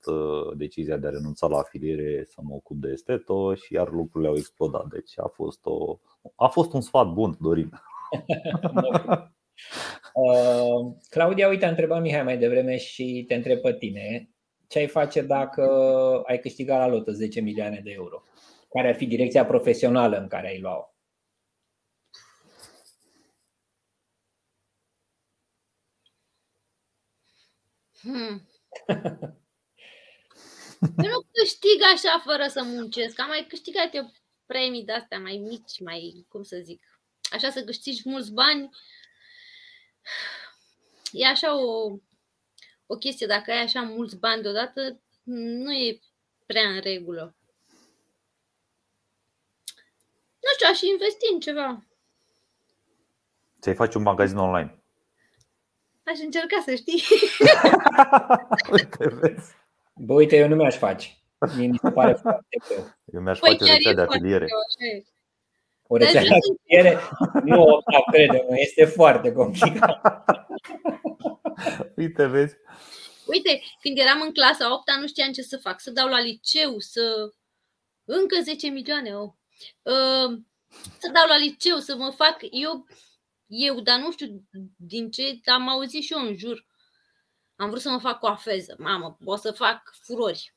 decizia 0.58 0.98
de 0.98 1.08
a 1.08 1.10
renunța 1.10 1.48
la 1.48 1.58
afiliere 1.58 2.24
să 2.28 2.40
mă 2.44 2.54
ocup 2.54 2.78
de 2.78 2.90
esteto 2.90 3.54
și 3.54 3.74
iar 3.74 3.90
lucrurile 3.92 4.30
au 4.30 4.36
explodat. 4.36 4.88
Deci 4.88 5.20
a 5.20 5.28
fost, 5.28 5.60
o, 5.64 6.00
a 6.36 6.48
fost 6.48 6.74
un 6.74 6.82
sfat 6.82 7.08
bun, 7.14 7.38
Dorin. 7.40 7.70
Claudia, 11.10 11.48
uite, 11.48 11.66
a 11.66 11.70
întrebat 11.70 12.02
Mihai 12.02 12.24
mai 12.24 12.38
devreme 12.38 12.78
și 12.78 13.26
te 13.28 13.36
întreb 13.36 13.60
pe 13.60 13.74
tine 13.74 14.30
ce 14.68 14.80
ai 14.80 14.88
face 14.88 15.22
dacă 15.22 15.64
ai 16.26 16.40
câștigat 16.40 16.80
la 16.80 16.88
lotă 16.88 17.12
10 17.12 17.42
milioane 17.42 17.82
de 17.84 17.92
euro? 17.92 18.24
Care 18.70 18.88
ar 18.88 18.96
fi 18.96 19.06
direcția 19.06 19.46
profesională 19.46 20.18
în 20.18 20.28
care 20.28 20.48
ai 20.48 20.60
luat-o? 20.60 20.89
Hmm. 28.02 28.48
nu 30.96 31.26
câștig 31.32 31.82
așa 31.94 32.22
fără 32.24 32.48
să 32.48 32.64
muncesc. 32.64 33.20
Am 33.20 33.28
mai 33.28 33.46
câștigat 33.50 33.96
eu 33.96 34.12
premii 34.46 34.84
de 34.84 34.92
astea 34.92 35.20
mai 35.20 35.38
mici, 35.38 35.80
mai, 35.80 36.26
cum 36.30 36.44
să 36.44 36.60
zic, 36.64 37.02
așa 37.32 37.50
să 37.50 37.64
câștigi 37.64 38.10
mulți 38.10 38.32
bani. 38.32 38.70
E 41.12 41.28
așa 41.28 41.60
o 41.60 41.98
o 42.92 42.98
chestie, 42.98 43.28
dacă 43.28 43.52
ai 43.52 43.62
așa 43.62 43.82
mulți 43.82 44.18
bani 44.18 44.42
deodată, 44.42 45.02
nu 45.24 45.74
e 45.74 46.00
prea 46.46 46.70
în 46.70 46.80
regulă. 46.80 47.36
Nu 50.40 50.50
știu, 50.54 50.68
aș 50.70 50.82
investi 50.82 51.34
în 51.34 51.40
ceva. 51.40 51.84
Ți-ai 53.62 53.76
face 53.76 53.98
un 53.98 54.04
magazin 54.04 54.38
online. 54.38 54.79
Aș 56.12 56.20
încerca 56.20 56.62
să 56.66 56.76
știi. 56.76 57.04
uite, 58.76 59.08
vezi. 59.22 59.52
Bă, 59.96 60.14
uite, 60.14 60.36
eu 60.38 60.48
nu 60.48 60.56
mi-aș 60.56 60.78
face. 60.78 61.08
Mie 61.56 61.68
mi 61.68 61.78
se 61.82 61.92
pare 61.92 62.14
foarte 62.14 62.58
greu. 62.68 62.94
Eu 63.14 63.22
mi-aș 63.22 63.40
Păi 63.40 63.50
face 63.50 63.64
o 63.64 63.68
chiar 63.68 63.76
rețea 63.76 63.92
e 63.92 63.94
de 63.94 64.02
foarte 64.02 64.16
ateliere. 64.16 64.46
greu, 64.46 64.58
așa 64.68 64.96
e. 64.96 65.04
O 65.88 65.98
rețea 65.98 66.22
de 66.22 66.28
Dar 66.28 66.38
ateliere, 66.38 67.00
nu 67.44 67.64
o 67.64 67.82
fac, 67.92 68.04
crede-mă, 68.12 68.60
este 68.60 68.86
foarte 68.86 69.32
complicat. 69.32 70.02
Uite, 71.98 72.26
vezi? 72.26 72.56
Uite, 73.26 73.62
când 73.82 73.98
eram 73.98 74.22
în 74.22 74.32
clasa 74.32 74.74
8 74.74 74.92
nu 75.00 75.08
știam 75.08 75.32
ce 75.32 75.42
să 75.42 75.58
fac. 75.58 75.80
Să 75.80 75.92
dau 75.92 76.08
la 76.08 76.20
liceu, 76.20 76.80
să... 76.80 77.32
Încă 78.06 78.36
10 78.44 78.68
milioane, 78.68 79.16
oh. 79.16 79.30
Uh, 79.82 80.40
Să 80.98 81.10
dau 81.14 81.28
la 81.28 81.38
liceu, 81.38 81.78
să 81.78 81.96
mă 81.96 82.14
fac... 82.16 82.38
Eu, 82.52 82.86
eu, 83.50 83.80
dar 83.80 84.00
nu 84.00 84.12
știu 84.12 84.44
din 84.78 85.12
ce 85.12 85.40
am 85.46 85.68
auzit 85.68 86.04
și 86.04 86.14
eu 86.14 86.20
în 86.20 86.38
jur. 86.38 86.66
Am 87.56 87.70
vrut 87.70 87.82
să 87.82 87.90
mă 87.90 88.00
fac 88.00 88.20
coafeză. 88.20 88.76
Mamă, 88.78 89.18
o 89.24 89.36
să 89.36 89.52
fac 89.52 89.94
furori. 90.02 90.54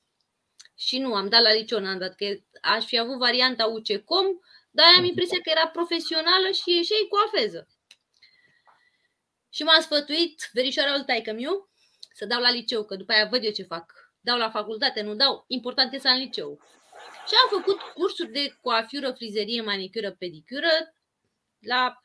Și 0.76 0.98
nu, 0.98 1.14
am 1.14 1.28
dat 1.28 1.42
la 1.42 1.52
liceu, 1.52 1.80
n-am 1.80 1.98
dat, 1.98 2.14
că 2.14 2.38
aș 2.60 2.84
fi 2.84 2.98
avut 2.98 3.18
varianta 3.18 3.66
UCECOM, 3.66 4.26
dar 4.70 4.86
am 4.96 5.04
impresia 5.04 5.38
că 5.42 5.50
era 5.50 5.68
profesională 5.68 6.50
și 6.50 6.76
ieșeai 6.76 7.08
coafeză. 7.08 7.68
Și 9.50 9.62
m-a 9.62 9.80
sfătuit 9.80 10.50
verișoara 10.52 10.96
lui 10.96 11.04
taică 11.04 11.32
miu 11.32 11.68
să 12.14 12.26
dau 12.26 12.40
la 12.40 12.50
liceu, 12.50 12.84
că 12.84 12.96
după 12.96 13.12
aia 13.12 13.26
văd 13.26 13.44
eu 13.44 13.50
ce 13.50 13.62
fac. 13.62 14.14
Dau 14.20 14.38
la 14.38 14.50
facultate, 14.50 15.02
nu 15.02 15.14
dau, 15.14 15.44
important 15.48 15.92
e 15.92 15.98
să 15.98 16.08
am 16.08 16.18
liceu. 16.18 16.60
Și 17.26 17.34
am 17.42 17.58
făcut 17.58 17.80
cursuri 17.80 18.32
de 18.32 18.58
coafură, 18.60 19.12
frizerie, 19.12 19.62
manicură, 19.62 20.10
pedicură 20.10 20.94
la 21.60 22.00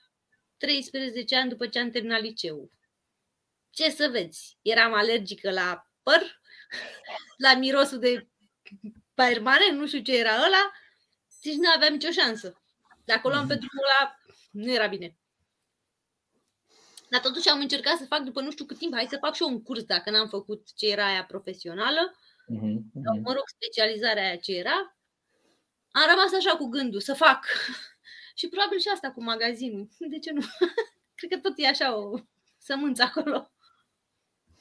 13 0.57 1.35
ani 1.35 1.49
după 1.49 1.67
ce 1.67 1.79
am 1.79 1.89
terminat 1.89 2.21
liceul. 2.21 2.71
Ce 3.69 3.89
să 3.89 4.07
vezi, 4.11 4.57
eram 4.61 4.93
alergică 4.93 5.51
la 5.51 5.87
păr, 6.03 6.41
la 7.45 7.55
mirosul 7.55 7.99
de 7.99 8.27
permanent, 9.13 9.77
nu 9.77 9.87
știu 9.87 9.99
ce 9.99 10.17
era 10.17 10.35
ăla, 10.35 10.71
deci 11.41 11.55
nu 11.55 11.69
aveam 11.75 11.93
nicio 11.93 12.11
șansă. 12.11 12.61
Dacă 13.05 13.27
o 13.27 13.29
luam 13.29 13.47
pe 13.47 13.53
drumul 13.53 13.85
ăla, 13.85 14.19
nu 14.51 14.71
era 14.71 14.87
bine. 14.87 15.17
Dar 17.09 17.21
totuși 17.21 17.49
am 17.49 17.59
încercat 17.59 17.97
să 17.97 18.05
fac 18.05 18.21
după 18.21 18.41
nu 18.41 18.51
știu 18.51 18.65
cât 18.65 18.77
timp, 18.77 18.93
hai 18.93 19.07
să 19.09 19.17
fac 19.17 19.35
și 19.35 19.41
eu 19.43 19.49
un 19.49 19.63
curs 19.63 19.83
dacă 19.83 20.09
n-am 20.09 20.27
făcut 20.27 20.67
ce 20.75 20.87
era 20.87 21.05
aia 21.05 21.25
profesională, 21.25 22.15
Mhm, 22.47 22.91
sau, 23.03 23.13
mhm. 23.15 23.23
mă 23.23 23.33
rog, 23.33 23.43
specializarea 23.45 24.23
aia 24.23 24.35
ce 24.35 24.51
era. 24.51 24.97
Am 25.91 26.09
rămas 26.09 26.33
așa 26.33 26.55
cu 26.57 26.65
gândul 26.65 26.99
să 26.99 27.13
fac. 27.13 27.45
și 28.39 28.47
probabil 28.47 28.79
și 28.79 28.89
asta 28.93 29.11
cu 29.11 29.23
magazinul. 29.23 29.87
De 30.13 30.19
ce 30.19 30.31
nu? 30.31 30.41
Cred 31.17 31.29
că 31.31 31.37
tot 31.37 31.53
e 31.55 31.67
așa 31.67 31.97
o 31.97 32.17
sămânță 32.57 33.03
acolo. 33.03 33.51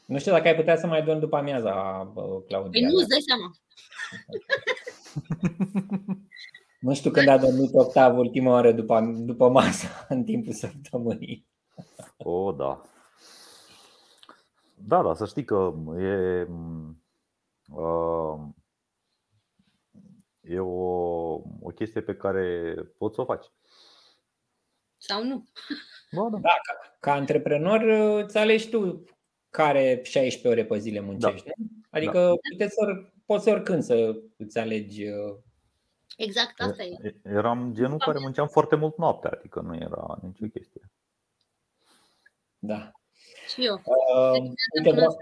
Nu 0.06 0.18
știu 0.18 0.32
dacă 0.32 0.48
ai 0.48 0.54
putea 0.54 0.76
să 0.76 0.86
mai 0.86 1.02
dormi 1.02 1.20
după 1.20 1.36
amiaza, 1.36 2.02
bă, 2.12 2.22
Păi 2.22 2.44
Claudia. 2.46 2.88
nu 2.88 2.94
îți 2.94 3.08
dai 3.08 3.20
seama. 3.20 3.50
Nu 6.80 6.94
știu 6.94 7.10
când 7.10 7.28
a 7.28 7.38
dormit 7.38 7.74
Octav 7.74 8.18
ultima 8.18 8.50
oară 8.50 8.72
după, 8.72 9.00
după 9.16 9.48
masă, 9.48 9.86
în 10.08 10.24
timpul 10.24 10.52
săptămânii. 10.52 11.46
O, 12.16 12.52
da. 12.52 12.82
Da, 14.74 15.02
da, 15.02 15.14
să 15.14 15.26
știi 15.26 15.44
că 15.44 15.74
e, 15.98 16.46
uh, 17.70 18.38
e 20.40 20.58
o, 20.58 21.32
o 21.60 21.70
chestie 21.74 22.00
pe 22.00 22.16
care 22.16 22.74
poți 22.98 23.14
să 23.14 23.20
o 23.20 23.24
faci. 23.24 23.46
Sau 25.06 25.24
nu. 25.24 25.44
Da, 26.10 26.22
da. 26.30 26.38
Da, 26.38 26.48
ca, 26.62 26.96
ca 27.00 27.12
antreprenor 27.12 27.80
îți 28.22 28.36
alegi 28.38 28.68
tu 28.68 29.04
care 29.50 30.00
16 30.04 30.48
ore 30.48 30.64
pe 30.64 30.78
zile 30.78 31.00
muncești. 31.00 31.46
Nu? 31.56 31.64
Adică 31.90 32.18
da. 32.18 32.34
puteți 32.50 32.74
să, 32.74 33.10
poți 33.26 33.48
oricând 33.48 33.82
să 33.82 34.16
îți 34.36 34.58
alegi. 34.58 35.08
uh, 35.08 35.36
Exact, 36.16 36.60
asta 36.60 36.82
e. 36.82 36.96
E- 37.02 37.28
Eram 37.30 37.72
genul 37.74 37.98
care 37.98 38.18
munceam 38.18 38.48
foarte 38.48 38.76
mult 38.76 38.96
noaptea, 38.98 39.30
adică 39.38 39.60
nu 39.60 39.74
era 39.74 40.18
nicio 40.22 40.46
chestie. 40.46 40.90
Da. 42.58 42.90
Și 43.48 43.64
eu. 43.64 43.74
Uh, 43.74 44.40
uite, 44.78 44.90
vreau, 44.92 45.16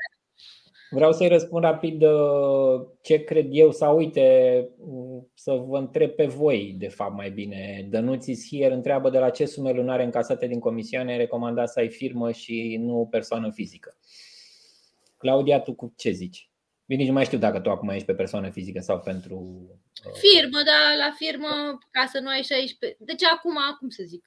vreau 0.94 1.12
să-i 1.12 1.28
răspund 1.28 1.64
rapid 1.64 2.02
uh, 2.02 2.86
ce 3.02 3.24
cred 3.24 3.46
eu 3.50 3.72
sau 3.72 3.96
uite, 3.96 4.68
uh, 4.78 5.22
să 5.34 5.52
vă 5.52 5.78
întreb 5.78 6.10
pe 6.10 6.26
voi, 6.26 6.74
de 6.78 6.88
fapt, 6.88 7.14
mai 7.16 7.30
bine. 7.30 7.86
Dănuțis 7.90 8.46
Here 8.48 8.74
întreabă 8.74 9.10
de 9.10 9.18
la 9.18 9.30
ce 9.30 9.44
sume 9.44 9.72
lunare 9.72 10.04
încasate 10.04 10.46
din 10.46 10.58
comisioane 10.58 11.16
recomanda 11.16 11.66
să 11.66 11.78
ai 11.78 11.88
firmă 11.88 12.32
și 12.32 12.76
nu 12.80 13.08
persoană 13.10 13.50
fizică. 13.50 13.96
Claudia, 15.16 15.60
tu 15.60 15.74
cu 15.74 15.92
ce 15.96 16.10
zici? 16.10 16.50
Bine, 16.86 17.00
nici 17.00 17.08
nu 17.08 17.14
mai 17.14 17.24
știu 17.24 17.38
dacă 17.38 17.60
tu 17.60 17.70
acum 17.70 17.88
ești 17.88 18.06
pe 18.06 18.14
persoană 18.14 18.50
fizică 18.50 18.80
sau 18.80 19.00
pentru. 19.00 19.34
uh, 20.06 20.12
Firmă, 20.12 20.62
da, 20.64 21.04
la 21.04 21.14
firmă, 21.16 21.78
ca 21.90 22.08
să 22.12 22.18
nu 22.18 22.28
ai 22.28 22.42
16. 22.42 22.98
Deci 23.00 23.24
acum, 23.24 23.56
cum 23.78 23.88
să 23.88 24.02
zic, 24.06 24.24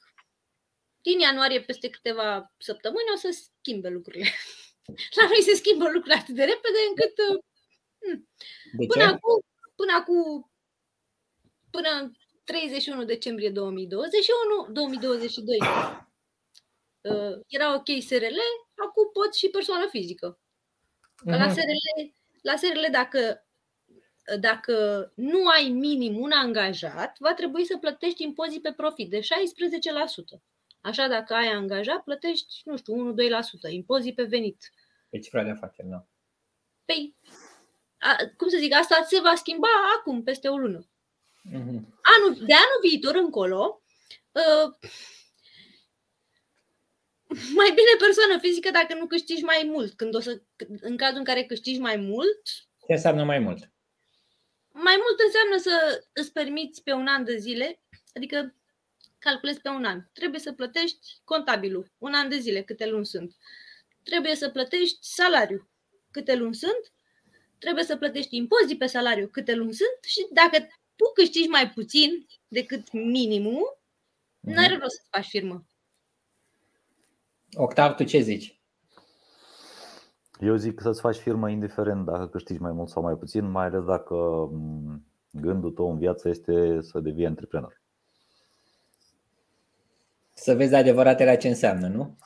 din 1.02 1.20
ianuarie, 1.20 1.62
peste 1.62 1.90
câteva 1.90 2.54
săptămâni, 2.58 3.14
o 3.14 3.18
să 3.18 3.30
schimbe 3.32 3.90
lucrurile. 3.90 4.26
La 4.96 5.28
noi 5.28 5.42
se 5.42 5.54
schimbă 5.56 5.84
lucrurile 5.86 6.14
atât 6.22 6.36
de 6.36 6.44
repede 6.44 6.80
încât 6.90 7.16
uh, 7.30 7.40
De 8.72 8.86
până 8.86 9.04
ce? 9.04 9.10
acum, 9.10 9.42
până 9.76 9.92
acum, 10.00 10.52
până 11.72 11.90
în 12.02 12.12
31 12.44 13.04
decembrie 13.04 13.50
2021, 13.50 14.68
2022, 14.72 15.58
uh, 17.02 17.40
era 17.48 17.76
ok 17.76 17.88
SRL, 18.02 18.40
acum 18.88 19.10
pot 19.14 19.36
și 19.36 19.50
persoană 19.50 19.88
fizică. 19.90 20.40
Că 21.16 21.36
la 21.38 21.46
Mhm. 21.46 21.54
SRL, 21.54 22.14
la 22.42 22.56
SRL 22.56 22.92
dacă, 22.92 23.48
dacă 24.40 25.12
nu 25.16 25.48
ai 25.48 25.70
minim 25.70 26.18
un 26.22 26.32
angajat, 26.32 27.16
va 27.20 27.34
trebui 27.34 27.66
să 27.66 27.78
plătești 27.78 28.24
impozit 28.24 28.62
pe 28.62 28.74
profit 28.74 29.10
de 29.10 29.22
16%. 29.22 30.44
Așa, 30.82 31.08
dacă 31.08 31.34
ai 31.34 31.48
angajat, 31.48 32.04
plătești, 32.04 32.62
nu 32.66 32.78
știu, 32.78 32.94
1-2% 32.94 33.70
impozit 33.70 34.16
pe 34.16 34.24
venit. 34.24 34.72
Pe 35.18 35.24
cifra 35.24 35.44
de 35.44 35.50
afaceri, 35.50 35.88
da. 35.88 36.08
Păi, 36.86 37.16
a, 37.98 38.16
cum 38.38 38.48
să 38.48 38.58
zic, 38.58 38.74
asta 38.74 39.06
se 39.10 39.20
va 39.20 39.36
schimba 39.36 39.68
acum, 39.98 40.24
peste 40.24 40.48
o 40.48 40.58
lună. 40.58 40.88
Mhm. 41.42 42.00
Anul, 42.02 42.46
de 42.46 42.54
anul 42.54 42.80
viitor 42.82 43.16
încolo, 43.16 43.82
uh, 44.32 44.74
mai 47.60 47.70
bine 47.70 47.94
persoană 48.00 48.40
fizică 48.40 48.72
dacă 48.72 48.94
nu 48.94 49.08
câștigi 49.08 49.44
mai 49.44 49.64
mult. 49.66 49.94
Când 49.94 50.16
o 50.16 50.20
să, 50.20 50.42
în 50.80 50.98
cazul 50.98 51.18
în 51.18 51.24
care 51.24 51.44
câștigi 51.44 51.80
mai 51.80 51.96
mult, 51.96 52.42
Ce 52.86 52.94
înseamnă 52.94 53.24
mai 53.24 53.40
mult? 53.40 53.72
mai 54.72 54.96
mult 55.04 55.20
înseamnă 55.26 55.58
să 55.58 56.06
îți 56.14 56.32
permiți 56.32 56.84
pe 56.84 56.92
un 56.92 57.08
an 57.08 57.24
de 57.24 57.38
zile, 57.38 57.82
adică 58.14 58.56
calculezi 59.20 59.62
pe 59.62 59.70
un 59.70 59.86
an. 59.86 60.02
Trebuie 60.14 60.40
să 60.40 60.54
plătești 60.54 61.20
contabilul, 61.24 61.92
un 61.98 62.14
an 62.14 62.30
de 62.30 62.38
zile, 62.38 62.62
câte 62.62 62.86
luni 62.86 63.06
sunt. 63.06 63.36
Trebuie 64.08 64.36
să 64.36 64.50
plătești 64.50 64.98
salariu, 65.02 65.70
câte 66.12 66.36
luni 66.36 66.56
sunt. 66.56 66.92
Trebuie 67.60 67.84
să 67.84 67.98
plătești 67.98 68.36
impozit 68.36 68.78
pe 68.78 68.86
salariu, 68.86 69.28
câte 69.28 69.56
luni 69.56 69.74
sunt. 69.74 69.98
Și 70.04 70.28
dacă 70.32 70.58
tu 70.96 71.04
câștigi 71.14 71.48
mai 71.48 71.70
puțin 71.70 72.26
decât 72.48 72.92
minimul, 72.92 73.78
Mhm. 74.40 74.54
nu 74.56 74.62
are 74.64 74.78
rost 74.78 74.96
să 74.96 75.02
faci 75.10 75.26
firmă. 75.28 75.66
Octav, 77.54 77.96
tu 77.96 78.04
ce 78.04 78.20
zici? 78.20 78.60
Eu 80.40 80.56
zic 80.56 80.80
să-ți 80.82 81.02
faci 81.02 81.16
firmă 81.16 81.50
indiferent 81.50 82.06
dacă 82.06 82.28
câștigi 82.28 82.62
mai 82.62 82.72
mult 82.72 82.90
sau 82.90 83.02
mai 83.02 83.16
puțin, 83.16 83.52
mai 83.52 83.66
ales 83.66 83.84
dacă 83.84 84.14
m, 84.52 85.06
gândul 85.32 85.72
tău 85.72 85.92
în 85.92 85.98
viață 85.98 86.30
este 86.30 86.82
să 86.82 87.00
devii 87.00 87.26
antreprenor. 87.26 87.82
Să 90.34 90.54
vezi 90.56 90.76
adevăratele 90.76 91.38
ce 91.38 91.48
înseamnă, 91.48 91.88
nu? 91.88 92.18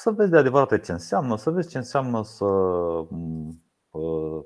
Să 0.00 0.10
vezi 0.10 0.30
de 0.30 0.36
adevărat 0.36 0.80
ce 0.84 0.92
înseamnă, 0.92 1.36
să 1.36 1.50
vezi 1.50 1.68
ce 1.68 1.78
înseamnă 1.78 2.22
să 2.22 2.44
m, 3.10 3.62
uh, 3.90 4.44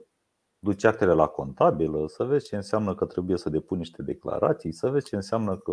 duci 0.59 0.85
actele 0.85 1.13
la 1.13 1.27
contabilă, 1.27 2.09
să 2.09 2.25
vezi 2.25 2.47
ce 2.47 2.57
înseamnă 2.57 2.95
că 2.95 3.05
trebuie 3.05 3.37
să 3.37 3.51
depui 3.51 3.79
niște 3.79 4.03
declarații, 4.03 4.73
să 4.73 4.91
vezi 4.91 5.07
ce 5.07 5.17
înseamnă 5.17 5.57
că 5.57 5.73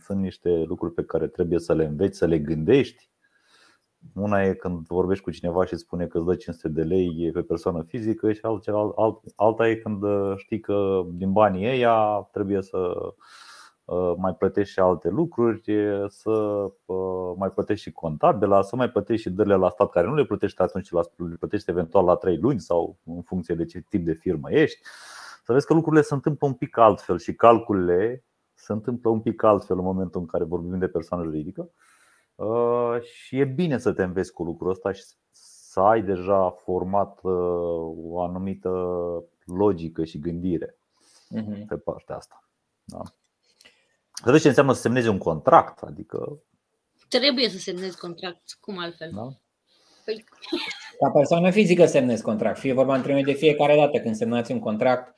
sunt 0.00 0.20
niște 0.20 0.64
lucruri 0.66 0.94
pe 0.94 1.04
care 1.04 1.28
trebuie 1.28 1.58
să 1.58 1.74
le 1.74 1.84
înveți, 1.84 2.18
să 2.18 2.26
le 2.26 2.38
gândești. 2.38 3.10
Una 4.14 4.42
e 4.42 4.54
când 4.54 4.86
vorbești 4.86 5.24
cu 5.24 5.30
cineva 5.30 5.64
și 5.64 5.72
îți 5.72 5.82
spune 5.82 6.06
că 6.06 6.18
îți 6.18 6.26
dă 6.26 6.34
500 6.34 6.68
de 6.68 6.82
lei 6.82 7.30
pe 7.32 7.42
persoană 7.42 7.82
fizică 7.82 8.32
și 8.32 8.40
altceva- 8.42 8.92
alt- 8.96 9.32
alta 9.36 9.68
e 9.68 9.74
când 9.74 10.02
uh, 10.02 10.32
știi 10.36 10.60
că 10.60 11.02
din 11.12 11.32
banii 11.32 11.66
ăia 11.66 12.28
trebuie 12.32 12.62
să 12.62 12.94
mai 14.16 14.34
plătești 14.34 14.72
și 14.72 14.78
alte 14.78 15.08
lucruri, 15.08 15.62
să 16.08 16.64
mai 17.36 17.50
plătești 17.50 17.82
și 17.82 17.92
contabila, 17.92 18.62
să 18.62 18.76
mai 18.76 18.90
plătești 18.90 19.22
și 19.22 19.34
dările 19.34 19.54
la 19.54 19.70
stat 19.70 19.90
care 19.90 20.06
nu 20.06 20.14
le 20.14 20.24
plătești 20.24 20.62
atunci, 20.62 20.90
le 20.90 21.36
plătești 21.38 21.70
eventual 21.70 22.04
la 22.04 22.14
3 22.14 22.36
luni 22.36 22.60
sau 22.60 22.96
în 23.04 23.22
funcție 23.22 23.54
de 23.54 23.64
ce 23.64 23.84
tip 23.88 24.04
de 24.04 24.12
firmă 24.12 24.50
ești. 24.50 24.80
Să 25.44 25.52
vezi 25.52 25.66
că 25.66 25.74
lucrurile 25.74 26.02
se 26.02 26.14
întâmplă 26.14 26.46
un 26.46 26.54
pic 26.54 26.76
altfel 26.76 27.18
și 27.18 27.34
calculele 27.34 28.24
se 28.54 28.72
întâmplă 28.72 29.10
un 29.10 29.20
pic 29.20 29.42
altfel 29.42 29.78
în 29.78 29.84
momentul 29.84 30.20
în 30.20 30.26
care 30.26 30.44
vorbim 30.44 30.78
de 30.78 30.88
persoană 30.88 31.24
juridică. 31.24 31.70
Și 33.00 33.38
e 33.38 33.44
bine 33.44 33.78
să 33.78 33.92
te 33.92 34.02
înveți 34.02 34.32
cu 34.32 34.42
lucrul 34.42 34.70
ăsta 34.70 34.92
și 34.92 35.04
să 35.30 35.80
ai 35.80 36.02
deja 36.02 36.50
format 36.50 37.20
o 37.22 38.20
anumită 38.20 38.70
logică 39.44 40.04
și 40.04 40.18
gândire 40.18 40.78
uh-huh. 41.34 41.66
pe 41.68 41.76
partea 41.76 42.16
asta. 42.16 42.44
Da. 42.84 43.00
Să 44.24 44.30
vezi 44.30 44.42
ce 44.42 44.48
înseamnă 44.48 44.72
să 44.72 44.80
semnezi 44.80 45.08
un 45.08 45.18
contract, 45.18 45.82
adică 45.82 46.42
Trebuie 47.08 47.48
să 47.48 47.58
semnezi 47.58 47.98
contract, 47.98 48.42
cum 48.60 48.78
altfel? 48.78 49.10
Da? 49.14 49.28
Păi... 50.04 50.24
Ca 50.98 51.10
persoană 51.10 51.50
fizică 51.50 51.86
semnezi 51.86 52.22
contract. 52.22 52.58
Fie 52.58 52.72
vorba 52.72 52.96
între 52.96 53.12
noi 53.12 53.24
de 53.24 53.32
fiecare 53.32 53.76
dată 53.76 53.98
când 53.98 54.14
semnați 54.14 54.52
un 54.52 54.58
contract, 54.58 55.14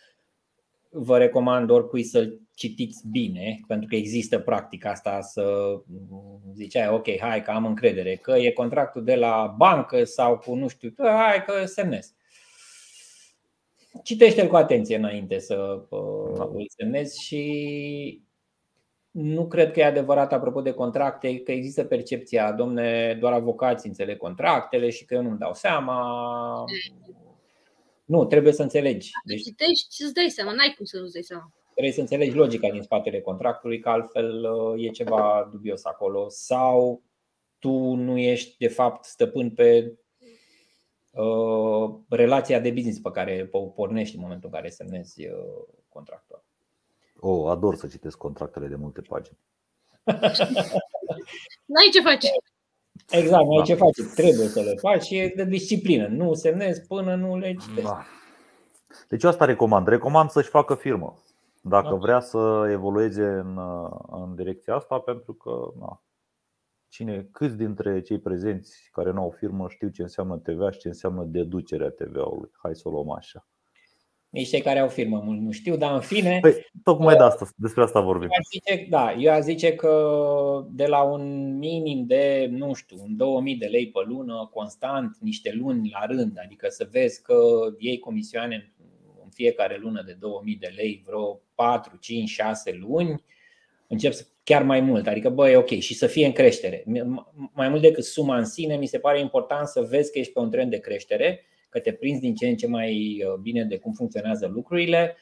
vă 0.90 1.18
recomand 1.18 1.70
oricui 1.70 2.02
să-l 2.02 2.40
citiți 2.54 3.08
bine, 3.10 3.60
pentru 3.66 3.88
că 3.88 3.96
există 3.96 4.38
practica 4.38 4.90
asta 4.90 5.20
să 5.20 5.74
ziceai, 6.54 6.88
ok, 6.88 7.18
hai 7.20 7.42
că 7.42 7.50
am 7.50 7.66
încredere, 7.66 8.16
că 8.16 8.36
e 8.36 8.50
contractul 8.50 9.04
de 9.04 9.14
la 9.14 9.54
bancă 9.56 10.04
sau 10.04 10.38
cu 10.38 10.54
nu 10.54 10.68
știu, 10.68 10.94
hai 10.98 11.44
că 11.44 11.64
semnezi. 11.64 12.14
Citește-l 14.02 14.48
cu 14.48 14.56
atenție 14.56 14.96
înainte 14.96 15.38
să 15.38 15.86
da. 16.36 16.44
îl 16.44 16.66
semnezi 16.76 17.24
și 17.24 18.22
nu 19.10 19.46
cred 19.46 19.72
că 19.72 19.80
e 19.80 19.84
adevărat 19.84 20.32
apropo 20.32 20.60
de 20.60 20.72
contracte 20.72 21.38
că 21.38 21.52
există 21.52 21.84
percepția, 21.84 22.52
domne, 22.52 23.16
doar 23.20 23.32
avocații 23.32 23.88
înțeleg 23.88 24.16
contractele 24.16 24.90
și 24.90 25.04
că 25.04 25.14
eu 25.14 25.22
nu-mi 25.22 25.38
dau 25.38 25.54
seama. 25.54 26.64
Nu, 28.04 28.24
trebuie 28.24 28.52
să 28.52 28.62
înțelegi. 28.62 29.10
Deci, 29.24 29.42
citești 29.42 29.94
și 29.94 30.02
îți 30.02 30.14
dai 30.14 30.28
seama, 30.28 30.52
n-ai 30.52 30.74
cum 30.76 30.84
să 30.84 30.98
nu-ți 30.98 31.12
dai 31.12 31.22
seama. 31.22 31.52
Trebuie 31.72 31.92
să 31.92 32.00
înțelegi 32.00 32.36
logica 32.36 32.70
din 32.70 32.82
spatele 32.82 33.20
contractului, 33.20 33.78
că 33.78 33.88
altfel 33.88 34.44
uh, 34.44 34.84
e 34.84 34.88
ceva 34.88 35.48
dubios 35.52 35.84
acolo. 35.84 36.28
Sau 36.28 37.02
tu 37.58 37.94
nu 37.94 38.18
ești 38.18 38.56
de 38.58 38.68
fapt 38.68 39.04
stăpân 39.04 39.50
pe 39.50 39.98
uh, 41.10 41.94
relația 42.08 42.60
de 42.60 42.70
business 42.70 42.98
pe 42.98 43.10
care 43.10 43.48
o 43.50 43.60
pornești 43.60 44.16
în 44.16 44.22
momentul 44.22 44.48
în 44.52 44.54
care 44.54 44.68
semnezi 44.68 45.26
uh, 45.26 45.64
contractul. 45.88 46.44
O, 47.20 47.30
oh, 47.30 47.50
ador 47.50 47.74
să 47.74 47.86
citesc 47.86 48.16
contractele 48.16 48.66
de 48.66 48.74
multe 48.74 49.00
pagini. 49.00 49.38
N-ai 51.72 51.90
ce 51.92 52.00
face. 52.00 52.28
Exact, 53.10 53.44
nu 53.44 53.50
ai 53.50 53.58
da. 53.58 53.64
ce 53.64 53.74
face. 53.74 54.02
Trebuie 54.14 54.46
să 54.46 54.60
le 54.60 54.74
faci 54.74 55.02
și 55.02 55.16
e 55.16 55.32
de 55.36 55.44
disciplină. 55.44 56.06
Nu 56.06 56.34
semnezi 56.34 56.86
până 56.86 57.14
nu 57.14 57.36
le 57.36 57.54
citești. 57.54 57.82
Da. 57.82 58.04
Deci 59.08 59.22
eu 59.22 59.30
asta 59.30 59.44
recomand. 59.44 59.86
Recomand 59.86 60.30
să-și 60.30 60.48
facă 60.48 60.74
firmă. 60.74 61.22
Dacă 61.62 61.88
da. 61.88 61.94
vrea 61.94 62.20
să 62.20 62.68
evolueze 62.70 63.24
în, 63.24 63.58
în 64.10 64.34
direcția 64.34 64.74
asta, 64.74 64.98
pentru 64.98 65.32
că 65.32 65.72
na, 65.78 66.02
cine, 66.88 67.28
câți 67.32 67.56
dintre 67.56 68.00
cei 68.00 68.18
prezenți 68.18 68.88
care 68.92 69.10
nu 69.10 69.20
au 69.20 69.30
firmă 69.30 69.68
știu 69.68 69.88
ce 69.88 70.02
înseamnă 70.02 70.36
TVA 70.36 70.70
și 70.70 70.78
ce 70.78 70.88
înseamnă 70.88 71.24
deducerea 71.24 71.90
TVA-ului. 71.90 72.50
Hai 72.62 72.74
să 72.74 72.88
o 72.88 72.90
luăm 72.90 73.10
așa. 73.10 73.46
Nici 74.30 74.48
cei 74.48 74.60
care 74.60 74.78
au 74.78 74.88
firmă 74.88 75.22
mult 75.24 75.40
nu 75.40 75.50
știu, 75.50 75.76
dar 75.76 75.94
în 75.94 76.00
fine. 76.00 76.38
Păi, 76.40 76.70
tocmai 76.82 77.16
de 77.16 77.22
asta, 77.22 77.48
despre 77.56 77.82
asta 77.82 78.00
vorbim. 78.00 78.28
Eu 78.30 78.42
zice, 78.52 78.86
da, 78.90 79.12
eu 79.18 79.32
aș 79.32 79.42
zice 79.42 79.74
că 79.74 80.66
de 80.70 80.86
la 80.86 81.02
un 81.02 81.56
minim 81.58 82.06
de, 82.06 82.48
nu 82.50 82.72
știu, 82.72 82.96
un 83.00 83.16
2000 83.16 83.56
de 83.56 83.66
lei 83.66 83.88
pe 83.88 84.00
lună, 84.06 84.50
constant, 84.52 85.16
niște 85.20 85.52
luni 85.54 85.90
la 85.92 86.06
rând, 86.06 86.40
adică 86.44 86.68
să 86.68 86.88
vezi 86.90 87.22
că 87.22 87.34
iei 87.78 87.98
comisioane 87.98 88.72
în 89.22 89.28
fiecare 89.30 89.78
lună 89.80 90.02
de 90.06 90.16
2000 90.20 90.56
de 90.60 90.72
lei, 90.76 91.02
vreo 91.06 91.40
4, 91.54 91.96
5, 92.00 92.28
6 92.28 92.78
luni, 92.80 93.24
încep 93.86 94.12
să 94.12 94.26
chiar 94.44 94.62
mai 94.62 94.80
mult. 94.80 95.06
Adică, 95.06 95.28
băi, 95.28 95.56
ok, 95.56 95.68
și 95.68 95.94
să 95.94 96.06
fie 96.06 96.26
în 96.26 96.32
creștere. 96.32 96.84
Mai 97.52 97.68
mult 97.68 97.82
decât 97.82 98.04
suma 98.04 98.36
în 98.36 98.44
sine, 98.44 98.76
mi 98.76 98.86
se 98.86 98.98
pare 98.98 99.20
important 99.20 99.66
să 99.66 99.80
vezi 99.80 100.12
că 100.12 100.18
ești 100.18 100.32
pe 100.32 100.38
un 100.38 100.50
trend 100.50 100.70
de 100.70 100.78
creștere 100.78 101.44
că 101.70 101.80
te 101.80 101.92
prinzi 101.92 102.20
din 102.20 102.34
ce 102.34 102.46
în 102.46 102.56
ce 102.56 102.66
mai 102.66 103.22
uh, 103.26 103.34
bine 103.34 103.64
de 103.64 103.78
cum 103.78 103.92
funcționează 103.92 104.46
lucrurile, 104.46 105.16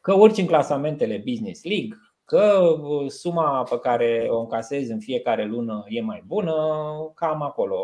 că 0.00 0.14
urci 0.14 0.38
în 0.38 0.46
clasamentele 0.46 1.22
Business 1.26 1.64
League, 1.64 1.96
că 2.24 2.76
uh, 2.82 3.10
suma 3.10 3.62
pe 3.70 3.78
care 3.78 4.26
o 4.30 4.40
încasezi 4.40 4.92
în 4.92 4.98
fiecare 4.98 5.44
lună 5.44 5.84
e 5.88 6.00
mai 6.00 6.22
bună, 6.26 6.54
cam 7.14 7.42
acolo, 7.42 7.78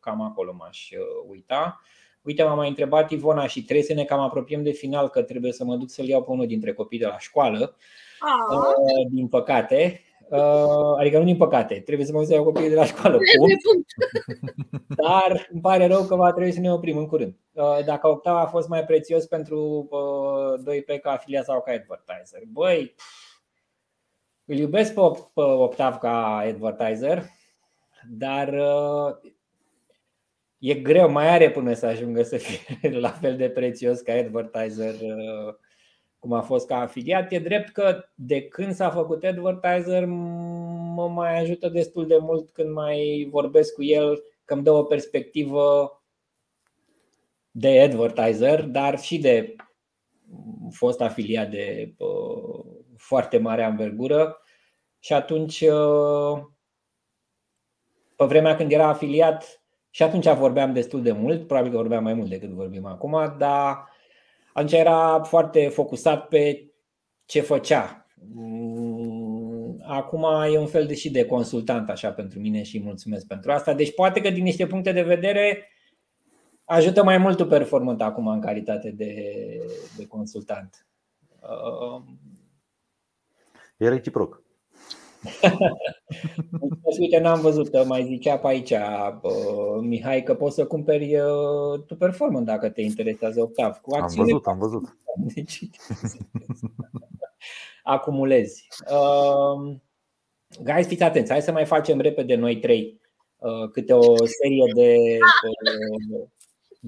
cam 0.00 0.20
acolo 0.20 0.54
m-aș 0.58 0.90
uh, 0.90 1.28
uita. 1.28 1.80
Uite, 2.22 2.42
m-a 2.42 2.54
mai 2.54 2.68
întrebat 2.68 3.10
Ivona 3.10 3.46
și 3.46 3.62
trebuie 3.62 3.84
să 3.84 3.94
ne 3.94 4.04
cam 4.04 4.20
apropiem 4.20 4.62
de 4.62 4.70
final 4.70 5.08
că 5.08 5.22
trebuie 5.22 5.52
să 5.52 5.64
mă 5.64 5.76
duc 5.76 5.90
să-l 5.90 6.06
iau 6.08 6.22
pe 6.22 6.30
unul 6.30 6.46
dintre 6.46 6.72
copii 6.72 6.98
de 6.98 7.06
la 7.06 7.18
școală. 7.18 7.76
Aa. 8.18 8.72
Din 9.10 9.28
păcate, 9.28 10.02
Uh, 10.02 10.07
adică 10.98 11.18
nu 11.18 11.24
din 11.24 11.36
păcate, 11.36 11.80
trebuie 11.80 12.06
să 12.06 12.12
mă 12.12 12.26
iau 12.28 12.44
copiii 12.44 12.68
de 12.68 12.74
la 12.74 12.84
școală. 12.84 13.18
Dar 15.06 15.48
îmi 15.52 15.60
pare 15.60 15.86
rău 15.86 16.04
că 16.04 16.14
va 16.14 16.32
trebui 16.32 16.52
să 16.52 16.60
ne 16.60 16.72
oprim 16.72 16.96
în 16.98 17.06
curând. 17.06 17.34
Uh, 17.52 17.84
dacă 17.84 18.08
Octav 18.08 18.36
a 18.36 18.46
fost 18.46 18.68
mai 18.68 18.84
prețios 18.84 19.26
pentru 19.26 19.88
2P 20.64 20.88
uh, 20.88 21.00
ca 21.00 21.10
afiliat 21.10 21.44
sau 21.44 21.62
ca 21.62 21.72
advertiser. 21.72 22.42
Băi, 22.52 22.94
îl 24.44 24.56
iubesc 24.56 24.94
pe 24.94 25.00
Octav 25.40 25.96
ca 25.96 26.36
advertiser, 26.36 27.24
dar 28.08 28.54
e 30.58 30.74
greu, 30.74 31.10
mai 31.10 31.28
are 31.28 31.50
până 31.50 31.72
să 31.72 31.86
ajungă 31.86 32.22
să 32.22 32.36
fie 32.36 32.90
la 32.98 33.10
fel 33.10 33.36
de 33.36 33.48
prețios 33.48 34.00
ca 34.00 34.12
advertiser 34.12 34.94
cum 36.18 36.32
a 36.32 36.40
fost 36.40 36.66
ca 36.66 36.80
afiliat. 36.80 37.32
E 37.32 37.38
drept 37.38 37.68
că 37.68 38.04
de 38.14 38.42
când 38.42 38.74
s-a 38.74 38.90
făcut 38.90 39.24
advertiser 39.24 40.04
mă 40.04 41.08
mai 41.08 41.40
ajută 41.40 41.68
destul 41.68 42.06
de 42.06 42.16
mult 42.20 42.50
când 42.50 42.72
mai 42.72 43.28
vorbesc 43.30 43.74
cu 43.74 43.82
el, 43.82 44.22
că 44.44 44.54
îmi 44.54 44.62
dă 44.62 44.70
o 44.70 44.82
perspectivă 44.82 45.92
de 47.50 47.80
advertiser, 47.80 48.62
dar 48.62 48.98
și 48.98 49.18
de 49.18 49.54
fost 50.70 51.00
afiliat 51.00 51.50
de 51.50 51.94
uh, 51.98 52.64
foarte 52.96 53.38
mare 53.38 53.64
învergură 53.64 54.40
și 54.98 55.12
atunci 55.12 55.60
uh, 55.60 56.42
pe 58.16 58.24
vremea 58.24 58.56
când 58.56 58.72
era 58.72 58.86
afiliat 58.86 59.62
și 59.90 60.02
atunci 60.02 60.28
vorbeam 60.28 60.72
destul 60.72 61.02
de 61.02 61.12
mult, 61.12 61.46
probabil 61.46 61.70
că 61.70 61.76
vorbeam 61.76 62.02
mai 62.02 62.14
mult 62.14 62.28
decât 62.28 62.48
vorbim 62.48 62.86
acum, 62.86 63.34
dar 63.38 63.88
atunci 64.52 64.72
era 64.72 65.22
foarte 65.22 65.68
focusat 65.68 66.28
pe 66.28 66.72
ce 67.24 67.40
făcea. 67.40 68.06
Mm, 68.34 69.82
acum 69.86 70.26
e 70.52 70.58
un 70.58 70.66
fel 70.66 70.86
de 70.86 70.94
și 70.94 71.10
de 71.10 71.26
consultant 71.26 71.90
așa 71.90 72.12
pentru 72.12 72.38
mine 72.40 72.62
și 72.62 72.82
mulțumesc 72.82 73.26
pentru 73.26 73.52
asta. 73.52 73.74
Deci 73.74 73.94
poate 73.94 74.20
că 74.20 74.30
din 74.30 74.42
niște 74.42 74.66
puncte 74.66 74.92
de 74.92 75.02
vedere 75.02 75.68
ajută 76.64 77.04
mai 77.04 77.18
mult 77.18 77.36
tu 77.36 77.46
performant 77.46 78.02
acum 78.02 78.26
în 78.26 78.40
calitate 78.40 78.90
de, 78.90 79.14
de 79.96 80.06
consultant. 80.06 80.86
E 83.76 83.88
reciproc. 83.88 84.42
Uite, 87.00 87.18
n-am 87.18 87.40
văzut, 87.40 87.86
mai 87.86 88.04
zicea 88.04 88.38
pe 88.38 88.46
aici 88.46 88.72
Mihai 89.80 90.22
că 90.22 90.34
poți 90.34 90.54
să 90.54 90.66
cumperi 90.66 91.16
tu 91.86 91.96
performant 91.96 92.46
dacă 92.46 92.68
te 92.68 92.82
interesează 92.82 93.40
Octav. 93.40 93.76
Cu 93.76 93.94
am 93.94 94.12
văzut, 94.16 94.46
am 94.46 94.58
văzut. 94.58 94.96
Deci, 95.34 95.60
acumulezi. 97.82 98.66
Uh, 98.90 99.76
guys, 100.62 100.86
fiți 100.86 101.02
atenți, 101.02 101.30
hai 101.30 101.42
să 101.42 101.52
mai 101.52 101.64
facem 101.64 102.00
repede 102.00 102.34
noi 102.34 102.58
trei 102.58 103.00
uh, 103.36 103.70
câte 103.72 103.92
o 103.92 104.16
serie 104.16 104.72
de 104.74 105.18
uh, 106.12 106.28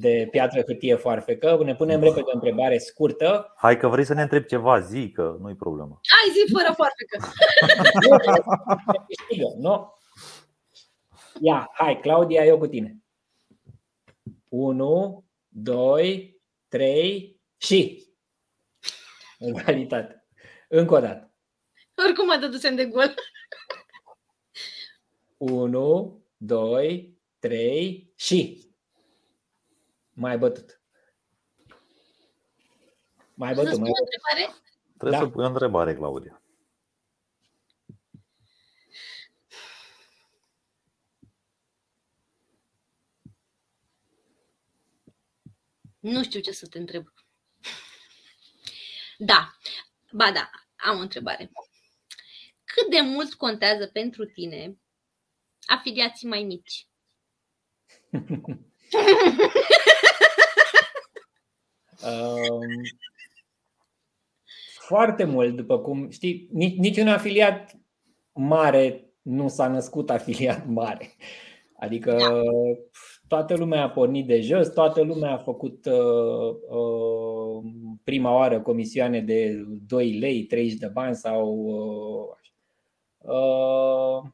de 0.00 0.28
piatră, 0.30 0.62
hârtie, 0.66 0.94
foarfecă. 0.94 1.60
Ne 1.64 1.74
punem 1.74 2.00
repede 2.00 2.22
o 2.24 2.34
întrebare 2.34 2.78
scurtă. 2.78 3.52
Hai 3.56 3.76
că 3.76 3.88
vrei 3.88 4.04
să 4.04 4.14
ne 4.14 4.22
întrebi 4.22 4.46
ceva, 4.46 4.80
zi 4.80 5.10
că 5.10 5.36
nu-i 5.40 5.54
problemă. 5.54 6.00
Hai 6.02 6.32
zi 6.32 6.52
fără 6.52 6.74
foarfecă. 6.76 7.18
nu? 9.64 9.94
Ia, 11.40 11.70
hai, 11.72 12.00
Claudia, 12.00 12.44
eu 12.44 12.58
cu 12.58 12.66
tine. 12.66 13.02
1, 14.48 15.24
2, 15.48 16.40
3 16.68 17.40
și 17.56 18.08
egalitate. 19.38 20.26
Încă 20.68 20.94
o 20.94 21.00
dată. 21.00 21.34
Oricum 22.04 22.26
mă 22.26 22.36
dădusem 22.40 22.74
de 22.74 22.84
gol. 22.84 23.14
1, 25.36 26.24
2, 26.36 27.18
3 27.38 28.12
și 28.16 28.69
mai 30.20 30.38
bătut. 30.38 30.80
Mai 33.34 33.54
bătut. 33.54 33.78
Mai 33.78 33.90
bătut. 33.90 33.98
Întrebare? 33.98 34.62
Trebuie 34.98 35.18
da. 35.18 35.24
să 35.24 35.30
pui 35.30 35.44
o 35.44 35.46
întrebare, 35.46 35.94
Claudia. 35.94 36.42
Nu 45.98 46.22
știu 46.22 46.40
ce 46.40 46.52
să 46.52 46.66
te 46.66 46.78
întreb. 46.78 47.12
Da, 49.18 49.56
ba 50.12 50.32
da, 50.32 50.50
am 50.76 50.98
o 50.98 51.00
întrebare. 51.00 51.50
Cât 52.64 52.90
de 52.90 53.00
mult 53.00 53.34
contează 53.34 53.86
pentru 53.86 54.24
tine 54.24 54.78
afiliații 55.66 56.28
mai 56.28 56.42
mici? 56.42 56.88
um, 62.04 62.82
foarte 64.78 65.24
mult, 65.24 65.56
după 65.56 65.78
cum 65.78 66.10
știi, 66.10 66.48
nici, 66.52 66.76
niciun 66.76 67.08
afiliat 67.08 67.76
mare 68.32 69.10
nu 69.22 69.48
s-a 69.48 69.68
născut 69.68 70.10
afiliat 70.10 70.66
mare. 70.66 71.08
Adică 71.76 72.12
da. 72.12 72.42
toată 73.28 73.56
lumea 73.56 73.82
a 73.82 73.90
pornit 73.90 74.26
de 74.26 74.40
jos, 74.40 74.68
toată 74.68 75.02
lumea 75.02 75.32
a 75.32 75.38
făcut 75.38 75.86
uh, 75.86 76.56
uh, 76.68 77.72
prima 78.04 78.34
oară 78.34 78.60
comisioane 78.60 79.20
de 79.20 79.64
2 79.86 80.18
lei, 80.18 80.44
30 80.44 80.78
de 80.78 80.86
bani 80.86 81.14
sau 81.14 81.54
uh, 81.56 82.36
uh, 83.18 84.30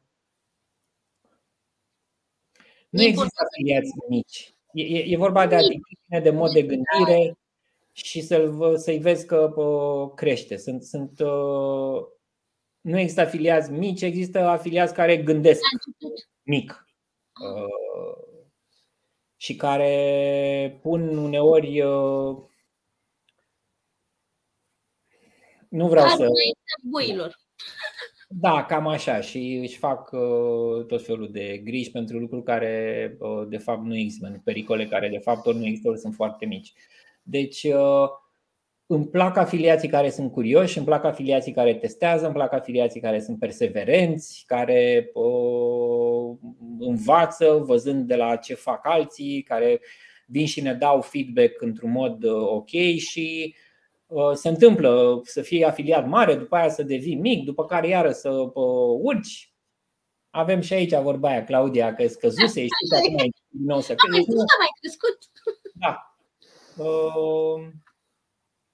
nu 2.89 3.01
există 3.01 3.43
afiliați 3.45 3.91
mici. 4.09 4.55
E, 4.73 4.97
e 4.97 5.17
vorba 5.17 5.47
de 5.47 5.55
atitudine, 5.55 6.19
de 6.23 6.29
mod 6.29 6.51
de 6.51 6.61
gândire 6.61 7.37
și 8.03 8.21
să-l, 8.21 8.77
să-i 8.77 8.97
vezi 8.97 9.25
că 9.25 9.53
crește. 10.15 10.57
Sunt, 10.57 10.83
sunt, 10.83 11.19
uh, 11.19 12.05
nu 12.81 12.99
există 12.99 13.21
afiliați 13.21 13.71
mici, 13.71 14.01
există 14.01 14.39
afiliați 14.39 14.93
care 14.93 15.17
gândesc 15.17 15.61
mic 16.43 16.87
uh, 17.55 18.27
și 19.35 19.55
care 19.55 20.79
pun 20.81 21.17
uneori. 21.17 21.81
Uh, 21.81 22.37
nu 25.69 25.87
vreau 25.87 26.07
să. 26.07 26.27
Boilor. 26.81 27.35
Da, 28.29 28.65
cam 28.65 28.87
așa 28.87 29.21
și 29.21 29.59
își 29.61 29.77
fac 29.77 30.11
uh, 30.11 30.85
tot 30.85 31.05
felul 31.05 31.31
de 31.31 31.57
griji 31.57 31.91
pentru 31.91 32.17
lucruri 32.17 32.43
care 32.43 33.15
uh, 33.19 33.47
de 33.47 33.57
fapt 33.57 33.83
nu 33.83 33.95
există, 33.95 34.41
pericole 34.43 34.87
care 34.87 35.09
de 35.09 35.17
fapt 35.17 35.45
ori 35.45 35.57
nu 35.57 35.65
există, 35.65 35.89
ori 35.89 35.99
sunt 35.99 36.13
foarte 36.13 36.45
mici. 36.45 36.73
Deci 37.29 37.63
uh, 37.63 38.09
îmi 38.85 39.07
plac 39.07 39.37
afiliații 39.37 39.89
care 39.89 40.09
sunt 40.09 40.31
curioși, 40.31 40.77
îmi 40.77 40.85
plac 40.85 41.03
afiliații 41.03 41.53
care 41.53 41.73
testează, 41.73 42.25
îmi 42.25 42.33
plac 42.33 42.53
afiliații 42.53 43.01
care 43.01 43.19
sunt 43.19 43.39
perseverenți, 43.39 44.43
care 44.45 45.11
învață 46.79 47.63
văzând 47.65 48.07
de 48.07 48.15
la 48.15 48.35
ce 48.35 48.53
fac 48.53 48.85
alții, 48.85 49.41
care 49.41 49.81
vin 50.25 50.45
și 50.45 50.61
ne 50.61 50.73
dau 50.73 51.01
feedback 51.01 51.61
într-un 51.61 51.91
mod 51.91 52.23
ok 52.25 52.69
și 52.97 53.55
Uh, 54.07 54.31
se 54.33 54.47
întâmplă 54.47 55.21
să 55.23 55.41
fii 55.41 55.63
afiliat 55.63 56.07
mare, 56.07 56.35
după 56.35 56.55
aia 56.55 56.69
să 56.69 56.83
devii 56.83 57.15
mic, 57.15 57.45
după 57.45 57.65
care 57.65 57.87
iară 57.87 58.11
să 58.11 58.29
uh, 58.29 58.99
urci. 59.01 59.53
Avem 60.29 60.61
și 60.61 60.73
aici 60.73 60.93
vorba 60.93 61.29
aia, 61.29 61.43
Claudia, 61.43 61.93
că 61.95 62.07
scăzuse, 62.07 62.61
ești 62.61 62.75
și 62.89 63.05
acum 63.05 63.31
din 63.47 63.65
nou 63.65 63.79
să 63.79 63.95
crești. 63.95 64.29
Da, 64.29 64.43
mai 64.59 64.67
crescut. 64.79 65.17
Da. 65.73 66.06
Uh, 66.77 67.67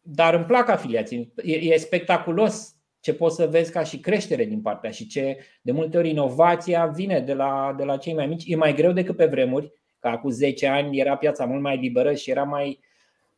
dar 0.02 0.34
îmi 0.34 0.46
plac 0.46 0.70
afiliații. 0.70 1.34
E 1.44 1.78
spectaculos 1.78 2.76
ce 3.00 3.14
poți 3.14 3.36
să 3.36 3.48
vezi 3.48 3.72
ca 3.72 3.84
și 3.84 4.00
creștere 4.00 4.46
din 4.46 4.62
partea 4.62 4.92
și 4.92 5.08
ce 5.08 5.46
de 5.62 5.72
multe 5.72 5.98
ori 5.98 6.10
inovația 6.10 6.86
vine 6.86 7.20
de 7.20 7.34
la, 7.34 7.74
de 7.78 7.84
la 7.84 7.98
cei 7.98 8.14
mai 8.14 8.28
mici. 8.28 8.44
E 8.46 8.56
mai 8.56 8.74
greu 8.74 8.92
decât 8.92 9.16
pe 9.16 9.26
vremuri, 9.26 9.72
că 10.00 10.08
acum 10.08 10.30
10 10.30 10.68
ani 10.68 11.00
era 11.00 11.18
piața 11.18 11.46
mult 11.46 11.62
mai 11.62 11.78
liberă 11.78 12.14
și 12.14 12.30
era 12.30 12.44
mai 12.44 12.80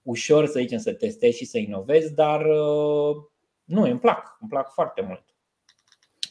ușor, 0.01 0.45
să 0.45 0.59
zicem, 0.59 0.78
să 0.78 0.93
testezi 0.93 1.38
și 1.38 1.45
să 1.45 1.57
inovezi, 1.57 2.13
dar 2.13 2.45
uh, 2.45 3.16
nu, 3.63 3.82
îmi 3.82 3.99
plac, 3.99 4.38
îmi 4.39 4.49
plac 4.49 4.74
foarte 4.74 5.01
mult. 5.01 5.24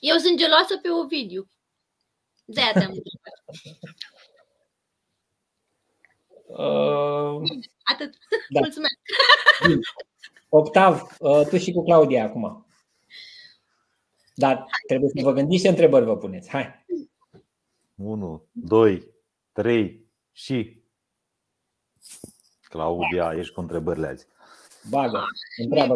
Eu 0.00 0.16
sunt 0.16 0.38
geloasă 0.38 0.78
pe 0.82 0.88
Ovidiu. 1.02 1.48
De 2.44 2.60
aia 2.60 2.72
te-am 2.72 2.92
uh, 6.46 7.42
Atât. 7.92 8.18
Da. 8.48 8.60
Mulțumesc. 8.60 8.94
Octav, 10.48 11.16
uh, 11.18 11.46
tu 11.48 11.56
și 11.56 11.72
cu 11.72 11.82
Claudia 11.82 12.24
acum. 12.24 12.66
Dar 14.34 14.66
trebuie 14.86 15.10
să 15.14 15.22
vă 15.22 15.32
gândiți 15.32 15.62
ce 15.62 15.68
întrebări 15.68 16.04
vă 16.04 16.16
puneți. 16.16 16.50
Hai. 16.50 16.84
1, 17.94 18.46
2, 18.52 19.08
3 19.52 20.06
și 20.32 20.82
Claudia, 22.62 23.34
ești 23.38 23.52
cu 23.52 23.60
întrebările 23.60 24.06
azi. 24.06 24.26
Bagă, 24.88 25.24
întreabă. 25.56 25.94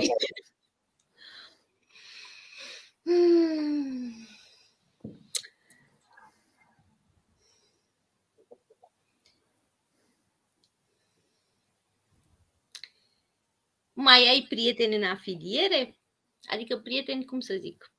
Mai 14.01 14.29
ai 14.29 14.47
prieteni 14.49 14.97
în 14.97 15.05
afiliere? 15.05 15.99
Adică 16.47 16.79
prieteni, 16.79 17.25
cum 17.25 17.41
să 17.41 17.55
zic? 17.55 17.93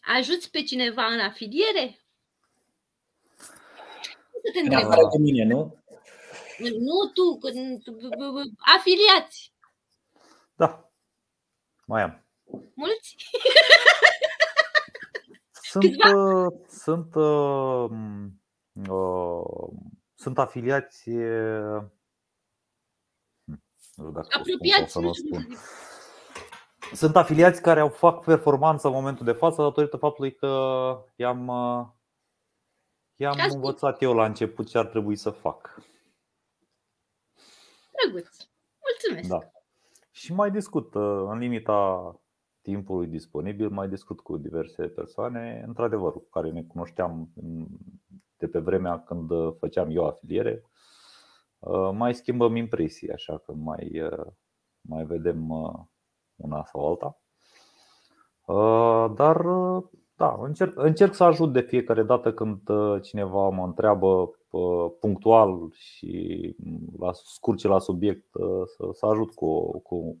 Ajuți 0.00 0.50
pe 0.50 0.62
cineva 0.62 1.06
în 1.06 1.20
afiliere? 1.20 1.98
Să 3.36 4.50
te 4.52 4.58
întreb. 4.58 4.88
de 4.88 5.18
mine, 5.18 5.44
nu? 5.44 5.82
Nu 6.58 7.10
tu, 7.14 7.38
afiliați. 8.76 9.52
Da, 10.56 10.90
mai 11.86 12.02
am. 12.02 12.26
Mulți? 12.74 13.16
Sunt, 15.70 16.04
uh, 16.04 16.52
sunt, 16.68 17.14
uh, 17.14 17.90
uh, 18.88 19.68
sunt 20.14 20.38
afiliați 20.38 21.08
uh, 21.08 21.82
nu 23.98 24.04
știu 24.04 24.20
dacă 24.20 24.28
Apropiați, 24.38 24.92
să 24.92 25.00
nu 25.00 25.12
spun. 25.12 25.46
Sunt 26.92 27.16
afiliați 27.16 27.62
care 27.62 27.80
au 27.80 27.88
fac 27.88 28.24
performanță 28.24 28.86
în 28.86 28.92
momentul 28.92 29.24
de 29.24 29.32
față 29.32 29.62
datorită 29.62 29.96
faptului 29.96 30.34
că 30.34 30.48
i-am, 31.16 31.46
uh, 31.46 31.86
i-am 33.16 33.36
învățat 33.52 34.02
eu 34.02 34.14
la 34.14 34.24
început 34.24 34.68
ce 34.68 34.78
ar 34.78 34.86
trebui 34.86 35.16
să 35.16 35.30
fac. 35.30 35.82
Drăguț. 37.90 38.36
Mulțumesc. 38.88 39.28
Da. 39.28 39.50
Și 40.10 40.32
mai 40.32 40.50
discut 40.50 40.94
uh, 40.94 41.26
în 41.28 41.38
limita 41.38 42.14
timpului 42.62 43.06
disponibil, 43.06 43.68
mai 43.68 43.88
discut 43.88 44.20
cu 44.20 44.36
diverse 44.36 44.86
persoane, 44.86 45.64
într-adevăr, 45.66 46.12
cu 46.12 46.28
care 46.30 46.50
ne 46.50 46.62
cunoșteam 46.62 47.28
de 48.36 48.48
pe 48.48 48.58
vremea 48.58 49.00
când 49.00 49.30
făceam 49.58 49.90
eu 49.90 50.06
afiliere. 50.06 50.62
Uh, 50.62 50.68
mai 51.92 52.14
schimbăm 52.14 52.56
impresii, 52.56 53.12
așa 53.12 53.38
că 53.38 53.52
mai, 53.52 54.00
uh, 54.00 54.26
mai 54.80 55.04
vedem 55.04 55.50
una 56.36 56.64
sau 56.64 56.88
alta. 56.88 57.20
Dar 59.14 59.44
da, 60.16 60.36
încerc, 60.40 60.72
încerc 60.76 61.14
să 61.14 61.24
ajut 61.24 61.52
de 61.52 61.60
fiecare 61.60 62.02
dată 62.02 62.32
când 62.32 62.60
cineva 63.02 63.48
mă 63.48 63.64
întreabă 63.64 64.30
punctual 65.00 65.70
și 65.72 66.56
la 66.98 67.12
scurce 67.12 67.68
la 67.68 67.78
subiect 67.78 68.34
uh, 68.34 68.62
să, 68.64 68.88
să 68.92 69.06
ajut 69.06 69.34
cu, 69.34 69.80
cu 69.80 70.18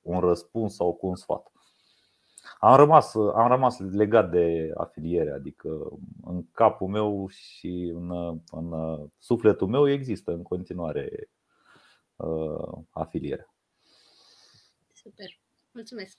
un 0.00 0.20
răspuns 0.20 0.74
sau 0.74 0.94
cu 0.94 1.06
un 1.06 1.14
sfat. 1.14 1.52
Am 2.58 2.76
rămas, 2.76 3.14
am 3.14 3.48
rămas 3.48 3.78
legat 3.78 4.30
de 4.30 4.70
afiliere, 4.74 5.30
adică 5.30 5.68
în 6.24 6.50
capul 6.52 6.88
meu 6.88 7.28
și 7.28 7.92
în, 7.94 8.10
în 8.50 8.74
sufletul 9.18 9.66
meu 9.66 9.90
există 9.90 10.32
în 10.32 10.42
continuare 10.42 11.30
uh, 12.16 12.78
afiliere. 12.90 13.48
Super, 14.92 15.26
mulțumesc. 15.72 16.18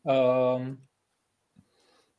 Uh, 0.00 0.72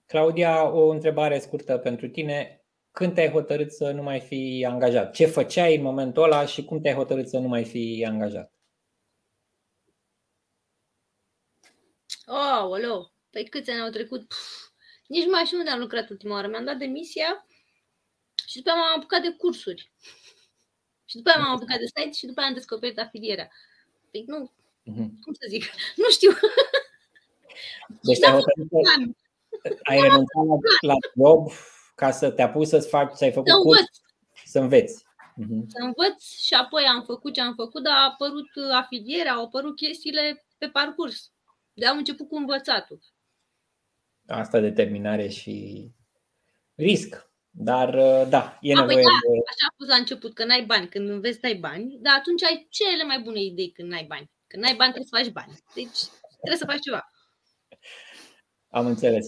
Claudia, 0.06 0.72
o 0.72 0.90
întrebare 0.90 1.40
scurtă 1.40 1.78
pentru 1.78 2.08
tine 2.08 2.66
când 2.92 3.14
te-ai 3.14 3.30
hotărât 3.30 3.72
să 3.72 3.92
nu 3.92 4.04
mai 4.04 4.20
fii 4.20 4.66
angajat? 4.66 5.12
Ce 5.12 5.26
făceai 5.26 5.76
în 5.76 5.82
momentul 5.82 6.24
ăla 6.24 6.46
și 6.46 6.66
cum 6.66 6.82
te-ai 6.82 6.96
hotărât 6.96 7.28
să 7.28 7.38
nu 7.38 7.48
mai 7.48 7.64
fii 7.64 8.06
angajat? 8.06 8.55
Oh, 12.26 12.64
olo. 12.70 13.12
Păi 13.30 13.50
câți 13.50 13.72
ani 13.72 13.82
au 13.82 13.90
trecut? 13.90 14.28
Puf, 14.28 14.70
nici 15.08 15.28
mai 15.28 15.46
știu 15.46 15.58
unde 15.58 15.70
am 15.70 15.80
lucrat 15.80 16.10
ultima 16.10 16.34
oară. 16.34 16.48
Mi-am 16.48 16.66
dat 16.66 16.78
demisia 16.78 17.48
și 18.48 18.58
după 18.58 18.70
aia 18.70 18.80
m-am 18.80 18.98
apucat 18.98 19.22
de 19.22 19.32
cursuri. 19.38 19.92
Și 21.06 21.16
după 21.16 21.30
aia 21.30 21.40
m-am 21.40 21.56
apucat 21.56 21.80
de 21.80 21.86
site 21.86 22.12
și 22.12 22.26
după 22.26 22.40
aia 22.40 22.50
am 22.50 22.56
descoperit 22.56 23.00
afilierea. 23.00 23.52
Păi 24.12 24.24
nu, 24.28 24.52
uh-huh. 24.82 25.10
cum 25.22 25.34
să 25.34 25.46
zic, 25.50 25.64
nu 26.02 26.10
știu. 26.10 26.32
Deci 28.02 28.24
ai, 28.24 28.44
ai 29.84 30.02
renunțat 30.02 30.46
la, 30.46 30.94
la 30.94 30.96
job 31.16 31.52
ca 31.96 32.12
să 32.12 32.32
te 32.32 32.42
apuci 32.42 32.68
să-ți 32.68 32.88
faci, 32.88 33.14
să 33.14 33.24
ai 33.24 33.32
făcut 33.32 33.50
să 33.50 33.58
curs, 33.58 33.86
să 34.46 34.60
înveți. 34.60 35.04
uh-huh. 35.04 35.66
să 35.68 35.78
învăț 35.80 36.24
și 36.24 36.54
apoi 36.54 36.84
am 36.84 37.04
făcut 37.04 37.34
ce 37.34 37.42
am 37.42 37.54
făcut, 37.56 37.84
dar 37.84 37.94
a 37.94 38.04
apărut 38.04 38.50
afilierea, 38.74 39.34
au 39.34 39.44
apărut 39.44 39.76
chestiile 39.76 40.46
pe 40.58 40.68
parcurs. 40.68 41.35
De 41.76 41.86
am 41.86 41.98
început 41.98 42.28
cu 42.28 42.36
învățatul. 42.36 43.00
Asta 44.28 44.60
determinare 44.60 45.28
și 45.28 45.86
risc. 46.76 47.30
Dar 47.58 47.90
da, 48.26 48.58
e 48.62 48.74
nevoie 48.74 48.96
da, 48.96 49.02
de... 49.02 49.40
Așa 49.52 49.66
a 49.70 49.74
fost 49.78 49.90
la 49.90 49.96
început, 49.96 50.34
că 50.34 50.46
n-ai 50.46 50.66
bani. 50.66 50.88
Când 50.88 51.10
înveți, 51.10 51.40
dai 51.40 51.54
bani, 51.54 51.98
dar 52.02 52.14
atunci 52.18 52.44
ai 52.44 52.68
cele 52.70 53.04
mai 53.04 53.20
bune 53.24 53.42
idei 53.42 53.72
când 53.72 53.90
n-ai 53.90 54.06
bani. 54.08 54.32
Când 54.48 54.64
n-ai 54.64 54.76
bani, 54.76 54.92
trebuie 54.92 55.12
să 55.12 55.18
faci 55.18 55.32
bani. 55.34 55.60
Deci 55.76 56.00
trebuie 56.42 56.58
să 56.58 56.66
faci 56.66 56.80
ceva. 56.80 57.12
Am 58.70 58.86
înțeles. 58.86 59.26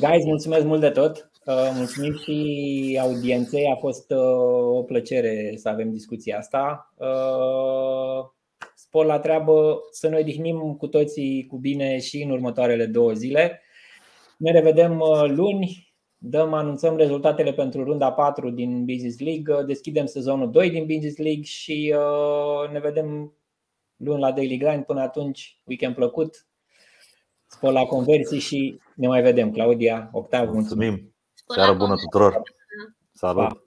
Guys, 0.00 0.24
mulțumesc 0.24 0.64
mult 0.64 0.80
de 0.80 0.90
tot. 0.90 1.30
Uh, 1.44 1.70
mulțumim 1.74 2.18
și 2.18 2.98
audienței. 3.02 3.66
A 3.66 3.76
fost 3.76 4.10
uh, 4.10 4.76
o 4.78 4.82
plăcere 4.82 5.54
să 5.56 5.68
avem 5.68 5.90
discuția 5.90 6.38
asta. 6.38 6.92
Uh, 8.86 8.96
spor 8.96 9.04
la 9.04 9.18
treabă, 9.18 9.80
să 9.90 10.08
ne 10.08 10.18
odihnim 10.18 10.74
cu 10.74 10.86
toții 10.86 11.46
cu 11.46 11.58
bine 11.58 11.98
și 11.98 12.22
în 12.22 12.30
următoarele 12.30 12.86
două 12.86 13.12
zile. 13.12 13.62
Ne 14.38 14.50
revedem 14.50 15.02
luni. 15.26 15.84
Dăm, 16.18 16.52
anunțăm 16.52 16.96
rezultatele 16.96 17.52
pentru 17.52 17.84
runda 17.84 18.12
4 18.12 18.50
din 18.50 18.84
Business 18.84 19.18
League, 19.18 19.64
deschidem 19.66 20.06
sezonul 20.06 20.50
2 20.50 20.70
din 20.70 20.86
Business 20.86 21.16
League 21.16 21.42
și 21.42 21.94
ne 22.72 22.78
vedem 22.78 23.32
luni 23.96 24.20
la 24.20 24.32
Daily 24.32 24.56
Grind. 24.56 24.84
Până 24.84 25.00
atunci, 25.00 25.60
weekend 25.64 25.94
plăcut, 25.94 26.46
spor 27.46 27.72
la 27.72 27.84
conversii 27.84 28.38
și 28.38 28.80
ne 28.94 29.06
mai 29.06 29.22
vedem. 29.22 29.50
Claudia, 29.50 30.10
Octav, 30.12 30.52
mulțumim! 30.52 30.88
mulțumim. 30.88 31.14
Seară 31.54 31.74
bună 31.74 31.94
tuturor! 31.96 32.42
Salut! 33.12 33.48
Pa. 33.48 33.65